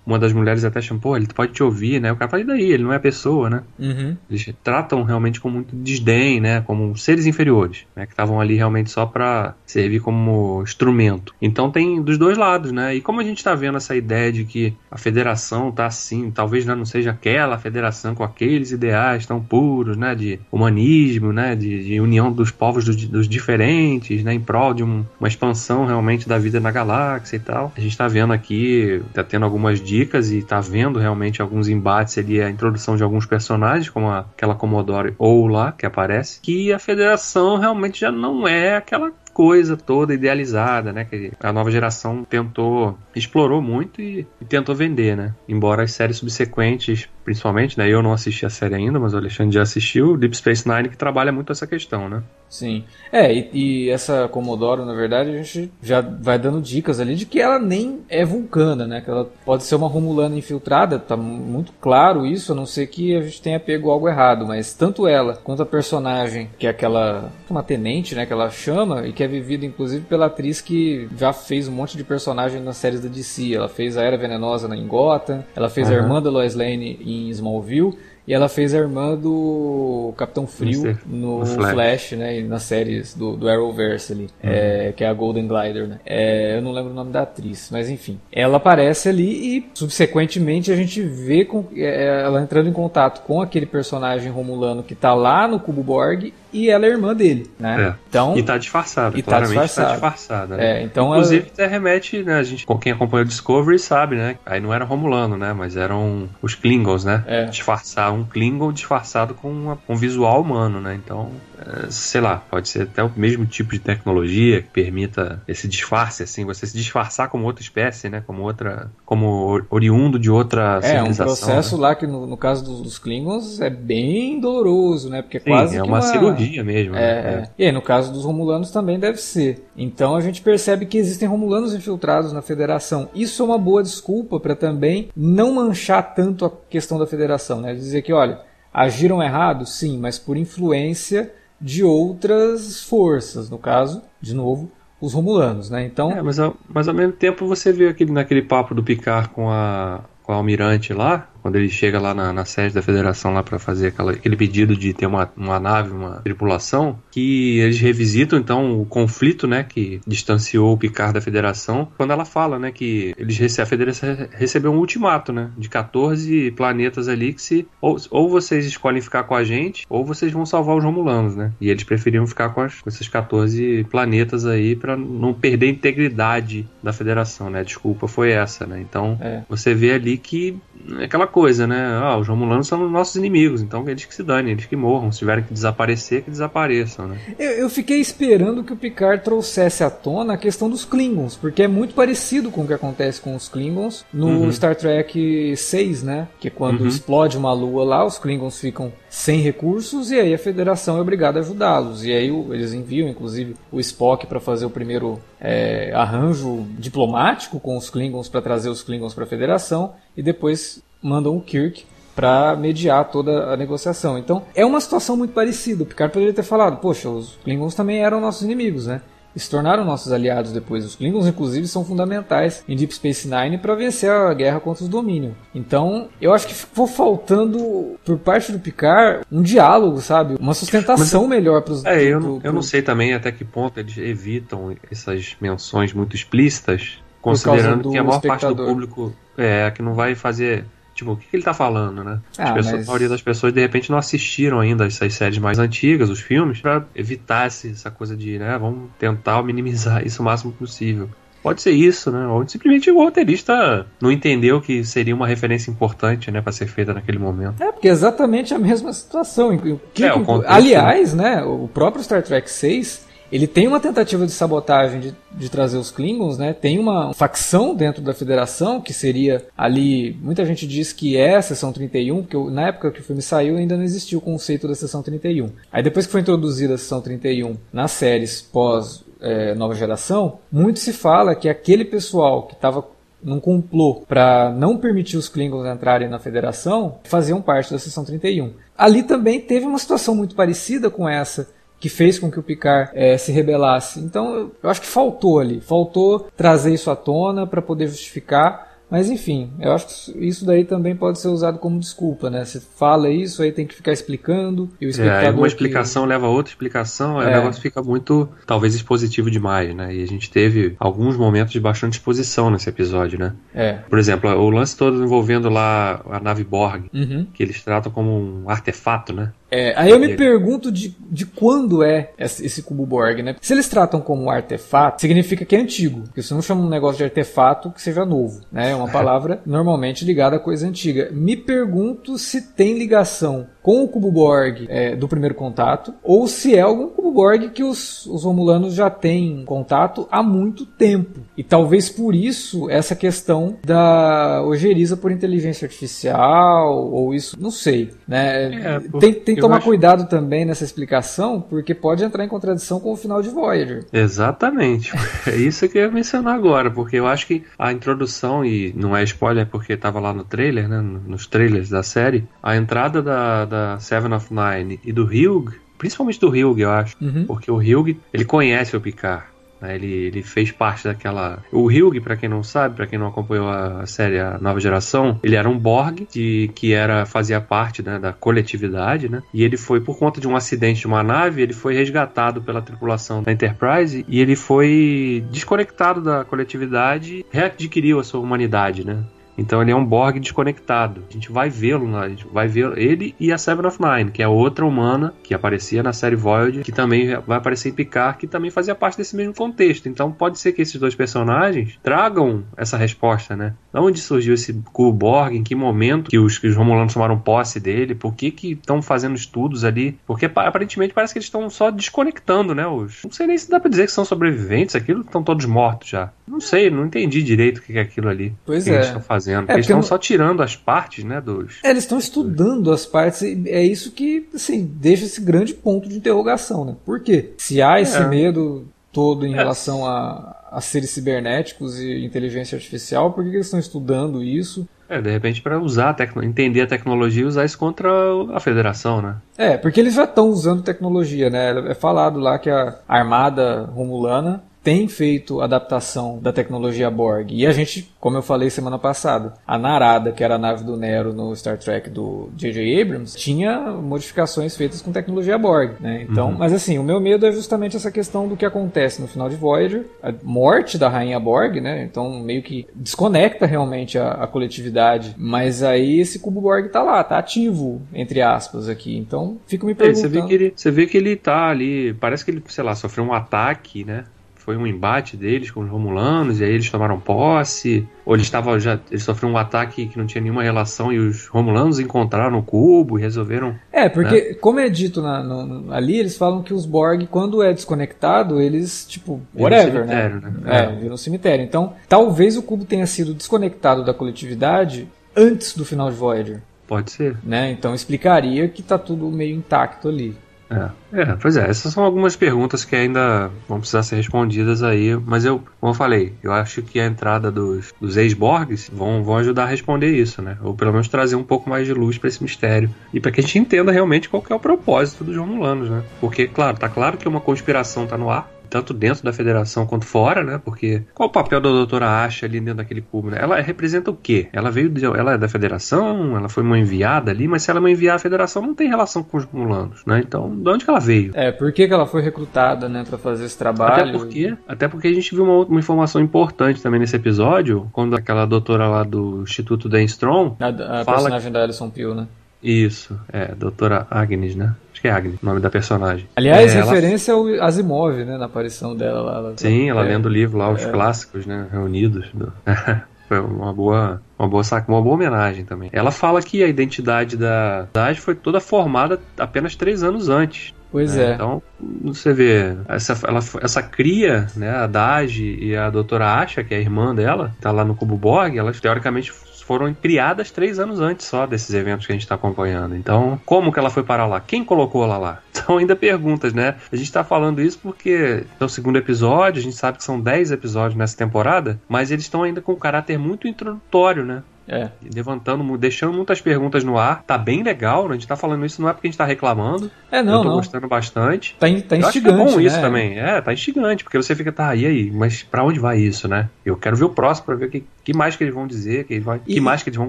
uma 0.07 0.19
das 0.19 0.33
mulheres 0.33 0.65
até 0.65 0.81
chama, 0.81 1.01
pô, 1.01 1.17
ele 1.17 1.27
pode 1.27 1.53
te 1.53 1.63
ouvir, 1.63 2.01
né? 2.01 2.13
O 2.13 2.17
cara 2.17 2.31
fala, 2.31 2.43
e 2.43 2.47
daí? 2.47 2.73
Ele 2.73 2.85
não 2.85 2.93
é 2.93 2.99
pessoa, 2.99 3.51
né? 3.51 3.63
Uhum. 3.77 4.17
Eles 4.31 4.55
tratam 4.63 5.03
realmente 5.03 5.41
com 5.41 5.51
muito 5.51 5.75
desdém, 5.75 6.41
né? 6.41 6.61
Como 6.61 6.97
seres 6.97 7.27
inferiores, 7.27 7.85
né? 7.95 8.07
Que 8.07 8.13
estavam 8.13 8.41
ali 8.41 8.55
realmente 8.55 8.91
só 8.91 9.05
para 9.05 9.55
servir 9.67 10.01
como 10.01 10.63
instrumento. 10.63 11.35
Então 11.43 11.71
tem 11.71 12.01
dos 12.01 12.17
dois 12.17 12.39
lados, 12.39 12.71
né? 12.71 12.95
E 12.95 13.01
como 13.01 13.21
a 13.21 13.25
gente 13.25 13.43
tá 13.43 13.55
vendo 13.55 13.79
essa 13.79 13.97
ideia 13.97 14.31
de 14.33 14.45
que 14.45 14.73
a 14.89 14.97
federação 14.97 15.73
tá 15.73 15.87
assim, 15.87 16.31
talvez 16.31 16.65
né, 16.65 16.75
não 16.75 16.85
seja 16.85 17.11
aquela 17.11 17.59
federação 17.59 18.15
com 18.15 18.23
aqueles 18.23 18.71
ideais 18.71 19.27
tão 19.27 19.41
puros, 19.41 19.97
né? 19.97 20.15
De 20.15 20.39
humanismo, 20.53 21.33
né? 21.33 21.57
De, 21.57 21.85
de 21.85 22.01
união 22.01 22.31
dos 22.31 22.53
povos 22.53 22.85
dos, 22.85 22.97
dos, 23.07 23.29
diferentes, 23.29 24.23
né? 24.23 24.33
Em 24.33 24.41
prol 24.41 24.73
de 24.73 24.85
um, 24.85 25.05
uma 25.19 25.27
expansão 25.27 25.85
realmente 25.85 26.29
da 26.29 26.39
vida 26.39 26.61
na 26.61 26.71
galáxia 26.71 27.37
e 27.37 27.41
tal. 27.41 27.73
A 27.77 27.81
gente 27.81 27.97
tá 27.99 28.07
vendo 28.07 28.33
aqui, 28.33 29.03
tá 29.13 29.25
tendo 29.25 29.45
algumas 29.45 29.81
dicas 29.81 29.96
dicas 29.97 30.31
e 30.31 30.43
tá 30.43 30.61
vendo 30.61 30.99
realmente 30.99 31.41
alguns 31.41 31.69
embates 31.69 32.19
ali, 32.19 32.41
a 32.41 32.51
introdução 32.51 32.97
de 32.97 33.03
alguns 33.03 33.25
personagens, 33.27 33.89
como 33.89 34.11
aquela 34.11 34.55
Commodore 34.55 35.15
ou 35.19 35.47
lá 35.47 35.73
que 35.73 35.87
aparece, 35.87 36.41
que 36.41 36.73
a 36.73 36.79
federação 36.79 37.57
realmente 37.57 38.01
já 38.01 38.13
não 38.13 38.47
é 38.47 38.77
aquela 38.77 39.11
coisa 39.33 39.77
toda 39.77 40.15
idealizada, 40.15 40.93
né? 40.95 41.05
Que 41.05 41.31
a 41.41 41.53
nova 41.53 41.71
geração 41.71 42.25
tentou, 42.25 42.99
explorou 43.15 43.61
muito 43.61 44.01
e, 44.01 44.27
e, 44.41 44.45
tentou 44.47 44.75
vender, 44.75 45.15
né? 45.15 45.35
Embora 45.47 45.83
as 45.83 45.93
séries 45.93 46.17
subsequentes, 46.17 47.07
principalmente, 47.27 47.77
né? 47.77 47.89
Eu 47.89 48.05
não 48.05 48.13
assisti 48.13 48.47
a 48.47 48.51
série 48.51 48.77
ainda, 48.77 49.01
mas 49.01 49.13
o 49.13 49.17
Alexandre 49.17 49.53
já 49.53 49.63
assistiu, 49.63 50.17
Deep 50.17 50.37
Space 50.37 50.67
Nine 50.67 50.89
que 50.89 50.97
trabalha 50.97 51.33
muito 51.33 51.51
essa 51.51 51.67
questão, 51.67 52.09
né? 52.09 52.23
Sim. 52.49 52.85
É, 53.11 53.35
e, 53.35 53.51
e, 53.53 53.91
essa 53.91 54.29
Commodore, 54.29 54.85
na 54.85 54.95
verdade, 54.95 55.31
a 55.31 55.43
gente 55.43 55.73
já 55.83 56.01
vai 56.01 56.39
dando 56.39 56.63
dicas 56.63 57.01
ali 57.01 57.17
de 57.17 57.27
que 57.27 57.41
ela 57.41 57.59
nem 57.59 58.03
é 58.09 58.25
vulcana, 58.25 58.87
né? 58.87 59.01
Que 59.01 59.11
ela 59.11 59.29
pode 59.45 59.65
ser 59.65 59.75
uma 59.75 59.89
Romulana 59.89 60.37
infiltrada, 60.37 61.01
tá 61.01 61.17
muito 61.17 61.73
claro 61.81 62.25
isso, 62.25 62.53
a 62.53 62.55
não 62.55 62.65
ser 62.65 62.87
que 62.87 63.17
a 63.17 63.23
gente 63.23 63.43
tenha 63.43 63.59
pego 63.59 63.91
algo 63.91 64.09
errado, 64.09 64.47
mas 64.47 64.73
tanto 64.73 65.09
ela 65.09 65.35
quanto 65.35 65.63
a 65.63 65.67
personagem, 65.67 66.49
que 66.57 66.69
é 66.69 66.71
aquela 66.71 67.33
uma 67.51 67.65
tenente, 67.65 68.15
né, 68.15 68.25
que 68.25 68.33
ela 68.33 68.49
chama 68.51 69.09
e 69.09 69.13
que 69.13 69.25
é 69.25 69.27
vivida 69.27 69.67
inclusive 69.67 70.05
pela 70.05 70.27
atriz 70.27 70.61
que 70.61 71.09
já 71.19 71.33
fez 71.33 71.67
um 71.67 71.73
monte 71.73 71.97
de 71.97 72.05
personagem 72.05 72.61
nas 72.61 72.77
séries 72.77 73.01
da 73.01 73.09
DC. 73.09 73.55
Ela 73.55 73.69
fez 73.69 73.97
a 73.97 74.03
Era 74.03 74.17
Venenosa 74.17 74.73
em 74.73 74.87
Gotham, 74.87 75.45
ela 75.57 75.69
fez 75.69 75.89
uhum. 75.89 75.95
a 75.95 75.97
irmã 75.97 76.23
da 76.23 76.31
Lois 76.31 76.55
Lane 76.55 77.01
em 77.05 77.16
Smallville 77.31 77.97
e 78.27 78.35
ela 78.35 78.49
fez 78.49 78.75
a 78.75 78.79
irmã 78.79 79.15
do 79.15 80.13
Capitão 80.17 80.47
Frio 80.47 80.99
no, 81.07 81.41
no 81.41 81.47
Flash. 81.47 81.73
Flash. 81.73 82.13
né? 82.13 82.41
nas 82.41 82.65
séries 82.65 83.15
do, 83.15 83.37
do 83.37 83.49
Arrowverse 83.49 84.13
ali, 84.13 84.25
uhum. 84.43 84.51
é, 84.51 84.93
que 84.97 85.05
é 85.05 85.09
a 85.09 85.13
Golden 85.13 85.47
Glider, 85.47 85.87
né? 85.87 86.01
É, 86.05 86.57
eu 86.57 86.63
não 86.63 86.73
lembro 86.73 86.91
o 86.91 86.95
nome 86.95 87.13
da 87.13 87.23
atriz, 87.23 87.69
mas 87.71 87.89
enfim. 87.89 88.19
Ela 88.33 88.57
aparece 88.57 89.09
ali 89.09 89.59
e, 89.59 89.71
subsequentemente, 89.75 90.73
a 90.73 90.77
gente 90.77 91.01
vê 91.01 91.45
com, 91.45 91.67
é, 91.77 92.23
ela 92.25 92.43
entrando 92.43 92.69
em 92.69 92.73
contato 92.73 93.25
com 93.25 93.41
aquele 93.41 93.67
personagem 93.67 94.31
romulano 94.31 94.83
que 94.83 94.95
tá 94.95 95.15
lá 95.15 95.47
no 95.47 95.61
Cubo 95.61 95.83
Borg 95.83 96.33
e 96.53 96.71
ela 96.71 96.87
é 96.87 96.89
irmã 96.89 97.15
dele, 97.15 97.51
né? 97.59 97.89
É. 97.89 97.95
Então, 98.09 98.37
e 98.37 98.43
tá 98.43 98.57
disfarçada, 98.59 99.19
e 99.19 99.23
tá 99.23 99.33
claramente 99.33 99.57
tá 99.57 99.65
disfarçada. 99.65 99.89
Tá 99.89 99.93
disfarçada 99.93 100.57
né? 100.57 100.81
é, 100.81 100.83
então 100.83 101.09
Inclusive, 101.11 101.43
ela... 101.43 101.51
até 101.53 101.67
remete, 101.67 102.23
né? 102.23 102.39
A 102.39 102.43
gente, 102.43 102.67
quem 102.81 102.93
acompanha 102.93 103.25
o 103.25 103.27
Discovery 103.27 103.79
sabe, 103.79 104.17
né? 104.17 104.37
Aí 104.45 104.61
não 104.61 104.73
era 104.73 104.85
Romulano, 104.85 105.37
né? 105.37 105.53
Mas 105.53 105.77
eram 105.77 106.29
os 106.41 106.55
Klingons, 106.55 107.05
né? 107.05 107.25
É. 107.27 107.45
Disfarçar 107.45 108.13
um 108.13 108.25
Klingon 108.25 108.73
disfarçado 108.73 109.35
com 109.35 109.51
uma, 109.51 109.79
um 109.89 109.97
visual 109.97 110.41
humano, 110.41 110.81
né? 110.81 110.95
Então, 110.95 111.31
é, 111.46 111.46
sei 111.91 112.21
lá, 112.21 112.43
pode 112.51 112.69
ser 112.69 112.83
até 112.83 113.03
o 113.03 113.11
mesmo 113.17 113.47
tipo 113.47 113.73
de 113.73 113.79
tecnologia 113.79 114.63
que 114.63 114.69
permita 114.69 115.43
esse 115.47 115.67
disfarce, 115.69 116.23
assim, 116.23 116.45
você 116.45 116.67
se 116.67 116.77
disfarçar 116.77 117.29
como 117.29 117.45
outra 117.45 117.63
espécie, 117.63 118.09
né? 118.09 118.23
Como 118.27 118.43
outra, 118.43 118.91
como 119.05 119.63
oriundo 119.71 120.19
de 120.19 120.31
outra 120.31 120.79
é, 120.83 120.89
civilização. 120.89 121.27
É, 121.27 121.31
um 121.31 121.37
processo 121.37 121.77
né? 121.77 121.83
lá 121.83 121.95
que 121.95 122.07
no, 122.07 122.27
no, 122.27 122.37
caso 122.37 122.65
dos, 122.65 122.99
Klingons 122.99 123.61
é 123.61 123.71
bem 123.71 124.41
doloroso, 124.41 125.09
né? 125.09 125.23
Porque 125.23 125.39
é 125.39 125.41
Sim, 125.41 125.51
quase 125.51 125.77
é 125.77 125.83
uma, 125.83 125.99
uma, 125.99 126.03
cirurgia 126.03 126.63
mesmo. 126.63 126.95
É, 126.95 126.99
né? 126.99 127.43
é. 127.43 127.49
E 127.59 127.67
aí, 127.67 127.73
no 127.73 127.83
caso 127.83 128.13
dos 128.13 128.25
Romulanos 128.25 128.71
também 128.71 128.99
deve 128.99 129.19
ser. 129.19 129.67
Então 129.77 130.15
a 130.15 130.21
gente 130.21 130.43
percebe 130.43 130.87
que 130.87 130.99
existem 130.99 131.29
Romulanos 131.29 131.75
infiltrados 131.75 132.33
na 132.33 132.43
Federação. 132.43 133.09
Isso 133.15 133.43
é 133.43 133.45
uma 133.45 133.59
boa 133.59 133.83
desculpa 133.83 134.39
para 134.41 134.55
também 134.55 135.09
não 135.17 135.55
manchar 135.55 136.15
tanto 136.15 136.45
a 136.45 136.51
questão 136.69 136.99
da 136.99 137.07
Federação, 137.07 137.61
né? 137.61 137.75
Dizer 137.75 138.03
que, 138.03 138.13
olha, 138.13 138.41
agiram 138.73 139.23
errado, 139.23 139.65
sim, 139.65 139.99
mas 139.99 140.19
por 140.19 140.37
influência 140.37 141.33
de 141.61 141.83
outras 141.83 142.83
forças, 142.83 143.49
no 143.51 143.59
caso, 143.59 144.03
de 144.21 144.35
novo, 144.35 144.71
os 145.01 145.13
Romulanos, 145.13 145.71
né? 145.71 145.85
Então, 145.85 146.11
é, 146.11 146.23
mas, 146.23 146.39
ao, 146.39 146.57
mas 146.69 146.89
ao 146.89 146.95
mesmo 146.95 147.13
tempo 147.13 147.47
você 147.47 147.73
vê 147.73 147.89
aquele 147.89 148.13
naquele 148.13 148.43
papo 148.43 148.75
do 148.75 148.83
Picard 148.83 149.29
com 149.31 149.51
a 149.51 150.01
com 150.27 150.33
a 150.33 150.37
almirante 150.37 150.93
lá, 150.93 151.31
quando 151.47 151.55
ele 151.55 151.69
chega 151.69 152.01
lá 152.01 152.13
na, 152.13 152.33
na 152.33 152.45
sede 152.45 152.75
da 152.75 152.83
federação 152.83 153.33
lá 153.33 153.41
para 153.41 153.57
fazer 153.57 153.89
aquela, 153.89 154.11
aquele 154.11 154.37
pedido 154.37 154.77
de 154.77 154.93
ter 154.93 155.07
uma, 155.07 155.31
uma 155.37 155.61
nave, 155.61 155.93
uma 155.93 156.17
tripulação, 156.23 156.99
que 157.09 157.61
eles 157.61 157.79
revisitam 157.79 158.37
então 158.37 158.81
o 158.81 158.85
conflito, 158.85 159.47
né, 159.47 159.63
que 159.63 160.01
distanciou 160.05 160.73
o 160.73 160.77
Picard 160.77 161.15
da 161.15 161.21
federação, 161.21 161.87
quando 161.97 162.11
ela 162.11 162.25
fala, 162.25 162.59
né, 162.59 162.73
que 162.73 163.15
eles 163.17 163.37
a 163.61 163.65
federação 163.65 164.09
recebeu 164.33 164.73
um 164.73 164.79
ultimato, 164.79 165.33
né, 165.33 165.51
de 165.57 165.69
14 165.69 166.51
planetas 166.51 167.07
ali 167.07 167.33
que 167.33 167.41
se 167.41 167.69
ou, 167.81 167.97
ou 168.11 168.29
vocês 168.29 168.67
escolhem 168.67 169.01
ficar 169.01 169.23
com 169.23 169.37
a 169.37 169.45
gente, 169.45 169.87
ou 169.89 170.05
vocês 170.05 170.33
vão 170.33 170.45
salvar 170.45 170.77
os 170.77 170.83
Romulanos, 170.83 171.37
né? 171.37 171.53
E 171.61 171.71
eles 171.71 171.85
preferiam 171.85 172.27
ficar 172.27 172.49
com, 172.49 172.61
as, 172.61 172.81
com 172.81 172.89
esses 172.89 173.07
14 173.07 173.87
planetas 173.89 174.47
aí 174.47 174.75
para 174.75 174.97
não 174.97 175.33
perder 175.33 175.67
a 175.67 175.71
integridade 175.71 176.69
da 176.83 176.93
federação, 176.93 177.49
né? 177.51 177.61
A 177.61 177.63
desculpa 177.63 178.09
foi 178.09 178.33
essa, 178.33 178.67
né? 178.67 178.81
Então, 178.81 179.17
é. 179.21 179.43
você 179.49 179.75
vê 179.75 179.93
ali 179.93 180.19
que 180.19 180.59
é 180.99 181.05
aquela 181.05 181.27
coisa, 181.37 181.67
né? 181.67 182.01
Ah, 182.03 182.17
os 182.17 182.27
Romulanos 182.27 182.67
são 182.67 182.89
nossos 182.89 183.15
inimigos, 183.15 183.61
então 183.61 183.87
eles 183.87 184.07
que 184.07 184.15
se 184.15 184.23
danem, 184.23 184.53
eles 184.53 184.65
que 184.65 184.75
morram. 184.75 185.13
Se 185.13 185.19
tiverem 185.19 185.45
que 185.45 185.53
desaparecer, 185.53 186.23
que 186.23 186.31
desapareçam, 186.31 187.09
né? 187.09 187.19
Eu, 187.39 187.51
eu, 187.51 187.69
fiquei 187.69 188.01
esperando 188.01 188.65
que 188.65 188.73
o 188.73 188.77
Picard 188.77 189.23
trouxesse 189.23 189.85
à 189.85 189.91
tona 189.91 190.33
a 190.33 190.39
questão 190.39 190.71
dos 190.71 190.87
Klingons, 190.87 191.37
porque 191.37 191.63
é 191.63 191.69
muito 191.69 191.93
parecido 191.93 192.51
com 192.51 192.63
o 192.63 192.67
que 192.67 192.73
acontece 192.73 193.21
com 193.21 193.37
os 193.37 193.51
Klingons 193.51 194.03
no 194.11 194.29
uhum. 194.29 194.51
Star 194.51 194.75
Trek 194.75 195.55
6, 195.55 196.03
né? 196.03 196.27
Que 196.41 196.49
é 196.49 196.51
quando 196.51 196.81
uhum. 196.81 196.87
explode 196.87 197.37
uma 197.37 197.53
lua 197.53 197.85
lá, 197.85 198.07
os 198.07 198.19
Klingons 198.19 198.59
ficam 198.59 198.91
sem 199.11 199.41
recursos 199.41 200.11
e 200.11 200.19
aí 200.19 200.33
a 200.33 200.39
Federação 200.39 200.97
é 200.97 201.03
obrigada 201.03 201.39
a 201.39 201.43
ajudá-los. 201.43 202.03
E 202.03 202.15
aí 202.15 202.29
eles 202.29 202.73
enviam, 202.73 203.11
inclusive, 203.11 203.57
o 203.71 203.79
Spock 203.79 204.27
para 204.27 204.41
fazer 204.41 204.65
o 204.65 204.71
primeiro 204.71 205.21
é, 205.39 205.93
arranjo 205.95 206.67
diplomático 206.79 207.61
com 207.61 207.77
os 207.77 207.91
Klingons 207.91 208.27
para 208.27 208.41
trazer 208.41 208.71
os 208.71 208.83
Klingons 208.83 209.13
para 209.13 209.25
a 209.25 209.27
Federação 209.27 209.93
e 210.17 210.23
depois 210.23 210.83
mandam 211.03 211.37
o 211.37 211.41
Kirk 211.41 211.85
para 212.17 212.57
mediar 212.57 213.11
toda 213.11 213.53
a 213.53 213.57
negociação. 213.57 214.19
Então 214.19 214.43
é 214.55 214.65
uma 214.65 214.81
situação 214.81 215.17
muito 215.17 215.35
parecida. 215.35 215.83
O 215.83 215.87
Picard 215.87 216.13
poderia 216.13 216.33
ter 216.33 216.43
falado: 216.43 216.79
poxa, 216.79 217.11
os 217.11 217.39
Klingons 217.45 217.75
também 217.75 218.03
eram 218.03 218.21
nossos 218.21 218.43
inimigos, 218.43 218.87
né? 218.87 219.03
E 219.35 219.39
se 219.39 219.51
tornaram 219.51 219.85
nossos 219.85 220.11
aliados 220.13 220.51
depois. 220.51 220.83
Os 220.83 220.97
Klingons, 220.97 221.27
inclusive, 221.27 221.69
são 221.69 221.85
fundamentais 221.85 222.65
em 222.67 222.75
Deep 222.75 222.95
Space 222.95 223.29
Nine 223.29 223.59
para 223.59 223.75
vencer 223.75 224.11
a 224.11 224.33
guerra 224.33 224.61
contra 224.61 224.83
os 224.83 224.89
Dominion. 224.89 225.33
Então, 225.55 226.09
eu 226.19 226.33
acho 226.33 226.47
que 226.47 226.55
ficou 226.55 226.87
faltando, 226.87 227.99
por 228.03 228.19
parte 228.19 228.51
do 228.51 228.59
Picard, 228.59 229.27
um 229.31 229.43
diálogo, 229.43 230.01
sabe? 230.01 230.37
Uma 230.41 230.55
sustentação 230.55 231.27
Mas, 231.27 231.31
melhor 231.37 231.61
para 231.61 231.75
os. 231.75 231.85
É, 231.85 232.03
eu, 232.03 232.19
pro, 232.19 232.41
pro... 232.41 232.49
eu 232.49 232.53
não 232.55 232.63
sei 232.63 232.81
também 232.81 233.13
até 233.13 233.31
que 233.31 233.45
ponto 233.45 233.79
eles 233.79 233.99
evitam 233.99 234.75
essas 234.91 235.37
menções 235.39 235.93
muito 235.93 236.17
explícitas, 236.17 236.99
considerando 237.21 237.91
que 237.91 237.99
a 237.99 238.03
maior 238.03 238.17
espectador. 238.17 238.57
parte 238.57 238.57
do 238.57 238.65
público 238.65 239.15
é 239.37 239.71
que 239.71 239.83
não 239.83 239.93
vai 239.93 240.15
fazer 240.15 240.65
Tipo, 240.97 241.13
o 241.13 241.17
que, 241.17 241.27
que 241.29 241.37
ele 241.37 241.43
tá 241.43 241.53
falando, 241.53 242.03
né? 242.03 242.21
Ah, 242.39 242.55
pessoas, 242.55 242.77
mas... 242.77 242.83
A 242.85 242.87
maioria 242.87 243.09
das 243.11 243.21
pessoas, 243.21 243.53
de 243.53 243.61
repente, 243.61 243.91
não 243.91 243.99
assistiram 243.99 244.59
ainda 244.59 244.87
essas 244.87 245.13
séries 245.13 245.37
mais 245.37 245.59
antigas, 245.59 246.09
os 246.09 246.21
filmes, 246.21 246.59
para 246.59 246.85
evitar 246.95 247.47
essa 247.47 247.91
coisa 247.91 248.17
de, 248.17 248.39
né, 248.39 248.57
vamos 248.59 248.89
tentar 248.99 249.43
minimizar 249.43 250.05
isso 250.07 250.23
o 250.23 250.25
máximo 250.25 250.53
possível. 250.53 251.11
Pode 251.43 251.61
ser 251.61 251.73
isso, 251.73 252.11
né? 252.11 252.27
Ou 252.27 252.49
simplesmente 252.49 252.91
o 252.91 252.99
roteirista 252.99 253.87
não 254.01 254.11
entendeu 254.11 254.61
que 254.61 254.83
seria 254.85 255.15
uma 255.15 255.29
referência 255.29 255.71
importante, 255.71 256.31
né, 256.31 256.41
para 256.41 256.51
ser 256.51 256.67
feita 256.67 256.95
naquele 256.95 257.19
momento. 257.19 257.63
É, 257.63 257.71
porque 257.71 257.89
é 257.89 257.93
exatamente 257.93 258.55
a 258.55 258.59
mesma 258.59 258.93
situação. 258.93 259.57
Que, 259.95 260.03
é, 260.03 260.13
aliás, 260.47 261.13
né, 261.13 261.43
o 261.45 261.69
próprio 261.69 262.03
Star 262.03 262.23
Trek 262.23 262.51
6 262.51 263.06
ele 263.31 263.47
tem 263.47 263.67
uma 263.67 263.81
tentativa 263.81 264.25
de 264.27 264.33
sabotagem 264.33 265.01
de, 265.01 265.15
de, 265.33 265.51
trazer 265.51 265.79
os 265.79 265.91
Klingons, 265.91 266.39
né? 266.39 266.53
Tem 266.53 266.79
uma 266.79 267.13
facção 267.13 267.75
dentro 267.75 268.03
da 268.03 268.15
Federação 268.15 268.81
que 268.81 268.93
seria 268.93 269.47
ali. 269.57 270.17
Muita 270.23 270.45
gente 270.45 270.67
diz 270.67 270.93
que 270.93 271.17
é 271.17 271.37
a 271.37 271.43
Seção 271.43 271.73
31, 271.73 272.23
porque 272.23 272.37
na 272.51 272.69
época 272.69 272.91
que 272.91 273.01
o 273.01 273.05
filme 273.05 273.23
saiu 273.23 273.57
ainda 273.57 273.77
não 273.77 273.85
existia 273.85 274.17
o 274.17 274.21
conceito 274.21 274.69
da 274.69 274.75
Seção 274.75 275.03
31. 275.03 275.51
Aí 275.73 275.83
depois 275.83 276.07
que 276.07 276.13
foi 276.13 276.21
introduzida 276.21 276.75
a 276.75 276.79
Seção 276.79 277.01
31 277.01 277.57
nas 277.73 277.93
séries 277.93 278.41
pós 278.41 279.05
é, 279.21 279.55
Nova 279.55 279.75
Geração, 279.75 280.39
muito 280.51 280.79
se 280.79 280.93
fala 280.93 281.35
que 281.35 281.49
aquele 281.49 281.85
pessoal 281.85 282.45
que 282.45 282.55
estava 282.55 282.87
num 283.23 283.41
complô 283.41 284.03
para 284.07 284.51
não 284.51 284.77
permitir 284.77 285.17
os 285.17 285.29
Klingons 285.29 285.67
entrarem 285.67 286.09
na 286.09 286.19
Federação 286.19 286.99
faziam 287.05 287.43
parte 287.43 287.73
da 287.73 287.79
Seção 287.79 288.05
31. 288.05 288.53
Ali 288.77 289.03
também 289.03 289.41
teve 289.41 289.67
uma 289.67 289.79
situação 289.79 290.15
muito 290.15 290.35
parecida 290.35 290.91
com 290.91 291.09
essa 291.09 291.49
que 291.79 291.89
fez 291.89 292.19
com 292.19 292.31
que 292.31 292.39
o 292.39 292.43
Picard 292.43 292.91
é, 292.95 293.17
se 293.19 293.33
rebelasse. 293.33 294.01
Então 294.01 294.35
eu, 294.35 294.53
eu 294.63 294.71
acho 294.71 294.81
que 294.81 294.87
faltou 294.87 295.39
ali, 295.39 295.61
faltou 295.61 296.29
trazer 296.37 296.73
isso 296.73 296.91
à 296.91 296.97
tona 296.97 297.47
para 297.47 297.63
poder 297.63 297.89
justificar 297.89 298.77
mas 298.91 299.11
enfim, 299.11 299.51
eu 299.59 299.73
acho 299.73 299.87
que 299.87 300.27
isso 300.27 300.47
daí 300.47 300.65
também 300.65 300.95
pode 300.95 301.19
ser 301.19 301.29
usado 301.29 301.59
como 301.59 301.79
desculpa, 301.79 302.31
né? 302.31 302.45
Você 302.45 302.61
fala 302.61 303.11
isso, 303.11 303.43
aí 303.43 303.51
tem 303.51 303.67
que 303.67 303.75
ficar 303.75 303.93
explicando. 303.93 304.71
E 304.81 304.87
o 304.87 304.89
espectador 304.89 305.25
é, 305.25 305.31
uma 305.31 305.47
explicação 305.47 306.05
que... 306.05 306.09
leva 306.09 306.27
a 306.27 306.31
outra 306.31 306.53
explicação, 306.53 307.21
é. 307.21 307.27
o 307.27 307.31
negócio 307.31 307.61
fica 307.61 307.83
muito, 307.83 308.29
talvez, 308.47 308.75
expositivo 308.75 309.31
demais, 309.31 309.75
né? 309.75 309.95
E 309.95 310.03
a 310.03 310.07
gente 310.07 310.31
teve 310.31 310.77
alguns 310.79 311.17
momentos 311.17 311.53
de 311.53 311.59
bastante 311.59 311.95
exposição 311.95 312.49
nesse 312.49 312.69
episódio, 312.69 313.19
né? 313.19 313.33
É. 313.53 313.73
Por 313.89 313.99
exemplo, 313.99 314.31
o 314.31 314.51
lance 314.51 314.77
todo 314.77 315.03
envolvendo 315.03 315.49
lá 315.49 316.01
a 316.09 316.21
nave 316.21 316.45
Borg, 316.45 316.85
uhum. 316.95 317.27
que 317.35 317.43
eles 317.43 317.63
tratam 317.63 317.91
como 317.91 318.11
um 318.45 318.49
artefato, 318.49 319.13
né? 319.13 319.33
É, 319.51 319.73
aí 319.77 319.91
eu 319.91 319.99
me 319.99 320.17
pergunto 320.17 320.73
de, 320.73 320.95
de 321.11 321.25
quando 321.25 321.83
é 321.83 322.11
esse 322.19 322.63
cubo 322.63 322.85
Borg, 322.85 323.23
né? 323.23 323.37
Se 323.41 323.53
eles 323.53 323.69
tratam 323.69 324.01
como 324.01 324.31
artefato, 324.31 325.01
significa 325.01 325.45
que 325.45 325.55
é 325.55 325.61
antigo. 325.61 326.03
Porque 326.03 326.23
você 326.23 326.35
não 326.35 326.43
chama 326.43 326.63
um 326.63 326.69
negócio 326.69 326.99
de 326.99 327.05
artefato 327.05 327.71
que 327.71 327.81
seja 327.81 328.05
novo, 328.05 328.41
né? 328.51 328.73
É 328.73 328.75
uma 328.75 328.89
palavra 328.91 329.41
normalmente 329.47 330.05
ligada 330.05 330.37
a 330.37 330.41
coisa 330.41 330.67
antiga. 330.67 331.11
Me 331.13 331.37
pergunto 331.37 332.19
se 332.19 332.53
tem 332.53 332.79
ligação 332.79 333.47
com 333.63 333.83
o 333.83 333.89
cubo 333.89 334.13
Borg 334.13 334.67
é, 334.69 334.95
do 334.95 335.09
primeiro 335.09 335.35
contato, 335.35 335.93
ou 336.03 336.29
se 336.29 336.55
é 336.55 336.61
algum 336.61 336.89
cubo 336.89 337.11
Borg 337.11 337.51
que 337.51 337.65
os, 337.65 338.07
os 338.07 338.23
Romulanos 338.23 338.75
já 338.75 338.89
têm 338.89 339.45
contato 339.45 340.07
há 340.09 340.23
muito 340.23 340.65
tempo. 340.65 341.21
E 341.37 341.43
talvez 341.43 341.89
por 341.89 342.15
isso 342.15 342.71
essa 342.71 342.95
questão 342.95 343.57
da 343.65 344.41
ojeriza 344.45 344.97
por 344.97 345.11
inteligência 345.11 345.67
artificial, 345.67 346.89
ou 346.93 347.13
isso, 347.13 347.37
não 347.41 347.51
sei. 347.51 347.91
Né? 348.07 348.55
É, 348.55 348.81
tem, 349.01 349.15
tem 349.15 349.37
tomar 349.47 349.59
acho... 349.59 349.67
cuidado 349.67 350.09
também 350.09 350.45
nessa 350.45 350.65
explicação, 350.65 351.41
porque 351.41 351.75
pode 351.75 352.05
entrar 352.05 352.25
em 352.25 352.29
contradição 352.29 352.81
com 352.81 352.93
o 352.93 352.97
final 352.97 353.23
de 353.23 353.31
Voyager. 353.31 353.85
Exatamente. 353.93 354.93
É 355.27 355.35
isso 355.35 355.69
que 355.69 355.79
eu 355.79 355.83
ia 355.83 355.91
mencionar 355.91 356.35
agora, 356.35 356.71
porque 356.71 356.97
eu 356.97 357.07
acho 357.07 357.27
que 357.27 357.43
a 357.59 357.73
introdução, 357.73 358.45
e 358.45 358.73
não 358.77 358.97
é 358.97 359.03
spoiler 359.03 359.47
porque 359.47 359.73
estava 359.73 359.99
lá 359.99 360.13
no 360.13 360.25
trailer, 360.25 360.69
né, 360.69 360.81
nos 360.81 361.27
trailers 361.27 361.69
da 361.69 361.83
série, 361.83 362.25
a 362.43 362.57
entrada 362.57 363.03
da, 363.03 363.45
da 363.45 363.79
Seven 363.81 364.13
of 364.13 364.29
Nine 364.33 364.79
e 364.85 364.93
do 364.93 365.05
Hugh, 365.05 365.53
principalmente 365.77 366.21
do 366.21 366.29
Hugh, 366.29 366.59
eu 366.59 366.71
acho, 366.71 366.97
uhum. 367.01 367.25
porque 367.27 367.51
o 367.51 367.57
Hugh, 367.57 367.97
ele 368.13 368.25
conhece 368.25 368.77
o 368.77 368.81
Picard. 368.81 369.25
Né? 369.61 369.75
Ele, 369.75 369.93
ele 369.93 370.23
fez 370.23 370.51
parte 370.51 370.85
daquela. 370.85 371.43
O 371.53 371.67
Hugh, 371.67 372.01
para 372.01 372.17
quem 372.17 372.29
não 372.29 372.43
sabe, 372.43 372.77
para 372.77 372.87
quem 372.87 372.99
não 372.99 373.09
acompanhou 373.09 373.49
a 373.49 373.87
série 373.87 374.19
A 374.19 374.39
Nova 374.39 374.61
Geração, 374.61 375.19
ele 375.23 375.37
era 375.37 375.49
um 375.49 375.59
Borg 375.59 376.07
de, 376.11 376.51
que 376.55 376.73
era 376.73 377.07
fazia 377.07 377.41
parte 377.41 377.83
né, 377.83 377.99
da 377.99 378.13
coletividade, 378.13 379.09
né? 379.09 379.23
E 379.33 379.43
ele 379.43 379.57
foi 379.57 379.81
por 379.81 379.99
conta 379.99 380.21
de 380.21 380.29
um 380.29 380.37
acidente 380.37 380.81
de 380.81 380.87
uma 380.87 381.03
nave, 381.03 381.43
ele 381.43 381.53
foi 381.53 381.75
resgatado 381.75 382.43
pela 382.43 382.63
tripulação 382.63 383.23
da 383.23 383.33
Enterprise 383.33 384.05
e 384.09 384.21
ele 384.21 384.37
foi 384.37 385.25
desconectado 385.31 386.01
da 386.01 386.25
coletividade, 386.25 387.25
readquiriu 387.31 387.99
a 387.99 388.05
sua 388.05 388.21
humanidade, 388.21 388.85
né? 388.85 389.05
Então 389.37 389.63
ele 389.63 389.71
é 389.71 389.77
um 389.77 389.85
Borg 389.85 390.19
desconectado. 390.19 391.05
A 391.09 391.13
gente 391.13 391.31
vai 391.31 391.49
vê-lo, 391.51 391.97
a 391.97 392.09
gente 392.09 392.27
vai 392.33 392.49
ver 392.49 392.77
ele 392.79 393.15
e 393.19 393.33
a 393.33 393.39
Seven 393.39 393.67
of 393.67 393.79
Nine, 393.81 394.11
que 394.11 394.23
é 394.23 394.29
outra 394.29 394.65
humana 394.65 395.15
que 395.23 395.35
aparecia 395.35 395.83
na 395.83 395.93
série 395.93 396.17
Voyager, 396.17 396.63
que 396.63 396.73
também 396.73 397.17
vai 397.27 397.39
aparecer 397.39 397.71
em 397.71 397.73
Picard, 397.73 398.19
que 398.19 398.27
também 398.27 398.51
fazia 398.51 398.75
parte 398.75 398.99
desse 398.99 399.17
mesmo 399.17 399.35
contexto. 399.35 399.89
Então 399.89 400.11
pode 400.11 400.39
ser 400.39 400.53
que 400.53 400.63
esses 400.63 400.81
dois 400.81 400.95
personagens 400.95 401.79
tragam 401.83 402.45
essa 402.57 402.77
resposta, 402.77 403.37
né? 403.37 403.55
De 403.73 403.81
onde 403.81 404.01
surgiu 404.01 404.35
esse 404.35 404.53
cubo 404.73 404.93
Borg? 404.93 405.37
Em 405.37 405.43
que 405.43 405.55
momento 405.55 406.11
que 406.11 406.19
os, 406.19 406.39
que 406.39 406.47
os 406.47 406.57
Romulanos 406.57 406.95
tomaram 406.95 407.19
posse 407.19 407.61
dele? 407.61 407.95
Por 407.95 408.15
que 408.15 408.31
que 408.31 408.53
estão 408.53 408.81
fazendo 408.81 409.15
estudos 409.15 409.65
ali? 409.65 409.99
Porque 410.07 410.27
aparentemente 410.27 410.95
parece 410.95 411.13
que 411.13 411.19
eles 411.19 411.27
estão 411.27 411.49
só 411.51 411.71
desconectando, 411.71 412.55
né? 412.55 412.67
Os, 412.67 413.03
não 413.05 413.11
sei 413.11 413.27
nem 413.27 413.37
se 413.37 413.51
dá 413.51 413.61
pra 413.61 413.69
dizer 413.69 413.87
que 413.87 413.93
são 413.93 414.05
sobreviventes, 414.05 414.75
aquilo 414.75 415.03
estão 415.03 415.23
todos 415.23 415.45
mortos 415.45 415.89
já. 415.89 416.11
Não 416.27 416.41
sei, 416.41 416.71
não 416.71 416.87
entendi 416.87 417.23
direito 417.23 417.59
o 417.59 417.63
que 417.63 417.79
é 417.79 417.81
aquilo 417.81 418.09
ali. 418.09 418.35
Pois 418.45 418.65
que 418.65 418.71
é. 418.71 418.75
Eles 418.75 418.87
estão 418.87 419.01
fazendo. 419.01 419.26
É, 419.31 419.55
eles 419.55 419.67
estão 419.67 419.83
só 419.83 419.99
tirando 419.99 420.43
as 420.43 420.57
partes, 420.57 421.05
né, 421.05 421.21
dos... 421.21 421.59
É, 421.63 421.71
eles 421.71 421.85
estão 421.85 421.99
estudando 421.99 422.73
as 422.73 422.87
partes, 422.87 423.23
é 423.23 423.63
isso 423.63 423.93
que, 423.93 424.29
assim, 424.35 424.65
deixa 424.65 425.05
esse 425.05 425.21
grande 425.21 425.55
ponto 425.55 425.89
de 425.89 425.97
interrogação, 425.97 426.65
né? 426.65 426.77
Por 426.85 427.01
quê? 427.01 427.31
Se 427.39 427.61
há 427.61 427.81
esse 427.81 427.97
é. 427.97 428.07
medo 428.07 428.67
todo 428.93 429.27
em 429.27 429.35
é. 429.35 429.37
relação 429.37 429.87
a, 429.87 430.37
a 430.51 430.61
seres 430.61 430.91
cibernéticos 430.91 431.79
e 431.79 432.05
inteligência 432.05 432.57
artificial, 432.57 433.13
por 433.13 433.25
que, 433.25 433.31
eles 433.31 433.47
estão 433.47 433.61
estudando 433.61 434.23
isso? 434.23 434.67
É, 434.89 435.01
de 435.01 435.11
repente 435.11 435.43
para 435.43 435.59
usar, 435.59 435.97
a 435.99 436.25
entender 436.25 436.63
a 436.63 436.67
tecnologia 436.67 437.23
e 437.23 437.27
usar 437.27 437.45
isso 437.45 437.59
contra 437.59 437.91
a 438.33 438.41
federação, 438.41 439.03
né? 439.03 439.17
É, 439.37 439.57
porque 439.57 439.81
eles 439.81 439.95
já 439.95 440.05
estão 440.05 440.29
usando 440.29 440.63
tecnologia, 440.63 441.29
né? 441.29 441.71
É 441.71 441.75
falado 441.75 442.19
lá 442.21 442.39
que 442.39 442.49
a 442.49 442.79
armada 442.89 443.69
romulana 443.75 444.43
tem 444.67 444.89
feito 444.89 445.41
adaptação 445.41 446.19
da 446.21 446.33
tecnologia 446.33 446.91
Borg. 446.91 447.31
E 447.31 447.47
a 447.47 447.53
gente, 447.53 447.89
como 448.01 448.17
eu 448.17 448.23
falei 448.23 448.51
semana 448.51 448.77
passada, 448.77 449.35
a 449.47 449.57
Narada, 449.57 450.11
que 450.11 450.25
era 450.25 450.35
a 450.35 450.39
nave 450.39 450.65
do 450.65 450.77
Nero 450.77 451.13
no 451.13 451.37
Star 451.37 451.57
Trek 451.57 451.89
do 451.89 452.31
J.J. 452.35 452.83
Abrams, 452.83 453.17
tinha 453.17 453.61
modificações 453.61 454.57
feitas 454.57 454.83
com 454.83 454.91
tecnologia 454.91 455.39
Borg, 455.39 455.75
né? 455.79 456.05
Então, 456.11 456.31
uhum. 456.31 456.39
mas 456.39 456.53
assim, 456.53 456.79
o 456.79 456.83
meu 456.83 456.99
medo 456.99 457.25
é 457.25 457.31
justamente 457.31 457.77
essa 457.77 457.93
questão 457.93 458.27
do 458.27 458.37
que 458.37 458.45
acontece 458.45 459.01
no 459.01 459.07
final 459.07 459.29
de 459.29 459.37
Voyager, 459.37 459.87
a 460.03 460.13
morte 460.25 460.77
da 460.77 460.89
rainha 460.89 461.21
Borg, 461.21 461.61
né? 461.61 461.85
Então, 461.85 462.19
meio 462.19 462.43
que 462.43 462.67
desconecta 462.75 463.47
realmente 463.47 463.97
a, 463.97 464.15
a 464.15 464.27
coletividade, 464.27 465.15
mas 465.17 465.63
aí 465.63 466.01
esse 466.01 466.19
cubo 466.19 466.41
Borg 466.41 466.71
tá 466.71 466.83
lá, 466.83 467.05
tá 467.05 467.19
ativo, 467.19 467.83
entre 467.95 468.21
aspas 468.21 468.69
aqui. 468.69 468.97
Então, 468.97 469.39
fico 469.47 469.65
me 469.65 469.77
perguntando. 469.77 470.07
É, 470.07 470.09
você, 470.09 470.21
vê 470.21 470.27
que 470.27 470.35
ele, 470.35 470.53
você 470.57 470.71
vê 470.73 470.87
que 470.87 470.97
ele 470.97 471.15
tá 471.15 471.47
ali, 471.47 471.95
parece 471.95 472.25
que 472.25 472.33
ele, 472.33 472.43
sei 472.49 472.65
lá, 472.65 472.75
sofreu 472.75 473.05
um 473.05 473.13
ataque, 473.15 473.85
né? 473.85 474.07
Foi 474.47 474.57
um 474.57 474.65
embate 474.65 475.17
deles 475.17 475.51
com 475.51 475.61
os 475.61 475.69
Romulanos, 475.69 476.39
e 476.39 476.45
aí 476.45 476.53
eles 476.53 476.71
tomaram 476.71 477.01
posse, 477.01 477.87
ou 478.05 478.15
eles 478.15 478.27
estavam 478.27 478.59
já. 478.61 478.79
Eles 478.89 479.03
sofreram 479.03 479.35
um 479.35 479.37
ataque 479.37 479.87
que 479.87 479.99
não 479.99 480.07
tinha 480.07 480.23
nenhuma 480.23 480.45
relação 480.45 480.93
e 480.93 480.99
os 481.01 481.27
Romulanos 481.27 481.81
encontraram 481.81 482.39
o 482.39 482.43
cubo 482.45 482.97
e 482.97 483.03
resolveram. 483.03 483.57
É, 483.73 483.89
porque, 483.89 484.29
né? 484.29 484.35
como 484.35 484.61
é 484.61 484.69
dito 484.69 485.03
na, 485.03 485.21
no, 485.21 485.73
ali, 485.73 485.99
eles 485.99 486.17
falam 486.17 486.45
que 486.45 486.55
os 486.55 486.65
Borg, 486.65 487.09
quando 487.11 487.43
é 487.43 487.53
desconectado, 487.53 488.41
eles, 488.41 488.87
tipo, 488.87 489.21
whatever, 489.37 489.83
um 489.83 489.87
né? 489.87 490.09
né? 490.09 490.33
É, 490.47 490.59
é, 490.59 490.77
viram 490.77 490.95
um 490.95 490.99
cemitério. 490.99 491.45
Então, 491.45 491.75
talvez 491.89 492.37
o 492.37 492.43
cubo 492.43 492.65
tenha 492.65 492.87
sido 492.87 493.13
desconectado 493.13 493.85
da 493.85 493.93
coletividade 493.93 494.89
antes 495.17 495.57
do 495.57 495.65
final 495.65 495.91
de 495.91 495.97
Voyager. 495.97 496.41
Pode 496.69 496.93
ser. 496.93 497.17
Né? 497.25 497.51
Então 497.51 497.75
explicaria 497.75 498.49
que 498.49 498.63
tá 498.63 498.79
tudo 498.79 499.11
meio 499.11 499.37
intacto 499.37 499.89
ali. 499.89 500.17
É, 500.49 500.71
é, 500.93 501.17
pois 501.21 501.37
é, 501.37 501.49
essas 501.49 501.73
são 501.73 501.83
algumas 501.83 502.15
perguntas 502.15 502.65
que 502.65 502.77
ainda 502.77 503.31
vão 503.49 503.59
precisar 503.59 503.83
ser 503.83 503.97
respondidas 503.97 504.63
aí, 504.63 504.97
mas 505.05 505.25
eu, 505.25 505.43
como 505.61 505.73
eu 505.73 505.75
falei, 505.75 506.15
eu 506.23 506.33
acho 506.33 506.63
que 506.63 506.79
a 506.79 506.87
entrada 506.87 507.31
dos, 507.31 507.75
dos 507.81 507.97
ex-Borgs 507.97 508.71
vão, 508.73 509.03
vão 509.03 509.17
ajudar 509.17 509.45
a 509.45 509.47
responder 509.47 509.91
isso, 509.91 510.23
né? 510.23 510.39
Ou 510.43 510.55
pelo 510.55 510.73
menos 510.73 510.89
trazer 510.89 511.17
um 511.17 511.25
pouco 511.25 511.51
mais 511.51 511.67
de 511.67 511.75
luz 511.75 511.99
para 511.99 512.09
esse 512.09 512.23
mistério 512.23 512.71
e 512.95 513.01
para 513.01 513.11
que 513.11 513.21
a 513.21 513.23
gente 513.23 513.39
entenda 513.39 513.73
realmente 513.73 514.09
qual 514.09 514.23
é 514.31 514.35
o 514.35 514.41
propósito 514.41 515.03
dos 515.03 515.17
Romulanos, 515.17 515.69
né? 515.69 515.83
Porque, 516.01 516.29
claro, 516.29 516.57
tá 516.57 516.69
claro 516.69 516.97
que 516.97 517.09
uma 517.09 517.21
conspiração 517.21 517.87
tá 517.87 517.99
no 517.99 518.09
ar, 518.09 518.31
tanto 518.49 518.73
dentro 518.73 519.05
da 519.05 519.13
federação 519.13 519.67
quanto 519.67 519.85
fora, 519.85 520.23
né? 520.23 520.41
Porque 520.43 520.83
qual 520.95 521.09
o 521.09 521.13
papel 521.13 521.41
da 521.41 521.49
doutora 521.49 522.05
Asha 522.05 522.27
ali 522.27 522.41
dentro 522.41 522.57
daquele 522.57 522.81
cubo, 522.81 523.11
né? 523.11 523.19
Ela 523.21 523.41
representa 523.41 523.91
o 523.91 523.97
quê? 523.97 524.29
Ela 524.33 524.51
veio, 524.51 524.69
de, 524.69 524.85
ela 524.85 525.15
é 525.15 525.19
da 525.19 525.29
federação, 525.29 526.17
ela 526.17 526.29
foi 526.29 526.43
uma 526.43 526.59
enviada 526.59 527.11
ali, 527.11 527.29
mas 527.29 527.43
se 527.43 527.51
ela 527.51 527.59
é 527.59 527.61
uma 527.61 527.71
enviada 527.71 527.97
à 527.97 528.01
federação, 528.01 528.43
não 528.43 528.55
tem 528.55 528.69
relação 528.69 529.03
com 529.03 529.17
os 529.17 529.27
mulanos, 529.33 529.85
né? 529.87 530.03
Então, 530.05 530.35
de 530.35 530.49
onde 530.49 530.65
que 530.65 530.71
ela 530.71 530.81
veio? 530.81 531.13
É, 531.15 531.33
por 531.33 531.53
que, 531.53 531.67
que 531.67 531.75
ela 531.75 531.87
foi 531.87 532.03
recrutada, 532.03 532.69
né, 532.69 532.85
para 532.89 532.99
fazer 532.99 533.25
esse 533.25 533.37
trabalho? 533.37 533.83
Até 533.83 533.93
porque, 533.93 534.37
até 534.47 534.69
porque 534.69 534.89
a 534.89 534.95
gente 534.95 535.15
viu 535.15 535.25
uma, 535.25 535.45
uma 535.45 535.59
informação 535.59 536.01
importante 536.01 536.63
também 536.63 536.81
nesse 536.81 536.97
episódio, 536.97 537.69
quando 537.73 537.97
aquela 537.97 538.27
doutora 538.27 538.69
lá 538.69 538.83
do 538.83 539.23
Instituto 539.23 539.69
Dan 539.69 539.83
Strong 539.85 540.37
a, 540.41 540.49
a 540.49 540.85
fala 540.85 540.99
personagem 540.99 541.29
que... 541.29 541.33
da 541.33 541.43
Alison 541.43 541.71
Peel, 541.71 541.95
né? 541.95 542.07
Isso, 542.47 542.99
é, 543.13 543.35
doutora 543.35 543.87
Agnes, 543.91 544.37
né? 544.37 544.55
Acho 544.73 544.81
que 544.81 544.89
é 544.89 544.93
Agnes, 544.93 545.19
o 545.21 545.27
nome 545.27 545.41
da 545.41 545.51
personagem. 545.51 546.07
Aliás, 546.15 546.55
é, 546.55 546.63
referência 546.63 547.11
ela... 547.11 547.21
ao 547.21 547.45
Asimov, 547.45 548.05
né, 548.05 548.17
na 548.17 548.27
aparição 548.27 548.77
dela 548.77 549.01
lá. 549.01 549.19
Ela, 549.19 549.35
Sim, 549.37 549.69
ela 549.69 549.85
é, 549.85 549.89
lendo 549.89 550.07
o 550.07 550.09
livro 550.09 550.39
lá, 550.39 550.51
os 550.51 550.63
é. 550.63 550.71
clássicos, 550.71 551.27
né, 551.27 551.49
reunidos. 551.51 552.09
Do... 552.15 552.33
Foi 553.09 553.21
uma 553.21 553.53
boa, 553.53 554.03
uma 554.19 554.29
boa 554.29 554.45
saca, 554.45 554.71
uma 554.71 554.83
boa 554.83 554.95
homenagem 554.95 555.45
também. 555.45 555.71
Ela 555.73 555.91
fala 555.91 556.21
que 556.21 556.43
a 556.43 556.49
identidade 556.49 557.17
da 557.17 557.67
Dash 557.73 557.99
foi 557.99 558.17
toda 558.17 558.41
formada 558.41 559.01
apenas 559.17 559.55
três 559.55 559.85
anos 559.85 560.09
antes. 560.09 560.53
Pois 560.73 560.95
né? 560.95 561.13
é. 561.13 561.15
Então, 561.15 561.41
você 561.85 562.13
vê, 562.13 562.57
essa, 562.69 562.99
ela, 563.07 563.21
essa 563.41 563.63
cria, 563.63 564.27
né, 564.37 564.51
a 564.51 564.67
Dage 564.67 565.39
e 565.41 565.57
a 565.57 565.71
doutora 565.71 566.21
Asha, 566.21 566.43
que 566.43 566.53
é 566.53 566.59
a 566.59 566.61
irmã 566.61 566.95
dela, 566.95 567.33
tá 567.41 567.53
lá 567.53 567.65
no 567.65 567.77
Cubo 567.77 567.97
Borg, 567.97 568.37
elas 568.37 568.61
teoricamente 568.61 569.13
foram 569.47 569.73
criadas 569.73 570.31
três 570.31 570.59
anos 570.59 570.81
antes 570.81 571.07
só 571.07 571.27
desses 571.27 571.55
eventos 571.55 571.87
que 571.87 571.93
a 571.93 571.95
gente 571.95 572.03
está 572.03 572.17
acompanhando. 572.17 572.75
Então, 572.75 573.21
como 573.25 573.53
que 573.53 573.59
ela 573.59 573.71
foi 573.71 573.85
parar 573.85 574.07
lá? 574.07 574.21
Quem 574.21 574.45
colocou 574.45 574.85
ela 574.85 574.99
lá? 574.99 575.23
Então, 575.47 575.59
ainda 575.59 575.77
perguntas, 575.77 576.33
né? 576.33 576.57
A 576.73 576.77
gente 576.77 576.87
está 576.87 577.05
falando 577.05 577.41
isso 577.43 577.59
porque 577.63 578.25
é 578.41 578.45
o 578.45 578.49
segundo 578.49 578.79
episódio, 578.79 579.39
a 579.39 579.43
gente 579.43 579.55
sabe 579.55 579.79
que 579.79 579.85
são 579.85 580.01
dez 580.01 580.33
episódios 580.33 580.77
nessa 580.77 580.97
temporada, 580.97 581.61
mas 581.69 581.91
eles 581.93 582.07
estão 582.07 582.23
ainda 582.23 582.41
com 582.41 582.53
um 582.53 582.59
caráter 582.59 582.99
muito 582.99 583.29
introdutório, 583.29 584.05
né? 584.05 584.23
É. 584.49 584.71
Levantando, 584.95 585.59
deixando 585.59 585.93
muitas 585.93 586.21
perguntas 586.21 586.63
no 586.63 586.79
ar. 586.79 587.03
Tá 587.03 587.19
bem 587.19 587.43
legal, 587.43 587.85
né? 587.85 587.91
A 587.91 587.95
gente 587.95 588.07
tá 588.07 588.17
falando 588.17 588.47
isso 588.47 588.63
não 588.63 588.69
é 588.69 588.73
porque 588.73 588.87
a 588.87 588.91
gente 588.91 588.99
tá 588.99 589.05
reclamando. 589.05 589.71
É, 589.91 590.03
não. 590.03 590.15
Eu 590.15 590.23
tô 590.23 590.29
não. 590.29 590.37
gostando 590.37 590.69
bastante. 590.69 591.35
Tá, 591.35 591.41
tá 591.41 591.49
instigante. 591.49 591.83
Eu 591.83 591.89
acho 591.89 592.01
que 592.01 592.09
é 592.09 592.13
bom 592.13 592.37
né? 592.37 592.43
isso 592.45 592.61
também. 592.61 592.99
É, 592.99 593.21
tá 593.21 593.33
instigante, 593.33 593.85
porque 593.85 593.97
você 593.97 594.15
fica, 594.15 594.33
tá, 594.33 594.55
e 594.55 594.65
aí? 594.65 594.91
Mas 594.91 595.23
pra 595.23 595.45
onde 595.45 595.59
vai 595.59 595.79
isso, 595.79 596.07
né? 596.07 596.29
Eu 596.45 596.57
quero 596.57 596.77
ver 596.77 596.85
o 596.85 596.91
próximo 596.91 597.27
pra 597.27 597.35
ver 597.35 597.47
o 597.47 597.51
que, 597.51 597.65
que 597.87 597.97
mais 597.97 598.17
que 598.17 598.25
eles 598.25 598.35
vão 598.35 598.49
dizer, 598.49 598.83
que, 598.83 598.99
vai, 598.99 599.21
e, 599.25 599.35
que 599.35 599.41
mais 599.41 599.63
que 599.63 599.69
eles 599.69 599.77
vão 599.77 599.89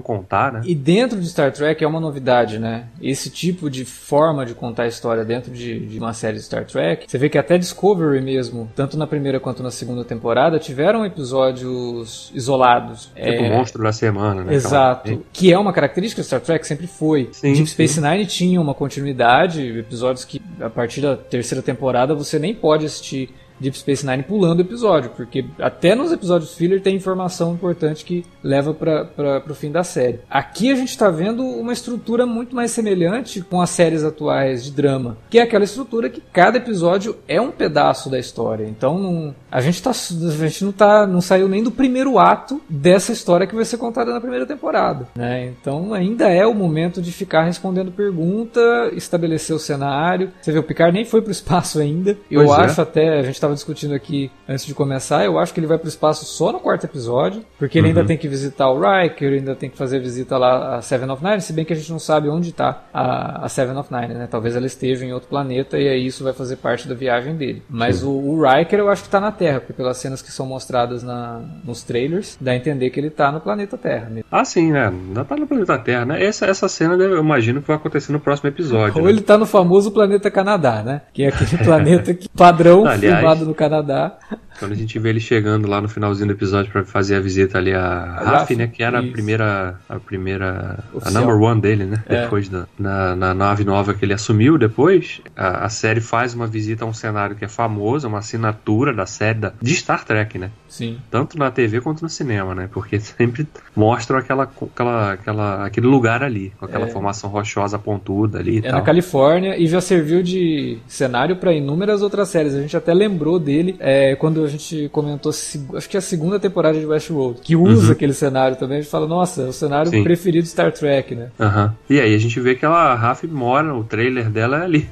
contar, 0.00 0.52
né? 0.52 0.60
E 0.64 0.72
dentro 0.72 1.20
de 1.20 1.28
Star 1.28 1.50
Trek 1.50 1.82
é 1.82 1.86
uma 1.86 1.98
novidade, 1.98 2.56
né? 2.56 2.84
Esse 3.02 3.28
tipo 3.28 3.68
de 3.68 3.84
forma 3.84 4.46
de 4.46 4.54
contar 4.54 4.84
a 4.84 4.86
história 4.86 5.24
dentro 5.24 5.50
de, 5.50 5.80
de 5.80 5.98
uma 5.98 6.12
série 6.12 6.36
de 6.36 6.44
Star 6.44 6.64
Trek. 6.64 7.06
Você 7.08 7.18
vê 7.18 7.28
que 7.28 7.36
até 7.36 7.58
Discovery 7.58 8.20
mesmo, 8.20 8.70
tanto 8.76 8.96
na 8.96 9.04
primeira 9.04 9.40
quanto 9.40 9.64
na 9.64 9.72
segunda 9.72 10.04
temporada, 10.04 10.60
tiveram 10.60 11.04
episódios 11.04 12.30
isolados. 12.32 13.06
Tipo 13.16 13.26
é... 13.26 13.50
o 13.50 13.56
monstro 13.56 13.82
da 13.82 13.92
semana, 13.92 14.44
né? 14.44 14.54
Exato 14.54 15.24
que 15.32 15.52
é 15.52 15.58
uma 15.58 15.72
característica 15.72 16.22
de 16.22 16.26
Star 16.26 16.40
Trek, 16.40 16.64
sempre 16.64 16.86
foi. 16.86 17.30
Sim, 17.32 17.52
Deep 17.52 17.68
Space 17.68 17.94
sim. 17.94 18.00
Nine 18.00 18.26
tinha 18.26 18.60
uma 18.60 18.74
continuidade, 18.74 19.78
episódios 19.78 20.24
que 20.24 20.40
a 20.60 20.70
partir 20.70 21.00
da 21.00 21.16
terceira 21.16 21.62
temporada 21.62 22.14
você 22.14 22.38
nem 22.38 22.54
pode 22.54 22.86
assistir 22.86 23.34
Deep 23.60 23.78
Space 23.78 24.06
Nine 24.06 24.22
pulando 24.22 24.58
o 24.58 24.62
episódio, 24.62 25.10
porque 25.16 25.44
até 25.58 25.94
nos 25.94 26.12
episódios 26.12 26.54
filler 26.54 26.80
tem 26.80 26.96
informação 26.96 27.52
importante 27.54 28.04
que 28.04 28.24
leva 28.42 28.72
para 28.74 29.42
o 29.48 29.54
fim 29.54 29.70
da 29.70 29.82
série. 29.84 30.20
Aqui 30.30 30.70
a 30.70 30.74
gente 30.74 30.90
está 30.90 31.08
vendo 31.10 31.42
uma 31.44 31.72
estrutura 31.72 32.26
muito 32.26 32.54
mais 32.54 32.70
semelhante 32.70 33.40
com 33.40 33.60
as 33.60 33.70
séries 33.70 34.04
atuais 34.04 34.64
de 34.64 34.70
drama, 34.70 35.16
que 35.30 35.38
é 35.38 35.42
aquela 35.42 35.64
estrutura 35.64 36.08
que 36.08 36.22
cada 36.32 36.58
episódio 36.58 37.16
é 37.26 37.40
um 37.40 37.50
pedaço 37.50 38.10
da 38.10 38.18
história. 38.18 38.64
Então 38.64 38.98
não, 38.98 39.34
a 39.50 39.60
gente 39.60 39.82
tá, 39.82 39.90
a 39.90 40.46
gente 40.48 40.64
não 40.64 40.72
tá, 40.72 41.06
não 41.06 41.20
saiu 41.20 41.48
nem 41.48 41.62
do 41.62 41.70
primeiro 41.70 42.18
ato 42.18 42.60
dessa 42.68 43.12
história 43.12 43.46
que 43.46 43.54
vai 43.54 43.64
ser 43.64 43.76
contada 43.78 44.12
na 44.12 44.20
primeira 44.20 44.46
temporada, 44.46 45.08
né? 45.14 45.46
Então 45.46 45.92
ainda 45.94 46.28
é 46.28 46.46
o 46.46 46.54
momento 46.54 47.00
de 47.00 47.12
ficar 47.12 47.44
respondendo 47.44 47.90
pergunta, 47.92 48.60
estabelecer 48.94 49.54
o 49.54 49.58
cenário. 49.58 50.30
Você 50.40 50.52
vê 50.52 50.58
o 50.58 50.62
Picard 50.62 50.92
nem 50.94 51.04
foi 51.04 51.20
para 51.20 51.28
o 51.28 51.32
espaço 51.32 51.78
ainda. 51.80 52.16
Eu 52.30 52.44
Pois 52.44 52.58
é. 52.58 52.62
acho 52.62 52.80
até 52.80 53.18
a 53.18 53.22
gente 53.22 53.40
estava 53.48 53.54
discutindo 53.54 53.94
aqui 53.94 54.30
antes 54.48 54.64
de 54.66 54.74
começar, 54.74 55.24
eu 55.24 55.38
acho 55.38 55.52
que 55.54 55.60
ele 55.60 55.66
vai 55.66 55.78
para 55.78 55.86
o 55.86 55.88
espaço 55.88 56.24
só 56.24 56.52
no 56.52 56.60
quarto 56.60 56.84
episódio, 56.84 57.42
porque 57.58 57.78
ele 57.78 57.88
Uhum. 57.88 57.94
ainda 57.98 58.04
tem 58.06 58.16
que 58.16 58.28
visitar 58.28 58.68
o 58.70 58.78
Riker, 58.80 59.32
ainda 59.32 59.54
tem 59.54 59.70
que 59.70 59.76
fazer 59.76 59.98
visita 60.00 60.36
lá 60.36 60.76
a 60.76 60.82
Seven 60.82 61.10
of 61.10 61.24
Nine, 61.24 61.40
se 61.40 61.52
bem 61.52 61.64
que 61.64 61.72
a 61.72 61.76
gente 61.76 61.90
não 61.90 61.98
sabe 61.98 62.28
onde 62.28 62.50
está 62.50 62.84
a, 62.92 63.44
a 63.44 63.48
Seven 63.48 63.76
of 63.76 63.92
Nine, 63.92 64.14
né? 64.14 64.28
Talvez 64.30 64.54
ela 64.56 64.66
esteja 64.66 65.04
em 65.04 65.12
outro 65.12 65.28
planeta 65.28 65.78
e 65.78 65.88
aí 65.88 66.06
isso 66.06 66.22
vai 66.24 66.32
fazer 66.32 66.56
parte 66.56 66.86
da 66.88 66.94
viagem 66.94 67.36
dele. 67.36 67.62
Mas 67.68 68.02
o, 68.02 68.10
o 68.10 68.42
Riker 68.42 68.78
eu 68.78 68.88
acho 68.90 69.02
que 69.02 69.08
está 69.08 69.20
na 69.20 69.32
Terra, 69.32 69.60
porque 69.60 69.72
pelas 69.72 69.96
cenas 69.98 70.20
que 70.22 70.30
são 70.30 70.46
mostradas 70.46 71.02
na, 71.02 71.40
nos 71.64 71.82
trailers, 71.82 72.36
dá 72.40 72.52
a 72.52 72.56
entender 72.56 72.90
que 72.90 73.00
ele 73.00 73.08
está 73.08 73.32
no 73.32 73.40
planeta 73.40 73.76
Terra. 73.78 74.08
né? 74.10 74.22
Ah, 74.30 74.44
sim, 74.44 74.70
né? 74.72 74.88
Ainda 74.88 75.24
tá 75.24 75.36
no 75.36 75.46
planeta 75.46 75.78
Terra, 75.78 76.04
né? 76.04 76.22
Essa, 76.24 76.46
essa 76.46 76.68
cena 76.68 76.94
eu 76.94 77.18
imagino 77.18 77.60
que 77.62 77.68
vai 77.68 77.76
acontecer 77.76 78.12
no 78.12 78.20
próximo 78.20 78.48
episódio. 78.48 78.98
Ou 78.98 79.04
né? 79.04 79.10
ele 79.10 79.20
tá 79.20 79.38
no 79.38 79.46
famoso 79.46 79.90
planeta 79.90 80.30
Canadá, 80.30 80.82
né? 80.82 81.02
Que 81.12 81.24
é 81.24 81.28
aquele 81.28 81.58
planeta 81.64 82.12
que, 82.14 82.28
padrão 82.28 82.86
Aliás- 82.86 83.20
no 83.46 83.54
Canadá. 83.54 84.18
Quando 84.58 84.72
a 84.72 84.74
gente 84.74 84.98
vê 84.98 85.10
ele 85.10 85.20
chegando 85.20 85.68
lá 85.68 85.80
no 85.80 85.88
finalzinho 85.88 86.26
do 86.28 86.32
episódio 86.32 86.70
pra 86.72 86.84
fazer 86.84 87.16
a 87.16 87.20
visita 87.20 87.58
ali 87.58 87.72
a 87.72 88.20
Raf, 88.24 88.50
né? 88.56 88.66
Que 88.66 88.82
era 88.82 88.98
a 88.98 89.02
isso. 89.02 89.12
primeira. 89.12 89.78
A 89.88 89.98
primeira. 89.98 90.78
A 90.92 90.96
Oficial. 90.96 91.22
number 91.24 91.40
one 91.40 91.60
dele, 91.60 91.84
né? 91.84 92.02
É. 92.08 92.22
Depois 92.22 92.48
da, 92.48 92.66
na, 92.78 93.14
na 93.16 93.34
nave 93.34 93.64
nova 93.64 93.94
que 93.94 94.04
ele 94.04 94.12
assumiu 94.14 94.58
depois, 94.58 95.20
a, 95.36 95.64
a 95.64 95.68
série 95.68 96.00
faz 96.00 96.34
uma 96.34 96.46
visita 96.46 96.84
a 96.84 96.88
um 96.88 96.92
cenário 96.94 97.36
que 97.36 97.44
é 97.44 97.48
famoso, 97.48 98.08
uma 98.08 98.18
assinatura 98.18 98.92
da 98.92 99.06
série 99.06 99.38
da, 99.38 99.52
de 99.60 99.74
Star 99.74 100.04
Trek, 100.04 100.38
né? 100.38 100.50
Sim. 100.68 100.98
Tanto 101.10 101.38
na 101.38 101.50
TV 101.50 101.80
quanto 101.80 102.02
no 102.02 102.08
cinema, 102.08 102.54
né? 102.54 102.68
Porque 102.72 102.98
sempre 103.00 103.46
mostram 103.76 104.18
aquela, 104.18 104.44
aquela, 104.44 105.12
aquela, 105.12 105.64
aquele 105.66 105.86
lugar 105.86 106.22
ali, 106.22 106.52
com 106.58 106.64
aquela 106.64 106.86
É. 106.86 106.90
formação 106.90 107.30
rochosa 107.30 107.78
pontuda 107.78 108.38
ali 108.38 108.60
e 108.60 108.66
É 108.66 108.72
na 108.72 108.80
Califórnia 108.80 109.56
e 109.56 109.66
já 109.66 109.80
serviu 109.80 110.22
de 110.22 110.78
cenário 110.86 111.36
para 111.36 111.52
inúmeras 111.52 112.02
outras 112.02 112.28
séries. 112.28 112.54
A 112.54 112.60
gente 112.60 112.76
até 112.76 112.92
lembrou 112.94 113.38
dele 113.38 113.76
é, 113.78 114.14
quando 114.16 114.47
a 114.48 114.50
gente 114.50 114.88
comentou, 114.90 115.30
acho 115.30 115.88
que 115.88 115.96
é 115.96 115.98
a 115.98 116.02
segunda 116.02 116.38
temporada 116.40 116.78
de 116.78 116.84
Westworld, 116.86 117.40
que 117.42 117.54
usa 117.56 117.86
Uhum. 117.86 117.92
aquele 117.92 118.12
cenário 118.12 118.56
também. 118.56 118.78
A 118.78 118.80
gente 118.80 118.90
fala, 118.90 119.06
nossa, 119.06 119.42
é 119.42 119.46
o 119.46 119.52
cenário 119.52 119.90
Sim. 119.90 120.02
preferido 120.02 120.42
de 120.44 120.48
Star 120.50 120.72
Trek, 120.72 121.14
né? 121.14 121.28
Aham. 121.38 121.74
E 121.88 122.00
aí 122.00 122.14
a 122.14 122.18
gente 122.18 122.38
vê 122.40 122.54
que 122.54 122.64
ela, 122.64 122.92
a 122.92 122.94
Raf 122.94 123.24
mora, 123.26 123.74
o 123.74 123.84
trailer 123.84 124.28
dela 124.30 124.58
é 124.60 124.62
ali, 124.64 124.88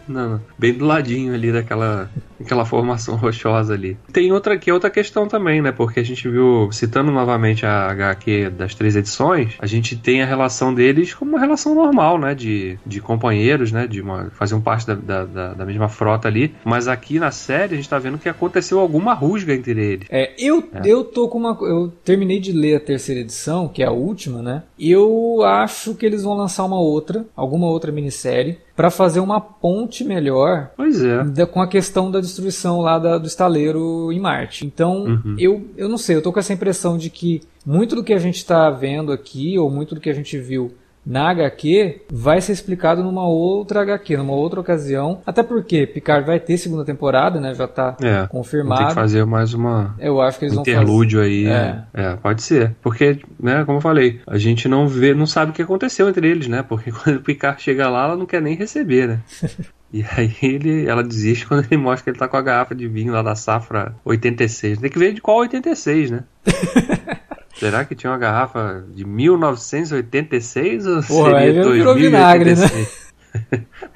bem 0.59 0.73
do 0.75 0.85
ladinho 0.85 1.35
ali 1.35 1.53
daquela 1.53 2.11
aquela 2.39 2.67
formação 2.67 3.17
rochosa 3.17 3.73
ali. 3.73 3.97
Tem 4.13 4.31
outra 4.31 4.55
aqui, 4.55 4.71
outra 4.71 4.91
questão 4.91 5.27
também, 5.27 5.63
né? 5.63 5.73
Porque 5.73 6.01
a 6.01 6.05
gente 6.05 6.29
viu, 6.29 6.69
citando 6.71 7.11
novamente 7.11 7.65
a 7.65 7.91
HQ 7.91 8.51
das 8.51 8.75
três 8.75 8.95
edições, 8.95 9.55
a 9.59 9.67
gente 9.67 9.97
tem 9.97 10.23
a 10.23 10.27
relação 10.27 10.73
deles 10.75 11.15
como 11.15 11.31
uma 11.31 11.41
relação 11.41 11.75
normal, 11.75 12.19
né? 12.19 12.35
De, 12.35 12.79
de 12.85 13.01
companheiros, 13.01 13.73
né? 13.73 13.87
De 13.87 14.03
uma, 14.03 14.29
faziam 14.35 14.61
parte 14.61 14.87
da, 14.87 14.95
da, 14.95 15.25
da- 15.25 15.55
da 15.55 15.65
mesma 15.65 15.89
frota 15.89 16.29
ali. 16.29 16.55
Mas 16.63 16.89
aqui 16.89 17.19
na 17.19 17.31
série 17.31 17.73
a 17.73 17.77
gente 17.77 17.89
tá 17.89 17.99
vendo 17.99 18.19
que 18.19 18.29
aconteceu 18.29 18.79
alguma 18.81 19.15
rusga 19.15 19.46
entre 19.53 19.73
eles. 19.85 20.07
É, 20.11 20.33
eu, 20.39 20.63
eu 20.85 21.05
tô 21.05 21.29
com 21.29 21.39
uma. 21.39 21.57
Eu 21.63 21.93
terminei 22.05 22.39
de 22.41 22.53
ler 22.53 22.77
a 22.77 22.81
terceira 22.81 23.21
edição, 23.21 23.69
que 23.69 23.83
é 23.83 23.87
a 23.87 23.91
última, 23.93 24.43
né? 24.43 24.63
E 24.79 24.91
eu 24.91 25.43
acho 25.43 25.95
que 25.95 26.05
eles 26.07 26.23
vão 26.23 26.35
lançar 26.35 26.65
uma 26.65 26.81
outra, 26.81 27.25
alguma 27.35 27.67
outra 27.69 27.91
minissérie, 27.93 28.59
pra 28.75 28.91
fazer 28.91 29.21
uma 29.21 29.41
ponte 29.41 30.05
melhor 30.05 30.71
Pois 30.77 31.03
é. 31.03 31.25
da- 31.25 31.47
com 31.47 31.61
a 31.63 31.67
questão 31.69 32.11
da 32.11 32.21
destruição 32.21 32.81
lá 32.81 32.99
da- 32.99 33.19
do 33.19 33.27
estaleiro 33.27 34.13
em 34.13 34.21
Marte. 34.21 34.67
Então, 34.67 35.05
Uhum. 35.05 35.37
eu, 35.39 35.65
eu 35.77 35.89
não 35.89 35.97
sei, 35.99 36.17
eu 36.17 36.23
tô 36.23 36.33
com 36.33 36.39
essa 36.39 36.53
impressão 36.53 36.99
de 36.99 37.09
que 37.11 37.41
muito 37.65 37.97
do 37.97 38.05
que 38.05 38.13
a 38.13 38.19
gente 38.19 38.45
tá 38.45 38.71
vendo 38.71 39.11
aqui, 39.13 39.59
ou 39.59 39.71
muito 39.71 39.95
do 39.95 40.01
que 40.01 40.11
a 40.11 40.15
gente 40.15 40.39
viu 40.39 40.73
na 41.07 41.31
HQ, 41.31 42.03
vai 42.11 42.41
ser 42.41 42.53
explicado 42.53 43.03
numa 43.03 43.27
outra 43.29 43.83
HQ, 43.83 44.17
numa 44.17 44.33
outra 44.33 44.61
ocasião. 44.61 45.21
Até 45.25 45.43
porque 45.43 45.87
Picard 45.87 46.27
vai 46.27 46.41
ter 46.41 46.59
segunda 46.59 46.85
temporada, 46.85 47.41
né? 47.41 47.55
Já 47.55 47.69
tá 47.69 47.97
É. 48.03 48.27
Confirmado. 48.27 48.89
que 48.89 48.95
fazer 48.95 49.25
mais 49.25 49.55
uma, 49.55 49.95
Eu 50.01 50.21
acho 50.21 50.39
que 50.39 50.47
eles 50.47 50.55
vão 50.55 50.65
fazer. 50.65 50.77
interlúdio 50.77 51.21
aí. 51.21 51.47
É. 51.47 51.83
É. 51.95 52.17
pode 52.17 52.43
ser. 52.43 52.75
Porque, 52.83 53.21
né, 53.41 53.65
como 53.65 53.79
eu 53.79 53.83
falei, 53.83 54.21
a 54.27 54.37
gente 54.37 54.67
não 54.69 54.89
vê, 54.89 55.15
não 55.15 55.27
sabe 55.27 55.53
o 55.53 55.55
que 55.55 55.63
aconteceu 55.63 56.09
entre 56.09 56.29
eles, 56.29 56.49
né? 56.49 56.63
Porque 56.63 56.91
quando 56.93 57.17
o 57.17 57.21
Picard 57.23 57.63
chega 57.63 57.89
lá, 57.89 58.05
ela 58.07 58.17
não 58.17 58.27
quer 58.27 58.43
nem 58.43 58.57
receber, 58.57 59.07
né? 59.09 59.21
E 59.93 60.05
aí 60.17 60.35
ele, 60.43 60.85
ela 60.87 61.03
desiste 61.03 61.47
quando 61.47 61.65
ele 61.65 61.81
mostra 61.81 62.03
que 62.03 62.11
ele 62.11 62.19
tá 62.19 62.27
com 62.27 62.37
a 62.37 62.43
garrafa 62.43 62.75
de 62.75 62.89
vinho 62.89 63.13
lá 63.13 63.23
da 63.23 63.37
safra 63.37 63.95
86. 64.05 64.79
Tem 64.81 64.91
que 64.91 64.99
ver 64.99 65.15
de 65.15 65.21
qual 65.21 65.39
86, 65.39 66.11
né? 66.11 66.25
Será 67.59 67.85
que 67.85 67.95
tinha 67.95 68.11
uma 68.11 68.19
garrafa 68.19 68.85
de 68.89 69.05
1986 69.05 70.87
ou 70.87 70.99
aí 71.35 71.55
seria 71.55 71.73
virou 71.73 71.95
vinagre, 71.95 72.55
né? 72.55 72.69
2086? 72.77 73.07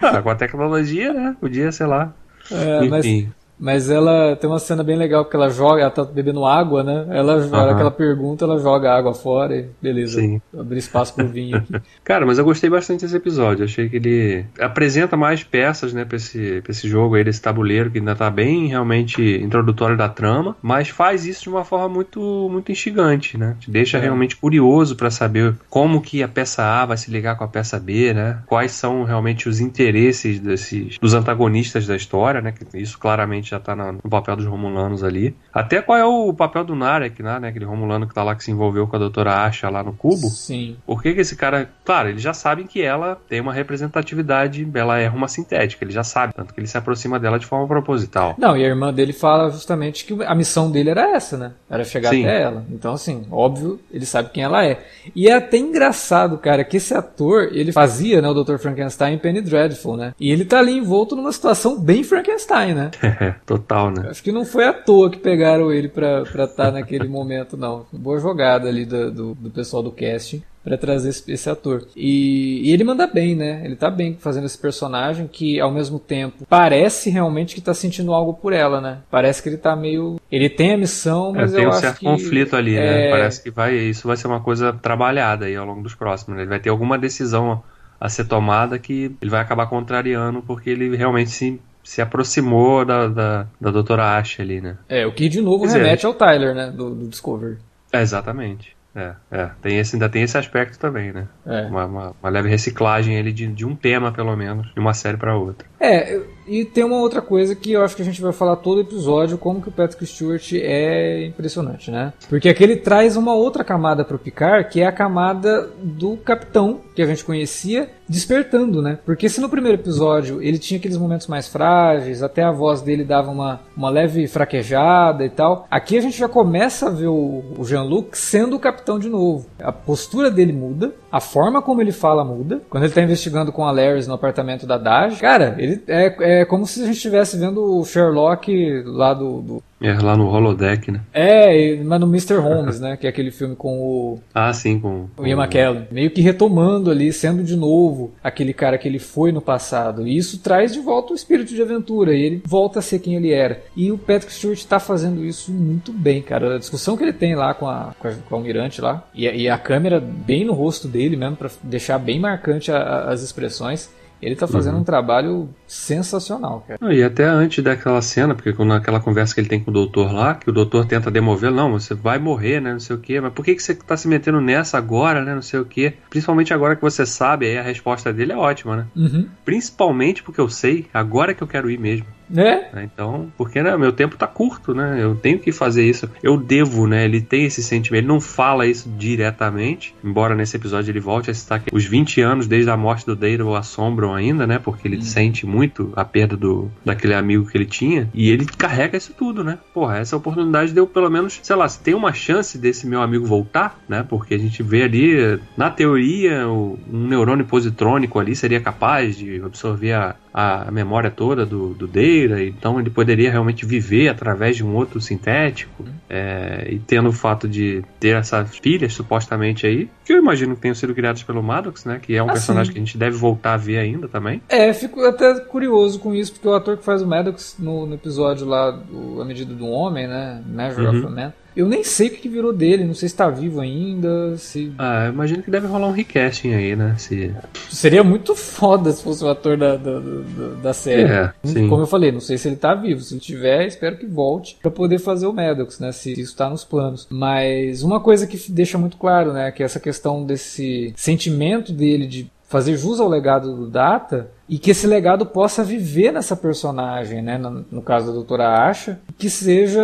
ah, 0.00 0.22
com 0.22 0.30
a 0.30 0.34
tecnologia, 0.34 1.12
né? 1.12 1.36
Podia, 1.40 1.70
sei 1.72 1.86
lá. 1.86 2.12
É, 2.50 2.84
Enfim. 2.84 3.32
Mas 3.60 3.90
ela 3.90 4.34
tem 4.36 4.48
uma 4.48 4.58
cena 4.58 4.82
bem 4.82 4.96
legal 4.96 5.24
porque 5.24 5.36
ela 5.36 5.50
joga, 5.50 5.82
ela 5.82 5.90
tá 5.90 6.02
bebendo 6.02 6.44
água, 6.46 6.82
né? 6.82 7.06
Ela, 7.10 7.46
na 7.46 7.58
hora 7.58 7.66
Aham. 7.68 7.74
que 7.76 7.80
ela 7.82 7.90
pergunta, 7.90 8.44
ela 8.44 8.58
joga 8.58 8.90
a 8.90 8.96
água 8.96 9.12
fora 9.12 9.54
e 9.54 9.68
beleza. 9.82 10.20
Sim. 10.20 10.40
Abrir 10.58 10.78
espaço 10.78 11.14
pro 11.14 11.28
vinho 11.28 11.58
aqui. 11.58 11.74
Cara, 12.02 12.24
mas 12.24 12.38
eu 12.38 12.44
gostei 12.44 12.70
bastante 12.70 13.02
desse 13.02 13.16
episódio. 13.16 13.64
Achei 13.64 13.88
que 13.88 13.96
ele 13.96 14.46
apresenta 14.58 15.16
mais 15.16 15.44
peças, 15.44 15.92
né, 15.92 16.04
pra 16.04 16.16
esse, 16.16 16.60
pra 16.62 16.70
esse 16.72 16.88
jogo 16.88 17.14
aí, 17.16 17.22
desse 17.24 17.42
tabuleiro, 17.42 17.90
que 17.90 17.98
ainda 17.98 18.14
tá 18.16 18.30
bem 18.30 18.68
realmente 18.68 19.20
introdutório 19.42 19.96
da 19.96 20.08
trama, 20.08 20.56
mas 20.62 20.88
faz 20.88 21.26
isso 21.26 21.42
de 21.42 21.48
uma 21.50 21.64
forma 21.64 21.88
muito, 21.88 22.48
muito 22.50 22.72
instigante, 22.72 23.36
né? 23.36 23.56
Te 23.60 23.70
deixa 23.70 23.98
É. 23.98 24.00
realmente 24.00 24.36
curioso 24.36 24.96
pra 24.96 25.10
saber 25.10 25.54
como 25.68 26.00
que 26.00 26.22
a 26.22 26.28
peça 26.28 26.62
A 26.62 26.86
vai 26.86 26.96
se 26.96 27.10
ligar 27.10 27.36
com 27.36 27.44
a 27.44 27.48
peça 27.48 27.78
B, 27.78 28.14
né? 28.14 28.38
Quais 28.46 28.72
são 28.72 29.04
realmente 29.04 29.48
os 29.48 29.60
interesses 29.60 30.40
desses, 30.40 30.96
dos 30.98 31.12
antagonistas 31.12 31.86
da 31.86 31.94
história, 31.96 32.40
né? 32.40 32.52
Que 32.52 32.78
isso 32.78 32.98
claramente 32.98 33.49
já 33.50 33.60
tá 33.60 33.74
no 33.74 33.98
papel 34.08 34.36
dos 34.36 34.46
Romulanos 34.46 35.02
ali. 35.02 35.36
Até 35.52 35.82
qual 35.82 35.98
é 35.98 36.04
o 36.04 36.32
papel 36.32 36.64
do 36.64 36.74
Narek, 36.74 37.22
né? 37.22 37.40
Aquele 37.42 37.64
Romulano 37.64 38.06
que 38.06 38.14
tá 38.14 38.22
lá 38.22 38.34
que 38.34 38.44
se 38.44 38.50
envolveu 38.50 38.86
com 38.86 38.96
a 38.96 38.98
doutora 38.98 39.44
Asha 39.44 39.68
lá 39.68 39.82
no 39.82 39.92
cubo. 39.92 40.28
Sim. 40.28 40.76
Por 40.86 41.02
que, 41.02 41.14
que 41.14 41.20
esse 41.20 41.36
cara. 41.36 41.68
Claro, 41.84 42.08
eles 42.08 42.22
já 42.22 42.32
sabem 42.32 42.66
que 42.66 42.82
ela 42.82 43.18
tem 43.28 43.40
uma 43.40 43.52
representatividade, 43.52 44.68
ela 44.74 44.98
é 44.98 45.08
uma 45.08 45.28
sintética, 45.28 45.84
ele 45.84 45.92
já 45.92 46.04
sabe, 46.04 46.32
tanto 46.34 46.54
que 46.54 46.60
ele 46.60 46.66
se 46.66 46.78
aproxima 46.78 47.18
dela 47.18 47.38
de 47.38 47.46
forma 47.46 47.66
proposital. 47.66 48.34
Não, 48.38 48.56
e 48.56 48.64
a 48.64 48.68
irmã 48.68 48.92
dele 48.92 49.12
fala 49.12 49.50
justamente 49.50 50.04
que 50.04 50.22
a 50.24 50.34
missão 50.34 50.70
dele 50.70 50.90
era 50.90 51.14
essa, 51.14 51.36
né? 51.36 51.52
Era 51.68 51.84
chegar 51.84 52.10
Sim. 52.10 52.24
até 52.24 52.42
ela. 52.42 52.64
Então, 52.70 52.92
assim, 52.92 53.26
óbvio, 53.30 53.80
ele 53.90 54.06
sabe 54.06 54.30
quem 54.30 54.44
ela 54.44 54.64
é. 54.64 54.80
E 55.14 55.28
é 55.28 55.34
até 55.34 55.56
engraçado, 55.56 56.38
cara, 56.38 56.64
que 56.64 56.76
esse 56.76 56.94
ator, 56.94 57.50
ele 57.52 57.72
fazia, 57.72 58.20
né, 58.20 58.28
o 58.28 58.34
Dr. 58.34 58.56
Frankenstein 58.58 59.14
em 59.14 59.18
Penny 59.18 59.40
Dreadful, 59.40 59.96
né? 59.96 60.14
E 60.18 60.30
ele 60.30 60.44
tá 60.44 60.58
ali 60.58 60.72
envolto 60.72 61.16
numa 61.16 61.32
situação 61.32 61.78
bem 61.78 62.02
Frankenstein, 62.02 62.74
né? 62.74 62.90
Total, 63.46 63.90
né? 63.90 64.08
Acho 64.08 64.22
que 64.22 64.32
não 64.32 64.44
foi 64.44 64.64
à 64.64 64.72
toa 64.72 65.10
que 65.10 65.18
pegaram 65.18 65.72
ele 65.72 65.88
pra 65.88 66.22
estar 66.22 66.46
tá 66.48 66.70
naquele 66.72 67.08
momento, 67.08 67.56
não. 67.56 67.86
Boa 67.92 68.18
jogada 68.18 68.68
ali 68.68 68.84
do, 68.84 69.10
do, 69.10 69.34
do 69.34 69.50
pessoal 69.50 69.82
do 69.82 69.90
casting 69.90 70.42
para 70.62 70.76
trazer 70.76 71.08
esse, 71.08 71.32
esse 71.32 71.48
ator. 71.50 71.86
E, 71.96 72.68
e, 72.68 72.72
ele 72.72 72.84
manda 72.84 73.06
bem, 73.06 73.34
né? 73.34 73.62
Ele 73.64 73.76
tá 73.76 73.90
bem 73.90 74.16
fazendo 74.20 74.44
esse 74.44 74.58
personagem 74.58 75.26
que, 75.26 75.58
ao 75.58 75.72
mesmo 75.72 75.98
tempo, 75.98 76.44
parece 76.48 77.10
realmente 77.10 77.54
que 77.54 77.60
tá 77.60 77.72
sentindo 77.72 78.12
algo 78.12 78.34
por 78.34 78.52
ela, 78.52 78.80
né? 78.80 78.98
Parece 79.10 79.42
que 79.42 79.48
ele 79.48 79.56
tá 79.56 79.74
meio. 79.74 80.20
Ele 80.30 80.48
tem 80.48 80.74
a 80.74 80.78
missão, 80.78 81.32
mas 81.32 81.52
é, 81.52 81.56
tem 81.56 81.64
eu 81.64 81.70
um 81.70 81.72
acho 81.72 81.80
certo 81.80 81.98
que. 81.98 82.04
conflito 82.04 82.56
ali, 82.56 82.76
é... 82.76 82.80
né? 82.80 83.10
Parece 83.10 83.42
que 83.42 83.50
vai, 83.50 83.74
isso 83.74 84.06
vai 84.06 84.16
ser 84.16 84.26
uma 84.26 84.40
coisa 84.40 84.72
trabalhada 84.72 85.46
aí 85.46 85.56
ao 85.56 85.66
longo 85.66 85.82
dos 85.82 85.94
próximos. 85.94 86.36
Né? 86.36 86.42
Ele 86.42 86.50
vai 86.50 86.60
ter 86.60 86.68
alguma 86.68 86.98
decisão 86.98 87.62
a 87.98 88.08
ser 88.08 88.24
tomada 88.24 88.78
que 88.78 89.14
ele 89.20 89.30
vai 89.30 89.40
acabar 89.40 89.66
contrariando 89.66 90.42
porque 90.42 90.70
ele 90.70 90.96
realmente 90.96 91.30
se 91.30 91.60
se 91.90 92.00
aproximou 92.00 92.84
da, 92.84 93.08
da, 93.08 93.46
da 93.60 93.70
doutora 93.72 94.16
Ashe 94.16 94.40
ali, 94.40 94.60
né? 94.60 94.76
É, 94.88 95.04
o 95.04 95.12
que 95.12 95.28
de 95.28 95.40
novo 95.40 95.64
Quer 95.64 95.72
remete 95.72 95.96
dizer, 95.96 96.06
ao 96.06 96.14
Tyler, 96.14 96.54
né? 96.54 96.70
Do, 96.70 96.94
do 96.94 97.08
Discovery. 97.08 97.58
É, 97.92 98.00
exatamente. 98.00 98.76
É, 98.94 99.14
é. 99.28 99.50
Tem 99.60 99.76
esse, 99.76 99.96
ainda 99.96 100.08
tem 100.08 100.22
esse 100.22 100.38
aspecto 100.38 100.78
também, 100.78 101.12
né? 101.12 101.26
É. 101.44 101.62
Uma, 101.62 101.86
uma, 101.86 102.14
uma 102.22 102.30
leve 102.30 102.48
reciclagem 102.48 103.18
ali 103.18 103.32
de, 103.32 103.48
de 103.48 103.66
um 103.66 103.74
tema, 103.74 104.12
pelo 104.12 104.36
menos, 104.36 104.72
de 104.72 104.78
uma 104.78 104.94
série 104.94 105.16
para 105.16 105.36
outra. 105.36 105.66
É, 105.80 106.20
e 106.46 106.64
tem 106.64 106.84
uma 106.84 106.96
outra 106.96 107.22
coisa 107.22 107.54
que 107.54 107.72
eu 107.72 107.82
acho 107.82 107.94
que 107.94 108.02
a 108.02 108.04
gente 108.04 108.20
vai 108.20 108.32
falar 108.32 108.56
todo 108.56 108.80
episódio, 108.80 109.38
como 109.38 109.62
que 109.62 109.68
o 109.68 109.72
Patrick 109.72 110.04
Stewart 110.04 110.52
é 110.54 111.24
impressionante, 111.24 111.92
né? 111.92 112.12
Porque 112.28 112.48
aqui 112.48 112.64
ele 112.64 112.76
traz 112.76 113.16
uma 113.16 113.34
outra 113.34 113.62
camada 113.62 114.04
pro 114.04 114.18
Picard, 114.18 114.68
que 114.68 114.80
é 114.80 114.86
a 114.86 114.92
camada 114.92 115.70
do 115.80 116.16
capitão, 116.16 116.80
que 116.94 117.00
a 117.00 117.06
gente 117.06 117.24
conhecia, 117.24 117.88
despertando, 118.08 118.82
né? 118.82 118.98
Porque 119.06 119.28
se 119.28 119.40
no 119.40 119.48
primeiro 119.48 119.78
episódio 119.78 120.42
ele 120.42 120.58
tinha 120.58 120.78
aqueles 120.78 120.96
momentos 120.96 121.28
mais 121.28 121.46
frágeis, 121.46 122.20
até 122.22 122.42
a 122.42 122.50
voz 122.50 122.82
dele 122.82 123.04
dava 123.04 123.30
uma, 123.30 123.60
uma 123.76 123.88
leve 123.88 124.26
fraquejada 124.26 125.24
e 125.24 125.30
tal, 125.30 125.68
aqui 125.70 125.96
a 125.96 126.00
gente 126.00 126.18
já 126.18 126.28
começa 126.28 126.88
a 126.88 126.90
ver 126.90 127.06
o, 127.06 127.44
o 127.56 127.64
Jean-Luc 127.64 128.18
sendo 128.18 128.56
o 128.56 128.60
capitão 128.60 128.98
de 128.98 129.08
novo. 129.08 129.46
A 129.60 129.70
postura 129.70 130.30
dele 130.30 130.52
muda, 130.52 130.92
a 131.10 131.20
forma 131.20 131.60
como 131.60 131.80
ele 131.80 131.92
fala 131.92 132.24
muda. 132.24 132.60
Quando 132.70 132.84
ele 132.84 132.92
tá 132.92 133.02
investigando 133.02 133.52
com 133.52 133.64
a 133.64 133.70
Laris 133.70 134.06
no 134.06 134.14
apartamento 134.14 134.66
da 134.66 134.78
Daj, 134.78 135.20
cara, 135.20 135.56
ele 135.58 135.82
é, 135.88 136.40
é 136.40 136.44
como 136.44 136.66
se 136.66 136.82
a 136.82 136.86
gente 136.86 136.96
estivesse 136.96 137.36
vendo 137.36 137.78
o 137.78 137.84
Sherlock 137.84 138.82
lá 138.84 139.12
do, 139.12 139.40
do... 139.40 139.62
É, 139.80 139.94
lá 139.94 140.14
no 140.16 140.28
holodeck, 140.28 140.90
né? 140.90 141.00
É, 141.12 141.76
mas 141.82 141.98
no 142.00 142.06
Mr. 142.06 142.34
Holmes, 142.36 142.78
né? 142.80 142.96
Que 142.98 143.06
é 143.06 143.10
aquele 143.10 143.30
filme 143.30 143.56
com 143.56 143.78
o, 143.80 144.18
Ah, 144.34 144.52
sim, 144.52 144.78
com... 144.78 145.06
o 145.16 145.26
Ian 145.26 145.38
McKellen. 145.38 145.86
Meio 145.90 146.10
que 146.10 146.20
retomando 146.20 146.90
ali, 146.90 147.10
sendo 147.12 147.42
de 147.42 147.56
novo 147.56 148.12
aquele 148.22 148.52
cara 148.52 148.76
que 148.76 148.86
ele 148.86 148.98
foi 148.98 149.32
no 149.32 149.40
passado. 149.40 150.06
E 150.06 150.16
isso 150.16 150.38
traz 150.40 150.72
de 150.74 150.80
volta 150.80 151.12
o 151.12 151.16
espírito 151.16 151.54
de 151.54 151.62
aventura. 151.62 152.14
E 152.14 152.20
ele 152.22 152.42
volta 152.44 152.80
a 152.80 152.82
ser 152.82 152.98
quem 152.98 153.14
ele 153.14 153.32
era. 153.32 153.62
E 153.74 153.90
o 153.90 153.96
Patrick 153.96 154.32
Stewart 154.32 154.62
tá 154.64 154.78
fazendo 154.78 155.24
isso 155.24 155.50
muito 155.50 155.92
bem, 155.92 156.20
cara. 156.20 156.56
A 156.56 156.58
discussão 156.58 156.96
que 156.96 157.02
ele 157.02 157.12
tem 157.14 157.34
lá 157.34 157.54
com 157.54 157.66
a, 157.66 157.94
com 157.98 158.08
a, 158.08 158.12
com 158.12 158.34
a 158.34 158.38
Almirante 158.38 158.80
lá. 158.82 159.08
E, 159.14 159.26
a- 159.26 159.32
e 159.34 159.48
a 159.48 159.56
câmera 159.56 159.98
bem 159.98 160.44
no 160.44 160.52
rosto 160.52 160.86
dele 160.88 161.16
mesmo, 161.16 161.36
pra 161.36 161.48
deixar 161.62 161.98
bem 161.98 162.20
marcante 162.20 162.70
a- 162.70 162.76
a- 162.76 163.10
as 163.12 163.22
expressões. 163.22 163.88
Ele 164.22 164.36
tá 164.36 164.46
fazendo 164.46 164.78
um 164.78 164.84
trabalho 164.84 165.48
sensacional, 165.66 166.64
cara. 166.66 166.78
Não, 166.80 166.92
E 166.92 167.02
até 167.02 167.24
antes 167.24 167.62
daquela 167.64 168.02
cena, 168.02 168.34
porque 168.34 168.52
naquela 168.64 169.00
conversa 169.00 169.34
que 169.34 169.40
ele 169.40 169.48
tem 169.48 169.60
com 169.60 169.70
o 169.70 169.74
doutor 169.74 170.12
lá, 170.12 170.34
que 170.34 170.50
o 170.50 170.52
doutor 170.52 170.84
tenta 170.84 171.10
demover, 171.10 171.50
não, 171.50 171.72
você 171.72 171.94
vai 171.94 172.18
morrer, 172.18 172.60
né, 172.60 172.72
não 172.72 172.80
sei 172.80 172.96
o 172.96 172.98
quê, 172.98 173.20
mas 173.20 173.32
por 173.32 173.44
que, 173.44 173.54
que 173.54 173.62
você 173.62 173.74
tá 173.74 173.96
se 173.96 174.08
metendo 174.08 174.40
nessa 174.40 174.76
agora, 174.78 175.24
né, 175.24 175.34
não 175.34 175.42
sei 175.42 175.60
o 175.60 175.64
quê? 175.64 175.94
Principalmente 176.10 176.52
agora 176.52 176.76
que 176.76 176.82
você 176.82 177.06
sabe, 177.06 177.46
aí 177.46 177.58
a 177.58 177.62
resposta 177.62 178.12
dele 178.12 178.32
é 178.32 178.36
ótima, 178.36 178.76
né? 178.76 178.86
Uhum. 178.94 179.26
Principalmente 179.44 180.22
porque 180.22 180.40
eu 180.40 180.48
sei, 180.48 180.86
agora 180.92 181.34
que 181.34 181.42
eu 181.42 181.48
quero 181.48 181.70
ir 181.70 181.78
mesmo. 181.78 182.06
Né? 182.30 182.68
né? 182.72 182.88
Então, 182.92 183.30
porque 183.36 183.60
né, 183.62 183.76
meu 183.76 183.92
tempo 183.92 184.16
tá 184.16 184.26
curto, 184.26 184.72
né? 184.74 184.98
Eu 185.02 185.14
tenho 185.16 185.38
que 185.38 185.50
fazer 185.52 185.84
isso. 185.88 186.08
Eu 186.22 186.36
devo, 186.36 186.86
né? 186.86 187.04
Ele 187.04 187.20
tem 187.20 187.44
esse 187.44 187.62
sentimento. 187.62 188.00
Ele 188.00 188.06
não 188.06 188.20
fala 188.20 188.66
isso 188.66 188.88
diretamente, 188.96 189.94
embora 190.02 190.34
nesse 190.34 190.56
episódio 190.56 190.90
ele 190.90 191.00
volte 191.00 191.30
a 191.30 191.34
citar 191.34 191.60
que 191.60 191.74
os 191.74 191.84
20 191.84 192.20
anos 192.20 192.46
desde 192.46 192.70
a 192.70 192.76
morte 192.76 193.04
do 193.06 193.14
Data 193.16 193.44
o 193.44 193.54
assombram 193.54 194.14
ainda, 194.14 194.46
né? 194.46 194.58
Porque 194.58 194.86
ele 194.88 195.02
sente 195.02 195.46
muito 195.46 195.92
a 195.96 196.04
perda 196.04 196.36
do, 196.36 196.70
daquele 196.84 197.14
amigo 197.14 197.46
que 197.46 197.56
ele 197.56 197.66
tinha. 197.66 198.08
E 198.14 198.30
ele 198.30 198.46
carrega 198.46 198.96
isso 198.96 199.12
tudo, 199.16 199.42
né? 199.44 199.58
Porra, 199.74 199.98
essa 199.98 200.16
oportunidade 200.16 200.72
deu 200.72 200.86
pelo 200.86 201.10
menos, 201.10 201.38
sei 201.42 201.56
lá, 201.56 201.68
se 201.68 201.80
tem 201.80 201.94
uma 201.94 202.12
chance 202.12 202.56
desse 202.58 202.86
meu 202.86 203.02
amigo 203.02 203.26
voltar, 203.26 203.78
né? 203.88 204.04
Porque 204.08 204.34
a 204.34 204.38
gente 204.38 204.62
vê 204.62 204.82
ali, 204.82 205.38
na 205.56 205.70
teoria, 205.70 206.48
o- 206.48 206.78
um 206.92 207.06
neurônio 207.08 207.44
positrônico 207.44 208.18
ali 208.18 208.34
seria 208.36 208.60
capaz 208.60 209.16
de 209.16 209.40
absorver 209.42 209.92
a, 209.92 210.16
a 210.32 210.70
memória 210.70 211.10
toda 211.10 211.44
do, 211.44 211.74
do 211.74 211.86
Deira, 212.28 212.44
então 212.44 212.78
ele 212.78 212.90
poderia 212.90 213.30
realmente 213.30 213.64
viver 213.64 214.08
através 214.08 214.56
de 214.56 214.64
um 214.64 214.74
outro 214.74 215.00
sintético. 215.00 215.84
É, 216.08 216.66
e 216.70 216.78
tendo 216.80 217.08
o 217.08 217.12
fato 217.12 217.48
de 217.48 217.84
ter 218.00 218.16
essas 218.16 218.56
filhas, 218.58 218.92
supostamente 218.92 219.66
aí, 219.66 219.88
que 220.04 220.12
eu 220.12 220.18
imagino 220.18 220.54
que 220.56 220.60
tenham 220.62 220.74
sido 220.74 220.92
criadas 220.94 221.22
pelo 221.22 221.42
Maddox, 221.42 221.84
né? 221.84 222.00
Que 222.02 222.16
é 222.16 222.22
um 222.22 222.28
Ah, 222.28 222.32
personagem 222.32 222.72
que 222.72 222.78
a 222.78 222.82
gente 222.84 222.98
deve 222.98 223.16
voltar 223.16 223.54
a 223.54 223.56
ver 223.56 223.78
ainda 223.78 224.08
também. 224.08 224.42
É, 224.48 224.72
fico 224.72 225.04
até 225.04 225.38
curioso 225.40 226.00
com 226.00 226.12
isso, 226.14 226.32
porque 226.32 226.48
o 226.48 226.54
ator 226.54 226.76
que 226.76 226.84
faz 226.84 227.00
o 227.00 227.06
Maddox 227.06 227.56
no, 227.58 227.86
no 227.86 227.94
episódio 227.94 228.44
lá, 228.46 228.70
do 228.72 229.20
A 229.22 229.24
Medida 229.24 229.54
do 229.54 229.66
Homem, 229.66 230.08
né? 230.08 230.42
Measure 230.46 230.86
of 230.88 230.98
Uhum. 230.98 231.06
a 231.06 231.10
Man. 231.10 231.32
Eu 231.56 231.66
nem 231.66 231.82
sei 231.82 232.08
o 232.08 232.10
que, 232.10 232.28
virou 232.28 232.52
dele, 232.52 232.84
não 232.84 232.94
sei 232.94 233.08
se 233.08 233.16
tá 233.16 233.28
vivo 233.28 233.60
ainda, 233.60 234.36
se... 234.36 234.72
Ah, 234.78 235.06
eu 235.06 235.12
imagino 235.12 235.42
que 235.42 235.50
deve 235.50 235.66
rolar 235.66 235.88
um 235.88 235.92
recasting 235.92 236.54
aí, 236.54 236.76
né? 236.76 236.94
Se... 236.98 237.34
Seria 237.68 238.04
muito 238.04 238.34
foda 238.34 238.92
se 238.92 239.02
fosse 239.02 239.24
o 239.24 239.28
ator 239.28 239.56
da, 239.56 239.76
da, 239.76 239.98
da, 239.98 240.48
da 240.62 240.72
série. 240.72 241.02
É, 241.02 241.32
sim. 241.44 241.68
Como 241.68 241.82
eu 241.82 241.86
falei, 241.86 242.12
não 242.12 242.20
sei 242.20 242.38
se 242.38 242.48
ele 242.48 242.56
tá 242.56 242.74
vivo. 242.74 243.00
Se 243.00 243.14
ele 243.14 243.20
tiver, 243.20 243.66
espero 243.66 243.96
que 243.96 244.06
volte 244.06 244.56
pra 244.62 244.70
poder 244.70 244.98
fazer 244.98 245.26
o 245.26 245.32
Maddox, 245.32 245.78
né? 245.78 245.92
Se 245.92 246.18
isso 246.18 246.36
tá 246.36 246.48
nos 246.48 246.64
planos. 246.64 247.06
Mas 247.10 247.82
uma 247.82 248.00
coisa 248.00 248.26
que 248.26 248.38
deixa 248.50 248.78
muito 248.78 248.96
claro, 248.96 249.32
né? 249.32 249.50
Que 249.50 249.62
é 249.62 249.66
essa 249.66 249.80
questão 249.80 250.24
desse 250.24 250.92
sentimento 250.96 251.72
dele 251.72 252.06
de 252.06 252.30
fazer 252.50 252.76
jus 252.76 252.98
ao 252.98 253.08
legado 253.08 253.54
do 253.54 253.68
Data 253.68 254.28
e 254.48 254.58
que 254.58 254.72
esse 254.72 254.84
legado 254.84 255.24
possa 255.24 255.62
viver 255.62 256.12
nessa 256.12 256.34
personagem, 256.34 257.22
né? 257.22 257.38
No, 257.38 257.64
no 257.70 257.80
caso 257.80 258.08
da 258.08 258.12
Doutora 258.12 258.68
Asha, 258.68 259.00
que 259.16 259.30
seja 259.30 259.80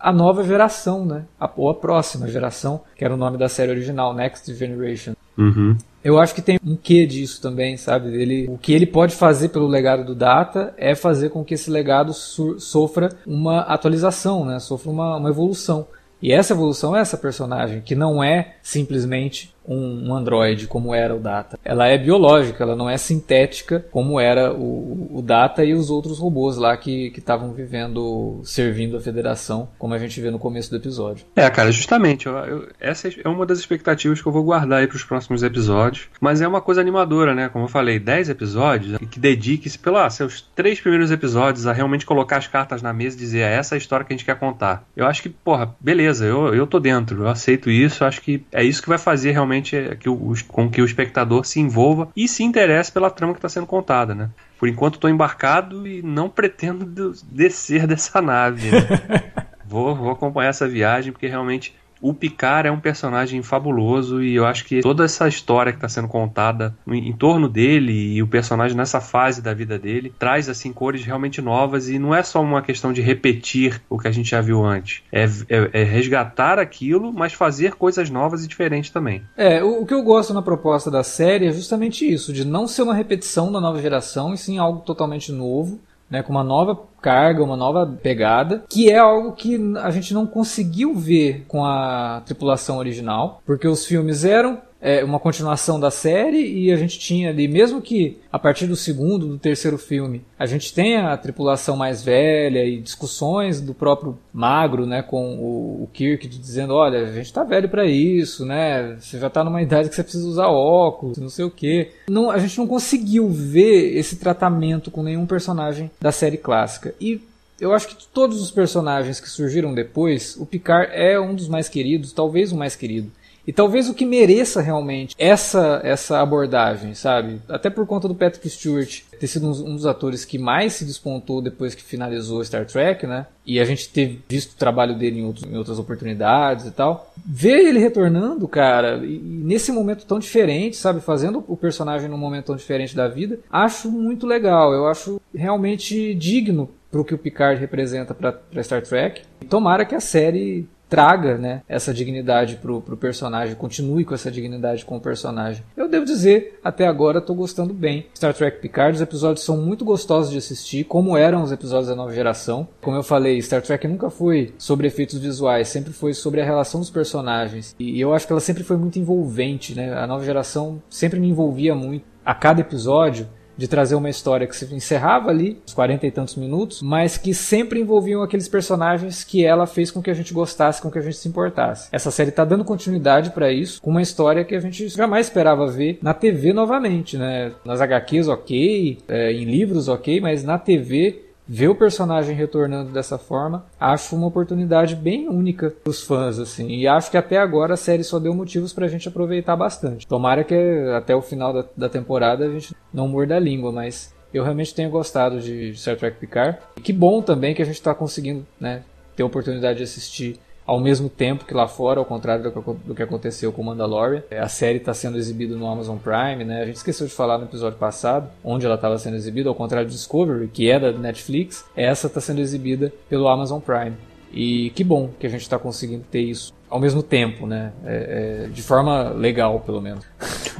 a 0.00 0.10
nova 0.10 0.42
geração, 0.42 1.04
né? 1.04 1.26
A, 1.38 1.48
ou 1.54 1.68
a 1.68 1.74
próxima 1.74 2.26
geração, 2.26 2.80
que 2.96 3.04
era 3.04 3.12
o 3.12 3.18
nome 3.18 3.36
da 3.36 3.50
série 3.50 3.70
original, 3.70 4.14
Next 4.14 4.52
Generation. 4.54 5.12
Uhum. 5.36 5.76
Eu 6.02 6.18
acho 6.18 6.34
que 6.34 6.40
tem 6.40 6.58
um 6.64 6.74
quê 6.74 7.04
disso 7.04 7.42
também, 7.42 7.76
sabe? 7.76 8.08
Ele, 8.14 8.46
o 8.48 8.56
que 8.56 8.72
ele 8.72 8.86
pode 8.86 9.14
fazer 9.14 9.50
pelo 9.50 9.66
legado 9.66 10.06
do 10.06 10.14
Data 10.14 10.72
é 10.78 10.94
fazer 10.94 11.28
com 11.28 11.44
que 11.44 11.52
esse 11.52 11.70
legado 11.70 12.14
sofra 12.14 13.10
uma 13.26 13.60
atualização, 13.60 14.46
né? 14.46 14.58
Sofra 14.58 14.90
uma, 14.90 15.16
uma 15.18 15.28
evolução. 15.28 15.86
E 16.22 16.32
essa 16.32 16.54
evolução 16.54 16.96
é 16.96 17.00
essa 17.00 17.18
personagem, 17.18 17.82
que 17.82 17.94
não 17.94 18.24
é 18.24 18.54
simplesmente 18.62 19.53
um, 19.66 20.08
um 20.10 20.14
androide 20.14 20.66
como 20.66 20.94
era 20.94 21.14
o 21.14 21.18
Data. 21.20 21.58
Ela 21.64 21.88
é 21.88 21.96
biológica, 21.98 22.62
ela 22.64 22.76
não 22.76 22.88
é 22.88 22.96
sintética 22.96 23.84
como 23.90 24.18
era 24.20 24.52
o, 24.52 25.18
o 25.18 25.22
Data 25.22 25.64
e 25.64 25.74
os 25.74 25.90
outros 25.90 26.18
robôs 26.18 26.56
lá 26.56 26.76
que 26.76 27.12
estavam 27.16 27.52
vivendo, 27.52 28.40
servindo 28.44 28.96
a 28.96 29.00
Federação, 29.00 29.68
como 29.78 29.94
a 29.94 29.98
gente 29.98 30.20
vê 30.20 30.30
no 30.30 30.38
começo 30.38 30.70
do 30.70 30.76
episódio. 30.76 31.24
É, 31.36 31.48
cara, 31.50 31.70
justamente. 31.72 32.26
eu- 32.26 32.34
eu- 32.36 32.68
essa 32.80 33.08
é 33.08 33.28
uma 33.28 33.46
das 33.46 33.58
expectativas 33.58 34.20
que 34.20 34.26
eu 34.28 34.32
vou 34.32 34.42
guardar 34.44 34.80
aí 34.80 34.86
pros 34.86 35.04
próximos 35.04 35.42
episódios. 35.42 36.08
Mas 36.20 36.40
é 36.40 36.48
uma 36.48 36.60
coisa 36.60 36.80
animadora, 36.80 37.34
né? 37.34 37.48
Como 37.48 37.64
eu 37.64 37.68
falei, 37.68 37.98
10 37.98 38.28
episódios 38.28 38.98
que 39.10 39.18
dedique-se, 39.20 39.78
pelos 39.78 40.00
ah, 40.00 40.10
seus 40.10 40.40
três 40.54 40.80
primeiros 40.80 41.10
episódios, 41.10 41.66
a 41.66 41.72
realmente 41.72 42.04
colocar 42.06 42.36
as 42.38 42.46
cartas 42.46 42.82
na 42.82 42.92
mesa 42.92 43.16
e 43.16 43.18
dizer, 43.20 43.40
é 43.40 43.54
essa 43.54 43.74
a 43.74 43.78
história 43.78 44.04
que 44.04 44.12
a 44.12 44.16
gente 44.16 44.24
quer 44.26 44.38
contar. 44.38 44.84
Eu 44.96 45.06
acho 45.06 45.22
que, 45.22 45.28
porra, 45.28 45.74
beleza, 45.80 46.24
eu, 46.24 46.54
eu 46.54 46.66
tô 46.66 46.78
dentro, 46.80 47.22
eu 47.24 47.28
aceito 47.28 47.70
isso, 47.70 48.02
eu 48.02 48.08
acho 48.08 48.20
que 48.20 48.44
é 48.52 48.62
isso 48.64 48.82
que 48.82 48.88
vai 48.88 48.98
fazer 48.98 49.30
realmente 49.32 49.53
é, 49.76 49.94
que 49.94 50.08
o, 50.08 50.34
com 50.48 50.68
que 50.70 50.80
o 50.80 50.84
espectador 50.84 51.44
se 51.44 51.60
envolva 51.60 52.08
e 52.16 52.26
se 52.26 52.42
interesse 52.42 52.90
pela 52.90 53.10
trama 53.10 53.32
que 53.34 53.38
está 53.38 53.48
sendo 53.48 53.66
contada, 53.66 54.14
né? 54.14 54.30
Por 54.58 54.68
enquanto 54.68 54.94
estou 54.94 55.10
embarcado 55.10 55.86
e 55.86 56.02
não 56.02 56.28
pretendo 56.28 56.84
de- 56.84 57.22
descer 57.30 57.86
dessa 57.86 58.20
nave. 58.22 58.70
né? 58.70 58.78
vou, 59.66 59.94
vou 59.94 60.10
acompanhar 60.10 60.50
essa 60.50 60.68
viagem 60.68 61.12
porque 61.12 61.26
realmente 61.26 61.74
o 62.04 62.12
Picard 62.12 62.68
é 62.68 62.70
um 62.70 62.78
personagem 62.78 63.42
fabuloso 63.42 64.22
e 64.22 64.34
eu 64.34 64.44
acho 64.44 64.66
que 64.66 64.82
toda 64.82 65.06
essa 65.06 65.26
história 65.26 65.72
que 65.72 65.78
está 65.78 65.88
sendo 65.88 66.06
contada 66.06 66.76
em, 66.86 67.08
em, 67.08 67.12
torno 67.14 67.48
dele 67.48 67.94
e 67.94 68.22
o 68.22 68.26
personagem 68.26 68.76
nessa 68.76 69.00
fase 69.00 69.40
da 69.40 69.54
vida 69.54 69.78
dele 69.78 70.12
traz 70.18 70.46
assim 70.50 70.70
cores 70.70 71.02
realmente 71.02 71.40
novas 71.40 71.88
e 71.88 71.98
não 71.98 72.14
é 72.14 72.22
só 72.22 72.42
uma 72.42 72.60
questão 72.60 72.92
de 72.92 73.00
repetir 73.00 73.80
o 73.88 73.98
que 73.98 74.06
a 74.06 74.12
gente 74.12 74.28
já 74.28 74.42
viu 74.42 74.62
antes. 74.62 75.02
É, 75.10 75.24
é, 75.48 75.70
é 75.80 75.82
resgatar 75.82 76.58
aquilo, 76.58 77.10
mas 77.10 77.32
fazer 77.32 77.72
coisas 77.72 78.10
novas 78.10 78.44
e 78.44 78.48
diferentes 78.48 78.90
também. 78.90 79.22
É, 79.34 79.64
o, 79.64 79.80
o 79.80 79.86
que 79.86 79.94
eu 79.94 80.02
gosto 80.02 80.34
na 80.34 80.42
proposta 80.42 80.90
da 80.90 81.02
série 81.02 81.46
é 81.46 81.52
justamente 81.52 82.06
isso, 82.06 82.34
de 82.34 82.44
não 82.44 82.68
ser 82.68 82.82
uma 82.82 82.94
repetição 82.94 83.50
da 83.50 83.62
nova 83.62 83.80
geração, 83.80 84.34
e 84.34 84.36
sim 84.36 84.58
algo 84.58 84.80
totalmente 84.80 85.32
novo 85.32 85.80
né, 86.10 86.22
com 86.22 86.32
uma 86.32 86.44
nova 86.44 86.78
carga, 87.00 87.44
uma 87.44 87.56
nova 87.56 87.86
pegada, 88.02 88.64
que 88.68 88.90
é 88.90 88.98
algo 88.98 89.32
que 89.32 89.58
a 89.82 89.90
gente 89.90 90.14
não 90.14 90.26
conseguiu 90.26 90.94
ver 90.94 91.44
com 91.46 91.64
a 91.64 92.22
tripulação 92.24 92.78
original, 92.78 93.42
porque 93.44 93.68
os 93.68 93.84
filmes 93.84 94.24
eram 94.24 94.58
é, 94.84 95.02
uma 95.02 95.18
continuação 95.18 95.80
da 95.80 95.90
série 95.90 96.46
e 96.46 96.70
a 96.70 96.76
gente 96.76 96.98
tinha 96.98 97.30
ali, 97.30 97.48
mesmo 97.48 97.80
que 97.80 98.18
a 98.30 98.38
partir 98.38 98.66
do 98.66 98.76
segundo, 98.76 99.26
do 99.26 99.38
terceiro 99.38 99.78
filme, 99.78 100.22
a 100.38 100.44
gente 100.44 100.74
tenha 100.74 101.10
a 101.10 101.16
tripulação 101.16 101.74
mais 101.74 102.02
velha 102.02 102.62
e 102.62 102.82
discussões 102.82 103.62
do 103.62 103.72
próprio 103.72 104.18
Magro, 104.30 104.84
né, 104.84 105.00
com 105.00 105.36
o, 105.36 105.84
o 105.84 105.88
Kirk 105.90 106.28
dizendo, 106.28 106.74
olha, 106.74 106.98
a 106.98 107.12
gente 107.12 107.32
tá 107.32 107.42
velho 107.42 107.66
para 107.66 107.86
isso, 107.86 108.44
né, 108.44 108.98
você 109.00 109.18
já 109.18 109.30
tá 109.30 109.42
numa 109.42 109.62
idade 109.62 109.88
que 109.88 109.94
você 109.94 110.02
precisa 110.02 110.28
usar 110.28 110.48
óculos, 110.48 111.16
não 111.16 111.30
sei 111.30 111.46
o 111.46 111.50
que. 111.50 111.88
Não, 112.06 112.30
a 112.30 112.36
gente 112.36 112.58
não 112.58 112.66
conseguiu 112.66 113.30
ver 113.30 113.96
esse 113.96 114.16
tratamento 114.16 114.90
com 114.90 115.02
nenhum 115.02 115.24
personagem 115.24 115.90
da 115.98 116.12
série 116.12 116.36
clássica. 116.36 116.94
E 117.00 117.22
eu 117.58 117.72
acho 117.72 117.88
que 117.88 117.96
de 117.96 118.06
todos 118.08 118.42
os 118.42 118.50
personagens 118.50 119.18
que 119.18 119.30
surgiram 119.30 119.72
depois, 119.72 120.36
o 120.36 120.44
Picard 120.44 120.90
é 120.92 121.18
um 121.18 121.34
dos 121.34 121.48
mais 121.48 121.70
queridos, 121.70 122.12
talvez 122.12 122.52
o 122.52 122.56
mais 122.56 122.76
querido. 122.76 123.10
E 123.46 123.52
talvez 123.52 123.88
o 123.88 123.94
que 123.94 124.04
mereça 124.04 124.60
realmente 124.60 125.14
essa 125.18 125.80
essa 125.84 126.20
abordagem, 126.20 126.94
sabe? 126.94 127.40
Até 127.48 127.68
por 127.68 127.86
conta 127.86 128.08
do 128.08 128.14
Patrick 128.14 128.48
Stewart 128.48 129.02
ter 129.18 129.26
sido 129.26 129.46
um, 129.46 129.74
dos 129.74 129.86
atores 129.86 130.24
que 130.24 130.38
mais 130.38 130.74
se 130.74 130.84
despontou 130.84 131.40
depois 131.40 131.74
que 131.74 131.82
finalizou 131.82 132.44
Star 132.44 132.66
Trek, 132.66 133.06
né? 133.06 133.26
E 133.46 133.60
a 133.60 133.64
gente 133.64 133.88
ter 133.88 134.20
visto 134.28 134.52
o 134.52 134.56
trabalho 134.56 134.96
dele 134.96 135.20
em, 135.20 135.24
outros, 135.24 135.44
em 135.44 135.56
outras 135.56 135.78
oportunidades 135.78 136.66
e 136.66 136.70
tal. 136.70 137.12
Ver 137.24 137.66
ele 137.66 137.78
retornando, 137.78 138.48
cara, 138.48 138.96
e, 139.04 139.18
nesse 139.18 139.70
momento 139.70 140.06
tão 140.06 140.18
diferente, 140.18 140.76
sabe? 140.76 141.00
Fazendo 141.00 141.44
o 141.46 141.56
personagem 141.56 142.08
num 142.08 142.18
momento 142.18 142.46
tão 142.46 142.56
diferente 142.56 142.96
da 142.96 143.08
vida, 143.08 143.38
acho 143.50 143.90
muito 143.90 144.26
legal. 144.26 144.72
Eu 144.72 144.86
acho 144.86 145.20
realmente 145.34 146.14
digno 146.14 146.70
para 146.90 147.00
o 147.00 147.04
que 147.04 147.14
o 147.14 147.18
Picard 147.18 147.60
representa 147.60 148.14
para 148.14 148.62
Star 148.62 148.82
Trek. 148.82 149.22
Tomara 149.48 149.84
que 149.84 149.94
a 149.94 150.00
série 150.00 150.66
traga 150.94 151.36
né, 151.36 151.62
essa 151.68 151.92
dignidade 151.92 152.54
pro, 152.54 152.80
pro 152.80 152.96
personagem, 152.96 153.56
continue 153.56 154.04
com 154.04 154.14
essa 154.14 154.30
dignidade 154.30 154.84
com 154.84 154.96
o 154.96 155.00
personagem. 155.00 155.64
Eu 155.76 155.88
devo 155.88 156.06
dizer, 156.06 156.60
até 156.62 156.86
agora 156.86 157.18
estou 157.18 157.34
gostando 157.34 157.74
bem. 157.74 158.06
Star 158.14 158.32
Trek 158.32 158.60
Picard, 158.60 158.94
os 158.94 159.02
episódios 159.02 159.44
são 159.44 159.56
muito 159.56 159.84
gostosos 159.84 160.30
de 160.30 160.38
assistir, 160.38 160.84
como 160.84 161.16
eram 161.16 161.42
os 161.42 161.50
episódios 161.50 161.88
da 161.88 161.96
nova 161.96 162.14
geração. 162.14 162.68
Como 162.80 162.96
eu 162.96 163.02
falei, 163.02 163.42
Star 163.42 163.60
Trek 163.60 163.88
nunca 163.88 164.08
foi 164.08 164.54
sobre 164.56 164.86
efeitos 164.86 165.18
visuais, 165.18 165.66
sempre 165.66 165.92
foi 165.92 166.14
sobre 166.14 166.40
a 166.40 166.44
relação 166.44 166.78
dos 166.78 166.90
personagens. 166.90 167.74
E 167.76 168.00
eu 168.00 168.14
acho 168.14 168.24
que 168.24 168.32
ela 168.32 168.40
sempre 168.40 168.62
foi 168.62 168.76
muito 168.76 168.96
envolvente, 168.96 169.74
né? 169.74 169.92
A 169.98 170.06
nova 170.06 170.24
geração 170.24 170.80
sempre 170.88 171.18
me 171.18 171.28
envolvia 171.28 171.74
muito. 171.74 172.04
A 172.24 172.36
cada 172.36 172.60
episódio 172.60 173.26
de 173.56 173.68
trazer 173.68 173.94
uma 173.94 174.10
história 174.10 174.46
que 174.46 174.56
se 174.56 174.72
encerrava 174.74 175.30
ali, 175.30 175.58
uns 175.66 175.74
40 175.74 176.06
e 176.06 176.10
tantos 176.10 176.36
minutos, 176.36 176.82
mas 176.82 177.16
que 177.16 177.34
sempre 177.34 177.80
envolviam 177.80 178.22
aqueles 178.22 178.48
personagens 178.48 179.24
que 179.24 179.44
ela 179.44 179.66
fez 179.66 179.90
com 179.90 180.02
que 180.02 180.10
a 180.10 180.14
gente 180.14 180.32
gostasse, 180.32 180.80
com 180.80 180.90
que 180.90 180.98
a 180.98 181.02
gente 181.02 181.16
se 181.16 181.28
importasse. 181.28 181.88
Essa 181.92 182.10
série 182.10 182.30
está 182.30 182.44
dando 182.44 182.64
continuidade 182.64 183.30
para 183.30 183.52
isso, 183.52 183.80
com 183.80 183.90
uma 183.90 184.02
história 184.02 184.44
que 184.44 184.54
a 184.54 184.60
gente 184.60 184.88
jamais 184.88 185.26
esperava 185.26 185.66
ver 185.66 185.98
na 186.02 186.14
TV 186.14 186.52
novamente, 186.52 187.16
né? 187.16 187.52
Nas 187.64 187.80
HQs, 187.80 188.28
ok, 188.28 188.98
é, 189.08 189.32
em 189.32 189.44
livros, 189.44 189.88
ok, 189.88 190.20
mas 190.20 190.44
na 190.44 190.58
TV 190.58 191.23
ver 191.46 191.68
o 191.68 191.74
personagem 191.74 192.34
retornando 192.34 192.90
dessa 192.90 193.18
forma, 193.18 193.66
acho 193.78 194.16
uma 194.16 194.26
oportunidade 194.26 194.96
bem 194.96 195.28
única 195.28 195.74
dos 195.84 196.02
fãs, 196.02 196.38
assim. 196.38 196.68
E 196.68 196.86
acho 196.86 197.10
que 197.10 197.16
até 197.16 197.36
agora 197.36 197.74
a 197.74 197.76
série 197.76 198.02
só 198.02 198.18
deu 198.18 198.34
motivos 198.34 198.72
pra 198.72 198.88
gente 198.88 199.08
aproveitar 199.08 199.56
bastante. 199.56 200.06
Tomara 200.06 200.44
que 200.44 200.54
até 200.96 201.14
o 201.14 201.22
final 201.22 201.52
da, 201.52 201.64
da 201.76 201.88
temporada 201.88 202.46
a 202.46 202.50
gente 202.50 202.74
não 202.92 203.08
morda 203.08 203.36
a 203.36 203.40
língua, 203.40 203.70
mas 203.70 204.14
eu 204.32 204.42
realmente 204.42 204.74
tenho 204.74 204.90
gostado 204.90 205.40
de 205.40 205.74
Star 205.76 205.96
Trek 205.96 206.18
Picard. 206.18 206.58
E 206.76 206.80
que 206.80 206.92
bom 206.92 207.22
também 207.22 207.54
que 207.54 207.62
a 207.62 207.66
gente 207.66 207.76
está 207.76 207.94
conseguindo 207.94 208.44
né, 208.58 208.82
ter 209.14 209.22
a 209.22 209.26
oportunidade 209.26 209.78
de 209.78 209.84
assistir 209.84 210.40
ao 210.66 210.80
mesmo 210.80 211.08
tempo 211.08 211.44
que 211.44 211.54
lá 211.54 211.68
fora, 211.68 212.00
ao 212.00 212.06
contrário 212.06 212.50
do 212.84 212.94
que, 212.94 213.02
aconteceu 213.02 213.52
com 213.52 213.62
Mandalorian. 213.62 214.22
É, 214.30 214.38
a 214.38 214.48
série 214.48 214.78
está 214.78 214.94
sendo 214.94 215.18
exibida 215.18 215.54
no 215.54 215.66
Amazon 215.66 215.98
Prime, 215.98 216.44
né? 216.44 216.62
A 216.62 216.66
gente 216.66 216.76
esqueceu 216.76 217.06
de 217.06 217.12
falar 217.12 217.38
no 217.38 217.44
episódio 217.44 217.78
passado, 217.78 218.30
onde 218.42 218.64
ela 218.64 218.74
estava 218.76 218.98
sendo 218.98 219.16
exibida, 219.16 219.48
ao 219.48 219.54
contrário 219.54 219.88
do 219.88 219.92
Discovery, 219.92 220.48
que 220.48 220.70
é 220.70 220.78
da 220.78 220.92
Netflix, 220.92 221.64
essa 221.76 222.06
está 222.06 222.20
sendo 222.20 222.40
exibida 222.40 222.92
pelo 223.08 223.28
Amazon 223.28 223.60
Prime. 223.60 223.96
E 224.32 224.70
que 224.70 224.82
bom 224.82 225.10
que 225.18 225.26
a 225.26 225.30
gente 225.30 225.42
está 225.42 225.58
conseguindo 225.58 226.04
ter 226.10 226.22
isso 226.22 226.52
ao 226.68 226.80
mesmo 226.80 227.02
tempo, 227.02 227.46
né? 227.46 227.72
É, 227.84 228.44
é, 228.46 228.48
de 228.48 228.62
forma 228.62 229.10
legal, 229.10 229.60
pelo 229.60 229.80
menos. 229.80 230.04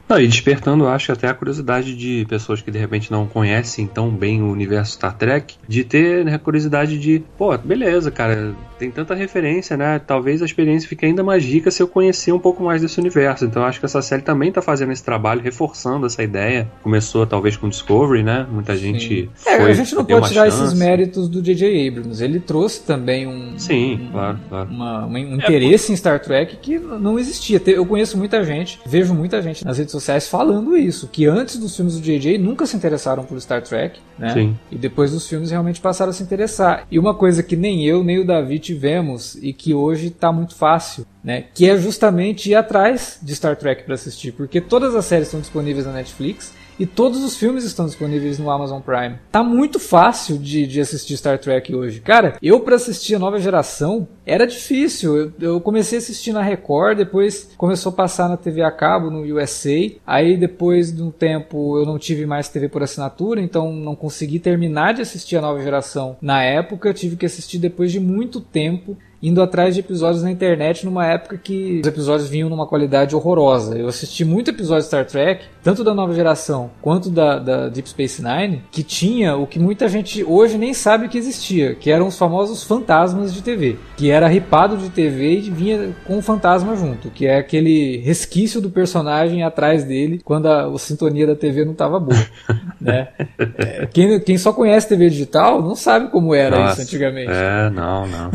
Não, 0.09 0.21
e 0.21 0.29
despertando, 0.29 0.87
acho 0.87 1.13
até 1.13 1.29
a 1.29 1.35
curiosidade 1.35 1.97
de 1.97 2.27
pessoas 2.29 2.61
que 2.61 2.71
de 2.71 2.79
repente 2.79 3.11
não 3.11 3.27
conhecem 3.27 3.87
tão 3.87 4.11
bem 4.11 4.43
o 4.43 4.51
universo 4.51 4.93
Star 4.93 5.17
Trek, 5.17 5.57
de 5.67 5.83
ter 5.85 6.25
né, 6.25 6.35
a 6.35 6.39
curiosidade 6.39 6.99
de, 6.99 7.23
pô, 7.39 7.57
beleza, 7.57 8.11
cara, 8.11 8.55
tem 8.79 8.91
tanta 8.91 9.15
referência, 9.15 9.77
né? 9.77 9.99
Talvez 9.99 10.43
a 10.43 10.45
experiência 10.45 10.89
fique 10.89 11.07
ainda 11.07 11.23
mais 11.23 11.45
rica 11.45 11.71
se 11.71 11.83
eu 11.83 11.89
conhecer 11.89 12.33
um 12.33 12.39
pouco 12.39 12.63
mais 12.63 12.83
desse 12.83 12.99
universo. 13.01 13.45
Então 13.45 13.65
acho 13.65 13.79
que 13.79 13.87
essa 13.87 14.03
série 14.03 14.23
também 14.23 14.53
tá 14.53 14.61
fazendo 14.61 14.93
esse 14.93 15.03
trabalho, 15.03 15.41
reforçando 15.41 16.07
essa 16.07 16.23
ideia. 16.23 16.69
Começou 16.83 17.27
talvez 17.27 17.57
com 17.57 17.69
Discovery, 17.69 18.23
né? 18.23 18.47
Muita 18.51 18.77
gente. 18.77 19.31
Sim. 19.35 19.49
É, 19.49 19.55
a 19.57 19.73
gente 19.73 19.95
não 19.95 20.05
pode 20.05 20.29
tirar 20.29 20.51
chance. 20.51 20.63
esses 20.63 20.79
méritos 20.79 21.29
do 21.29 21.41
J.J. 21.41 21.89
Abrams. 21.89 22.23
Ele 22.23 22.41
trouxe 22.41 22.83
também 22.83 23.27
um. 23.27 23.59
Sim, 23.59 23.95
um, 23.95 24.11
claro, 24.11 24.39
claro. 24.49 24.71
Uma, 24.71 25.07
um 25.07 25.35
interesse 25.35 25.93
é, 25.93 25.94
em 25.95 25.97
Star 25.97 26.21
Trek 26.21 26.57
que 26.57 26.79
não 26.79 27.19
existia. 27.19 27.61
Eu 27.67 27.87
conheço 27.87 28.19
muita 28.19 28.45
gente, 28.45 28.81
vejo 28.85 29.15
muita 29.15 29.41
gente 29.41 29.65
nas 29.65 29.79
redes 29.79 29.93
sociais 29.93 30.29
falando 30.29 30.77
isso, 30.77 31.09
que 31.09 31.27
antes 31.27 31.57
dos 31.57 31.75
filmes 31.75 31.95
do 31.95 32.03
J.J. 32.03 32.37
nunca 32.39 32.67
se 32.67 32.77
interessaram 32.77 33.25
por 33.25 33.41
Star 33.41 33.63
Trek, 33.63 33.99
né? 34.19 34.33
Sim. 34.33 34.59
E 34.71 34.77
depois 34.77 35.13
dos 35.13 35.27
filmes 35.27 35.51
realmente 35.51 35.81
passaram 35.81 36.11
a 36.11 36.13
se 36.13 36.23
interessar. 36.23 36.87
E 36.91 36.99
uma 36.99 37.15
coisa 37.15 37.43
que 37.43 37.57
nem 37.57 37.85
eu, 37.85 38.05
nem 38.05 38.19
o 38.19 38.27
Davi 38.27 38.59
tivemos 38.59 39.37
e 39.37 39.53
que 39.53 39.73
hoje 39.73 40.09
está 40.09 40.33
muito 40.33 40.55
fácil, 40.55 41.07
né? 41.23 41.45
Que 41.55 41.71
é 41.71 41.77
justamente 41.77 42.51
ir 42.51 42.55
atrás 42.55 43.19
de 43.23 43.35
Star 43.35 43.57
Trek 43.57 43.85
para 43.85 43.95
assistir, 43.95 44.33
porque 44.33 44.61
todas 44.61 44.95
as 44.95 45.05
séries 45.05 45.29
estão 45.29 45.41
disponíveis 45.41 45.87
na 45.87 45.93
Netflix 45.93 46.53
e 46.79 46.87
todos 46.87 47.23
os 47.23 47.37
filmes 47.37 47.65
estão 47.65 47.87
disponíveis 47.87 48.39
no 48.39 48.51
Amazon 48.51 48.81
Prime. 48.81 49.19
Tá 49.31 49.43
muito 49.43 49.79
fácil 49.79 50.39
de, 50.39 50.67
de 50.67 50.81
assistir 50.81 51.17
Star 51.17 51.39
Trek 51.39 51.75
hoje. 51.75 52.01
Cara, 52.01 52.37
eu 52.43 52.61
para 52.61 52.77
assistir 52.77 53.15
a 53.15 53.19
nova 53.19 53.39
geração 53.39 54.09
era 54.27 54.47
difícil. 54.47 55.17
Eu, 55.17 55.33
eu, 55.41 55.61
comecei 55.61 55.99
a 55.99 56.01
assistir 56.01 56.33
na 56.33 56.43
Record, 56.43 56.97
depois 56.97 57.51
começou 57.57 57.91
a 57.91 57.95
passar 57.95 58.29
na 58.29 58.37
TV 58.37 58.63
a 58.63 58.71
cabo 58.71 59.11
no 59.11 59.23
USA. 59.23 59.91
Aí 60.07 60.37
depois 60.37 60.95
de 60.95 61.03
um 61.03 61.11
tempo 61.11 61.79
eu 61.79 61.87
não 61.87 61.99
tive 61.99 62.27
mais 62.27 62.49
TV 62.49 62.69
por 62.69 62.83
assinatura, 62.83 63.41
então 63.41 63.73
não 63.73 63.95
consegui 63.95 64.39
terminar 64.39 64.95
de 64.95 65.03
assistir 65.03 65.37
a 65.37 65.41
nova 65.41 65.63
geração 65.63 66.17
na 66.21 66.43
época. 66.43 66.89
Eu 66.89 66.95
tive 66.95 67.17
que 67.17 67.27
assistir 67.27 67.59
depois 67.59 67.93
de 67.93 68.01
muito 68.01 68.41
tempo 68.41 68.97
indo 69.25 69.41
atrás 69.41 69.75
de 69.75 69.81
episódios 69.81 70.23
na 70.23 70.31
internet 70.31 70.85
numa 70.85 71.07
época 71.07 71.41
que 71.43 71.81
os 71.81 71.87
episódios 71.87 72.29
vinham 72.29 72.51
numa 72.51 72.67
qualidade 72.67 73.17
horrorosa. 73.17 73.75
Eu 73.75 73.89
assisti 73.89 74.23
muito 74.23 74.51
episódio 74.51 74.83
de 74.83 74.89
Star 74.89 75.07
Trek, 75.07 75.47
tanto 75.63 75.83
da 75.83 75.95
nova 75.95 76.13
geração 76.13 76.71
quanto 76.83 77.09
da, 77.09 77.39
da, 77.39 77.69
Deep 77.71 77.89
Space 77.89 78.23
Nine, 78.23 78.63
que 78.71 78.83
tinha 78.83 79.35
o 79.35 79.47
que 79.47 79.59
muita 79.59 79.89
gente 79.89 80.23
hoje 80.23 80.59
nem 80.59 80.75
sabe 80.75 81.09
que 81.09 81.17
existia, 81.17 81.75
que 81.75 81.91
eram 81.91 82.07
os 82.07 82.19
famosos 82.19 82.65
fantasmas 82.65 83.33
de 83.33 83.43
TV, 83.43 83.79
que 83.97 84.11
era 84.11 84.29
ripado 84.29 84.77
de 84.77 84.91
TV 84.91 85.39
e 85.39 85.51
vinha 85.51 85.95
com 86.07 86.19
o 86.19 86.23
fantasma 86.23 86.77
junto, 86.77 87.09
que 87.09 87.27
é 87.27 87.39
aquele 87.39 87.97
resquício 87.99 88.61
do 88.61 88.69
personagem 88.69 89.43
atrás 89.43 89.85
dele 89.85 90.21
quando 90.23 90.47
a, 90.47 90.67
a 90.67 90.79
sintonia 90.79 91.27
da 91.27 91.35
TV 91.35 91.65
não 91.65 91.73
estava 91.73 91.99
boa. 91.99 92.27
né? 92.79 93.09
É, 93.57 93.87
quem, 93.87 94.21
quem 94.21 94.37
só 94.37 94.53
conhece 94.53 94.89
TV 94.89 95.09
digital 95.09 95.63
não 95.63 95.75
sabe 95.75 96.11
como 96.11 96.35
era 96.35 96.59
Nossa, 96.59 96.75
isso 96.75 96.83
antigamente. 96.83 97.31
É, 97.33 97.71
não, 97.71 98.07
não. 98.07 98.31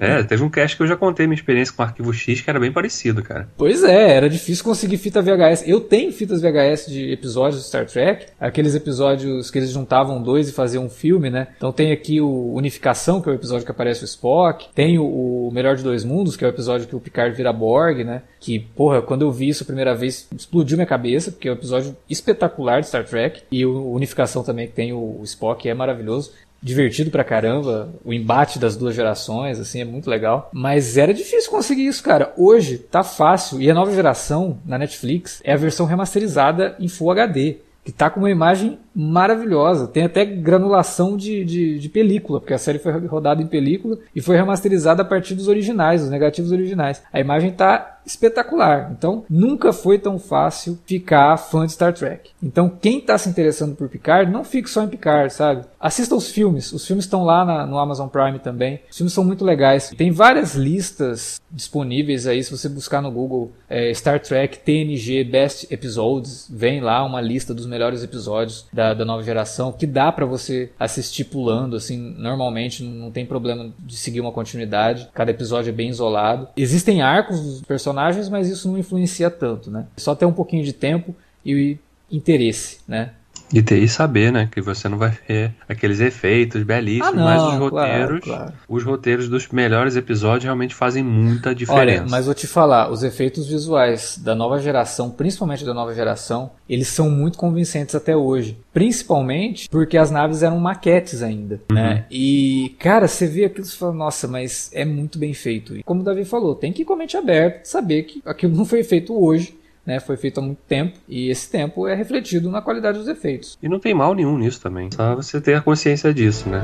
É, 0.00 0.22
teve 0.22 0.42
um 0.42 0.50
cast 0.50 0.76
que 0.76 0.82
eu 0.82 0.86
já 0.86 0.96
contei 0.96 1.26
minha 1.26 1.36
experiência 1.36 1.74
com 1.74 1.82
o 1.82 1.86
Arquivo 1.86 2.12
X 2.12 2.40
que 2.40 2.50
era 2.50 2.60
bem 2.60 2.72
parecido, 2.72 3.22
cara. 3.22 3.48
Pois 3.56 3.82
é, 3.82 4.16
era 4.16 4.28
difícil 4.28 4.64
conseguir 4.64 4.98
fita 4.98 5.22
VHS. 5.22 5.64
Eu 5.66 5.80
tenho 5.80 6.12
fitas 6.12 6.40
VHS 6.40 6.86
de 6.86 7.12
episódios 7.12 7.62
de 7.62 7.68
Star 7.68 7.86
Trek, 7.86 8.26
aqueles 8.40 8.74
episódios 8.74 9.50
que 9.50 9.58
eles 9.58 9.70
juntavam 9.70 10.22
dois 10.22 10.48
e 10.48 10.52
faziam 10.52 10.84
um 10.84 10.90
filme, 10.90 11.30
né? 11.30 11.48
Então 11.56 11.72
tem 11.72 11.92
aqui 11.92 12.20
o 12.20 12.52
Unificação, 12.54 13.20
que 13.20 13.28
é 13.28 13.32
o 13.32 13.34
episódio 13.34 13.64
que 13.64 13.70
aparece 13.70 14.02
o 14.02 14.06
Spock, 14.06 14.68
tem 14.74 14.98
o 14.98 15.50
Melhor 15.52 15.76
de 15.76 15.82
Dois 15.82 16.04
Mundos, 16.04 16.36
que 16.36 16.44
é 16.44 16.48
o 16.48 16.50
episódio 16.50 16.86
que 16.86 16.96
o 16.96 17.00
Picard 17.00 17.34
vira 17.36 17.52
Borg, 17.52 18.04
né? 18.04 18.22
Que, 18.40 18.58
porra, 18.58 19.00
quando 19.00 19.22
eu 19.22 19.32
vi 19.32 19.48
isso 19.48 19.62
a 19.62 19.66
primeira 19.66 19.94
vez, 19.94 20.28
explodiu 20.36 20.76
minha 20.76 20.86
cabeça, 20.86 21.32
porque 21.32 21.48
é 21.48 21.50
um 21.50 21.54
episódio 21.54 21.96
espetacular 22.10 22.80
de 22.80 22.88
Star 22.88 23.04
Trek. 23.04 23.42
E 23.50 23.64
o 23.64 23.90
Unificação 23.92 24.42
também, 24.42 24.66
que 24.66 24.74
tem 24.74 24.92
o 24.92 25.20
Spock, 25.24 25.66
é 25.66 25.72
maravilhoso. 25.72 26.32
Divertido 26.64 27.10
pra 27.10 27.22
caramba, 27.22 27.90
o 28.02 28.10
embate 28.10 28.58
das 28.58 28.74
duas 28.74 28.94
gerações, 28.94 29.60
assim, 29.60 29.82
é 29.82 29.84
muito 29.84 30.08
legal. 30.08 30.48
Mas 30.50 30.96
era 30.96 31.12
difícil 31.12 31.50
conseguir 31.50 31.86
isso, 31.86 32.02
cara. 32.02 32.32
Hoje 32.38 32.78
tá 32.78 33.04
fácil. 33.04 33.60
E 33.60 33.70
a 33.70 33.74
nova 33.74 33.92
geração, 33.92 34.58
na 34.64 34.78
Netflix, 34.78 35.42
é 35.44 35.52
a 35.52 35.58
versão 35.58 35.84
remasterizada 35.84 36.74
em 36.80 36.88
Full 36.88 37.10
HD 37.10 37.56
que 37.84 37.92
tá 37.92 38.08
com 38.08 38.20
uma 38.20 38.30
imagem 38.30 38.78
maravilhosa. 38.94 39.88
Tem 39.88 40.04
até 40.04 40.24
granulação 40.24 41.16
de, 41.16 41.44
de, 41.44 41.78
de, 41.78 41.88
película, 41.88 42.40
porque 42.40 42.54
a 42.54 42.58
série 42.58 42.78
foi 42.78 42.92
rodada 43.06 43.42
em 43.42 43.46
película 43.46 43.98
e 44.14 44.20
foi 44.20 44.36
remasterizada 44.36 45.02
a 45.02 45.04
partir 45.04 45.34
dos 45.34 45.48
originais, 45.48 46.02
dos 46.02 46.10
negativos 46.10 46.52
originais. 46.52 47.02
A 47.12 47.20
imagem 47.20 47.52
tá 47.52 47.94
espetacular. 48.06 48.92
Então, 48.92 49.24
nunca 49.28 49.72
foi 49.72 49.98
tão 49.98 50.18
fácil 50.18 50.78
ficar 50.86 51.36
fã 51.36 51.66
de 51.66 51.72
Star 51.72 51.92
Trek. 51.92 52.30
Então, 52.42 52.68
quem 52.68 52.98
está 52.98 53.16
se 53.16 53.28
interessando 53.28 53.74
por 53.74 53.88
Picard, 53.88 54.30
não 54.30 54.44
fique 54.44 54.68
só 54.68 54.82
em 54.82 54.88
Picard, 54.88 55.32
sabe? 55.32 55.64
Assista 55.80 56.14
os 56.14 56.30
filmes. 56.30 56.72
Os 56.72 56.86
filmes 56.86 57.04
estão 57.04 57.24
lá 57.24 57.44
na, 57.44 57.66
no 57.66 57.78
Amazon 57.78 58.08
Prime 58.08 58.38
também. 58.38 58.80
Os 58.90 58.96
filmes 58.96 59.12
são 59.12 59.24
muito 59.24 59.44
legais. 59.44 59.90
Tem 59.96 60.10
várias 60.10 60.54
listas 60.54 61.40
disponíveis 61.50 62.26
aí. 62.26 62.42
Se 62.42 62.50
você 62.50 62.68
buscar 62.68 63.00
no 63.00 63.10
Google 63.10 63.52
é, 63.68 63.92
Star 63.94 64.20
Trek 64.20 64.58
TNG 64.58 65.24
Best 65.24 65.66
Episodes, 65.72 66.46
vem 66.50 66.80
lá 66.80 67.04
uma 67.04 67.20
lista 67.20 67.54
dos 67.54 67.66
melhores 67.66 68.02
episódios 68.02 68.66
da, 68.72 68.83
da 68.92 69.04
nova 69.04 69.22
geração 69.22 69.72
que 69.72 69.86
dá 69.86 70.12
para 70.12 70.26
você 70.26 70.70
assistir 70.78 71.24
pulando, 71.24 71.76
assim, 71.76 71.96
normalmente 72.18 72.82
não 72.82 73.10
tem 73.10 73.24
problema 73.24 73.72
de 73.78 73.96
seguir 73.96 74.20
uma 74.20 74.32
continuidade. 74.32 75.08
Cada 75.14 75.30
episódio 75.30 75.70
é 75.70 75.72
bem 75.72 75.88
isolado. 75.88 76.48
Existem 76.56 77.00
arcos 77.00 77.40
dos 77.40 77.62
personagens, 77.62 78.28
mas 78.28 78.48
isso 78.48 78.68
não 78.68 78.76
influencia 78.76 79.30
tanto, 79.30 79.70
né? 79.70 79.86
Só 79.96 80.14
ter 80.14 80.26
um 80.26 80.32
pouquinho 80.32 80.64
de 80.64 80.72
tempo 80.72 81.14
e 81.44 81.78
interesse, 82.10 82.80
né? 82.86 83.12
E 83.52 83.62
ter 83.62 83.78
e 83.78 83.88
saber, 83.88 84.32
né? 84.32 84.48
Que 84.50 84.60
você 84.60 84.88
não 84.88 84.98
vai 84.98 85.16
ver 85.28 85.52
aqueles 85.68 86.00
efeitos 86.00 86.62
belíssimos, 86.62 87.08
ah, 87.08 87.12
não, 87.12 87.24
mas 87.24 87.42
os 87.42 87.54
roteiros, 87.54 88.20
claro, 88.20 88.20
claro. 88.20 88.52
os 88.68 88.82
roteiros 88.82 89.28
dos 89.28 89.48
melhores 89.48 89.96
episódios 89.96 90.44
realmente 90.44 90.74
fazem 90.74 91.02
muita 91.02 91.54
diferença. 91.54 92.02
Olha, 92.02 92.10
mas 92.10 92.26
vou 92.26 92.34
te 92.34 92.46
falar, 92.46 92.90
os 92.90 93.02
efeitos 93.02 93.46
visuais 93.46 94.18
da 94.18 94.34
nova 94.34 94.58
geração, 94.58 95.10
principalmente 95.10 95.64
da 95.64 95.74
nova 95.74 95.94
geração, 95.94 96.50
eles 96.68 96.88
são 96.88 97.10
muito 97.10 97.38
convincentes 97.38 97.94
até 97.94 98.16
hoje. 98.16 98.58
Principalmente 98.72 99.68
porque 99.68 99.96
as 99.96 100.10
naves 100.10 100.42
eram 100.42 100.58
maquetes 100.58 101.22
ainda, 101.22 101.60
uhum. 101.70 101.76
né? 101.76 102.06
E, 102.10 102.74
cara, 102.78 103.06
você 103.06 103.26
vê 103.26 103.44
aquilo 103.44 103.66
e 103.66 103.70
fala, 103.70 103.92
nossa, 103.92 104.26
mas 104.26 104.70
é 104.72 104.84
muito 104.84 105.18
bem 105.18 105.34
feito. 105.34 105.76
E 105.76 105.82
como 105.82 106.00
o 106.00 106.04
Davi 106.04 106.24
falou, 106.24 106.54
tem 106.54 106.72
que 106.72 106.82
ir 106.82 106.84
com 106.84 106.94
a 106.94 106.96
mente 106.96 107.16
aberta, 107.16 107.60
saber 107.64 108.02
que 108.04 108.22
aquilo 108.24 108.56
não 108.56 108.64
foi 108.64 108.82
feito 108.82 109.14
hoje 109.14 109.54
né, 109.86 110.00
foi 110.00 110.16
feito 110.16 110.38
há 110.38 110.42
muito 110.42 110.60
tempo 110.66 110.98
e 111.08 111.30
esse 111.30 111.50
tempo 111.50 111.86
é 111.86 111.94
refletido 111.94 112.50
na 112.50 112.62
qualidade 112.62 112.98
dos 112.98 113.08
efeitos. 113.08 113.58
E 113.62 113.68
não 113.68 113.78
tem 113.78 113.94
mal 113.94 114.14
nenhum 114.14 114.38
nisso 114.38 114.60
também, 114.60 114.90
só 114.90 115.14
você 115.14 115.40
ter 115.40 115.54
a 115.54 115.60
consciência 115.60 116.12
disso, 116.12 116.48
né? 116.48 116.62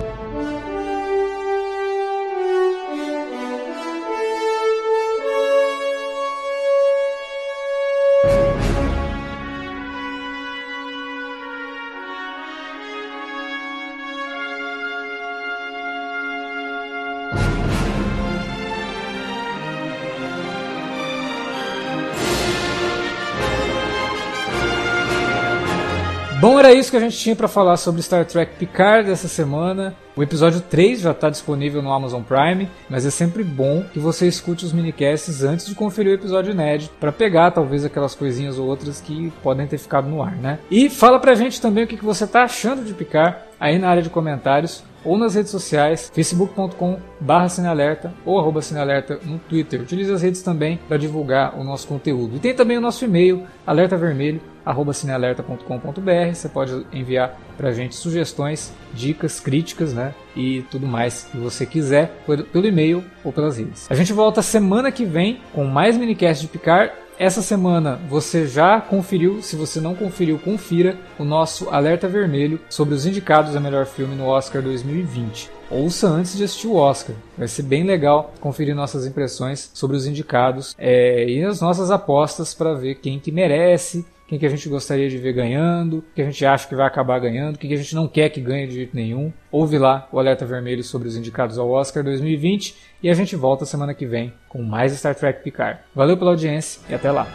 Bom, 26.40 26.58
era 26.58 26.72
isso 26.72 26.90
que 26.90 26.96
a 26.96 27.00
gente 27.00 27.18
tinha 27.18 27.36
para 27.36 27.46
falar 27.46 27.76
sobre 27.76 28.00
Star 28.00 28.24
Trek 28.24 28.54
Picard 28.56 29.10
essa 29.10 29.28
semana. 29.28 29.94
O 30.16 30.22
episódio 30.22 30.62
3 30.62 31.00
já 31.00 31.10
está 31.10 31.28
disponível 31.28 31.82
no 31.82 31.92
Amazon 31.92 32.22
Prime, 32.22 32.66
mas 32.88 33.04
é 33.04 33.10
sempre 33.10 33.44
bom 33.44 33.84
que 33.92 33.98
você 33.98 34.26
escute 34.26 34.64
os 34.64 34.72
minicasts 34.72 35.44
antes 35.44 35.66
de 35.66 35.74
conferir 35.74 36.12
o 36.12 36.14
episódio 36.14 36.52
inédito, 36.52 36.94
para 36.98 37.12
pegar 37.12 37.50
talvez 37.50 37.84
aquelas 37.84 38.14
coisinhas 38.14 38.58
ou 38.58 38.66
outras 38.66 39.02
que 39.02 39.30
podem 39.42 39.66
ter 39.66 39.76
ficado 39.76 40.08
no 40.08 40.22
ar, 40.22 40.34
né? 40.36 40.58
E 40.70 40.88
fala 40.88 41.20
pra 41.20 41.34
gente 41.34 41.60
também 41.60 41.84
o 41.84 41.86
que 41.86 42.02
você 42.02 42.24
está 42.24 42.44
achando 42.44 42.86
de 42.86 42.94
Picard 42.94 43.36
aí 43.60 43.78
na 43.78 43.90
área 43.90 44.02
de 44.02 44.08
comentários 44.08 44.82
ou 45.04 45.18
nas 45.18 45.34
redes 45.34 45.50
sociais, 45.50 46.10
facebook.com 46.14 46.98
barra 47.20 47.48
cinealerta 47.48 48.12
ou 48.24 48.38
arroba 48.38 48.62
cinealerta 48.62 49.18
no 49.24 49.38
Twitter. 49.38 49.82
Utilize 49.82 50.12
as 50.12 50.22
redes 50.22 50.42
também 50.42 50.78
para 50.88 50.96
divulgar 50.96 51.58
o 51.58 51.64
nosso 51.64 51.86
conteúdo. 51.86 52.36
E 52.36 52.40
tem 52.40 52.54
também 52.54 52.78
o 52.78 52.80
nosso 52.80 53.04
e-mail, 53.04 53.44
alertavermelho, 53.66 54.40
arroba 54.70 54.92
cinealerta.com.br. 54.92 56.34
Você 56.34 56.48
pode 56.48 56.86
enviar 56.92 57.38
para 57.56 57.68
a 57.68 57.72
gente 57.72 57.94
sugestões, 57.94 58.72
dicas, 58.94 59.40
críticas, 59.40 59.92
né? 59.92 60.14
E 60.34 60.62
tudo 60.70 60.86
mais 60.86 61.24
que 61.24 61.36
você 61.36 61.66
quiser 61.66 62.12
pelo 62.52 62.66
e-mail 62.66 63.04
ou 63.24 63.32
pelas 63.32 63.58
redes. 63.58 63.90
A 63.90 63.94
gente 63.94 64.12
volta 64.12 64.42
semana 64.42 64.90
que 64.90 65.04
vem 65.04 65.40
com 65.52 65.64
mais 65.64 65.96
minicast 65.96 66.42
de 66.42 66.48
Picar 66.48 66.92
essa 67.20 67.42
semana 67.42 68.00
você 68.08 68.46
já 68.46 68.80
conferiu, 68.80 69.42
se 69.42 69.54
você 69.54 69.78
não 69.78 69.94
conferiu, 69.94 70.38
confira 70.38 70.96
o 71.18 71.24
nosso 71.24 71.68
alerta 71.68 72.08
vermelho 72.08 72.58
sobre 72.70 72.94
os 72.94 73.04
indicados 73.04 73.54
a 73.54 73.60
melhor 73.60 73.84
filme 73.84 74.16
no 74.16 74.24
Oscar 74.24 74.62
2020. 74.62 75.50
Ouça 75.70 76.08
antes 76.08 76.34
de 76.34 76.44
assistir 76.44 76.66
o 76.66 76.76
Oscar. 76.76 77.14
Vai 77.36 77.46
ser 77.46 77.64
bem 77.64 77.84
legal 77.84 78.32
conferir 78.40 78.74
nossas 78.74 79.06
impressões 79.06 79.70
sobre 79.74 79.98
os 79.98 80.06
indicados 80.06 80.74
é, 80.78 81.28
e 81.28 81.44
as 81.44 81.60
nossas 81.60 81.90
apostas 81.90 82.54
para 82.54 82.72
ver 82.72 82.94
quem 82.94 83.20
que 83.20 83.30
merece, 83.30 84.06
quem 84.30 84.38
que 84.38 84.46
a 84.46 84.48
gente 84.48 84.68
gostaria 84.68 85.10
de 85.10 85.18
ver 85.18 85.32
ganhando, 85.32 86.04
quem 86.14 86.22
que 86.24 86.28
a 86.28 86.30
gente 86.30 86.46
acha 86.46 86.68
que 86.68 86.76
vai 86.76 86.86
acabar 86.86 87.18
ganhando, 87.18 87.58
quem 87.58 87.68
que 87.68 87.74
a 87.74 87.76
gente 87.76 87.96
não 87.96 88.06
quer 88.06 88.28
que 88.28 88.40
ganhe 88.40 88.68
de 88.68 88.74
jeito 88.74 88.94
nenhum. 88.94 89.32
Ouve 89.50 89.76
lá 89.76 90.08
o 90.12 90.20
alerta 90.20 90.46
vermelho 90.46 90.84
sobre 90.84 91.08
os 91.08 91.16
indicados 91.16 91.58
ao 91.58 91.68
Oscar 91.68 92.04
2020 92.04 92.76
e 93.02 93.10
a 93.10 93.14
gente 93.14 93.34
volta 93.34 93.66
semana 93.66 93.92
que 93.92 94.06
vem 94.06 94.32
com 94.48 94.62
mais 94.62 94.92
Star 94.92 95.16
Trek 95.16 95.42
Picard. 95.42 95.80
Valeu 95.92 96.16
pela 96.16 96.30
audiência 96.30 96.80
e 96.88 96.94
até 96.94 97.10
lá. 97.10 97.26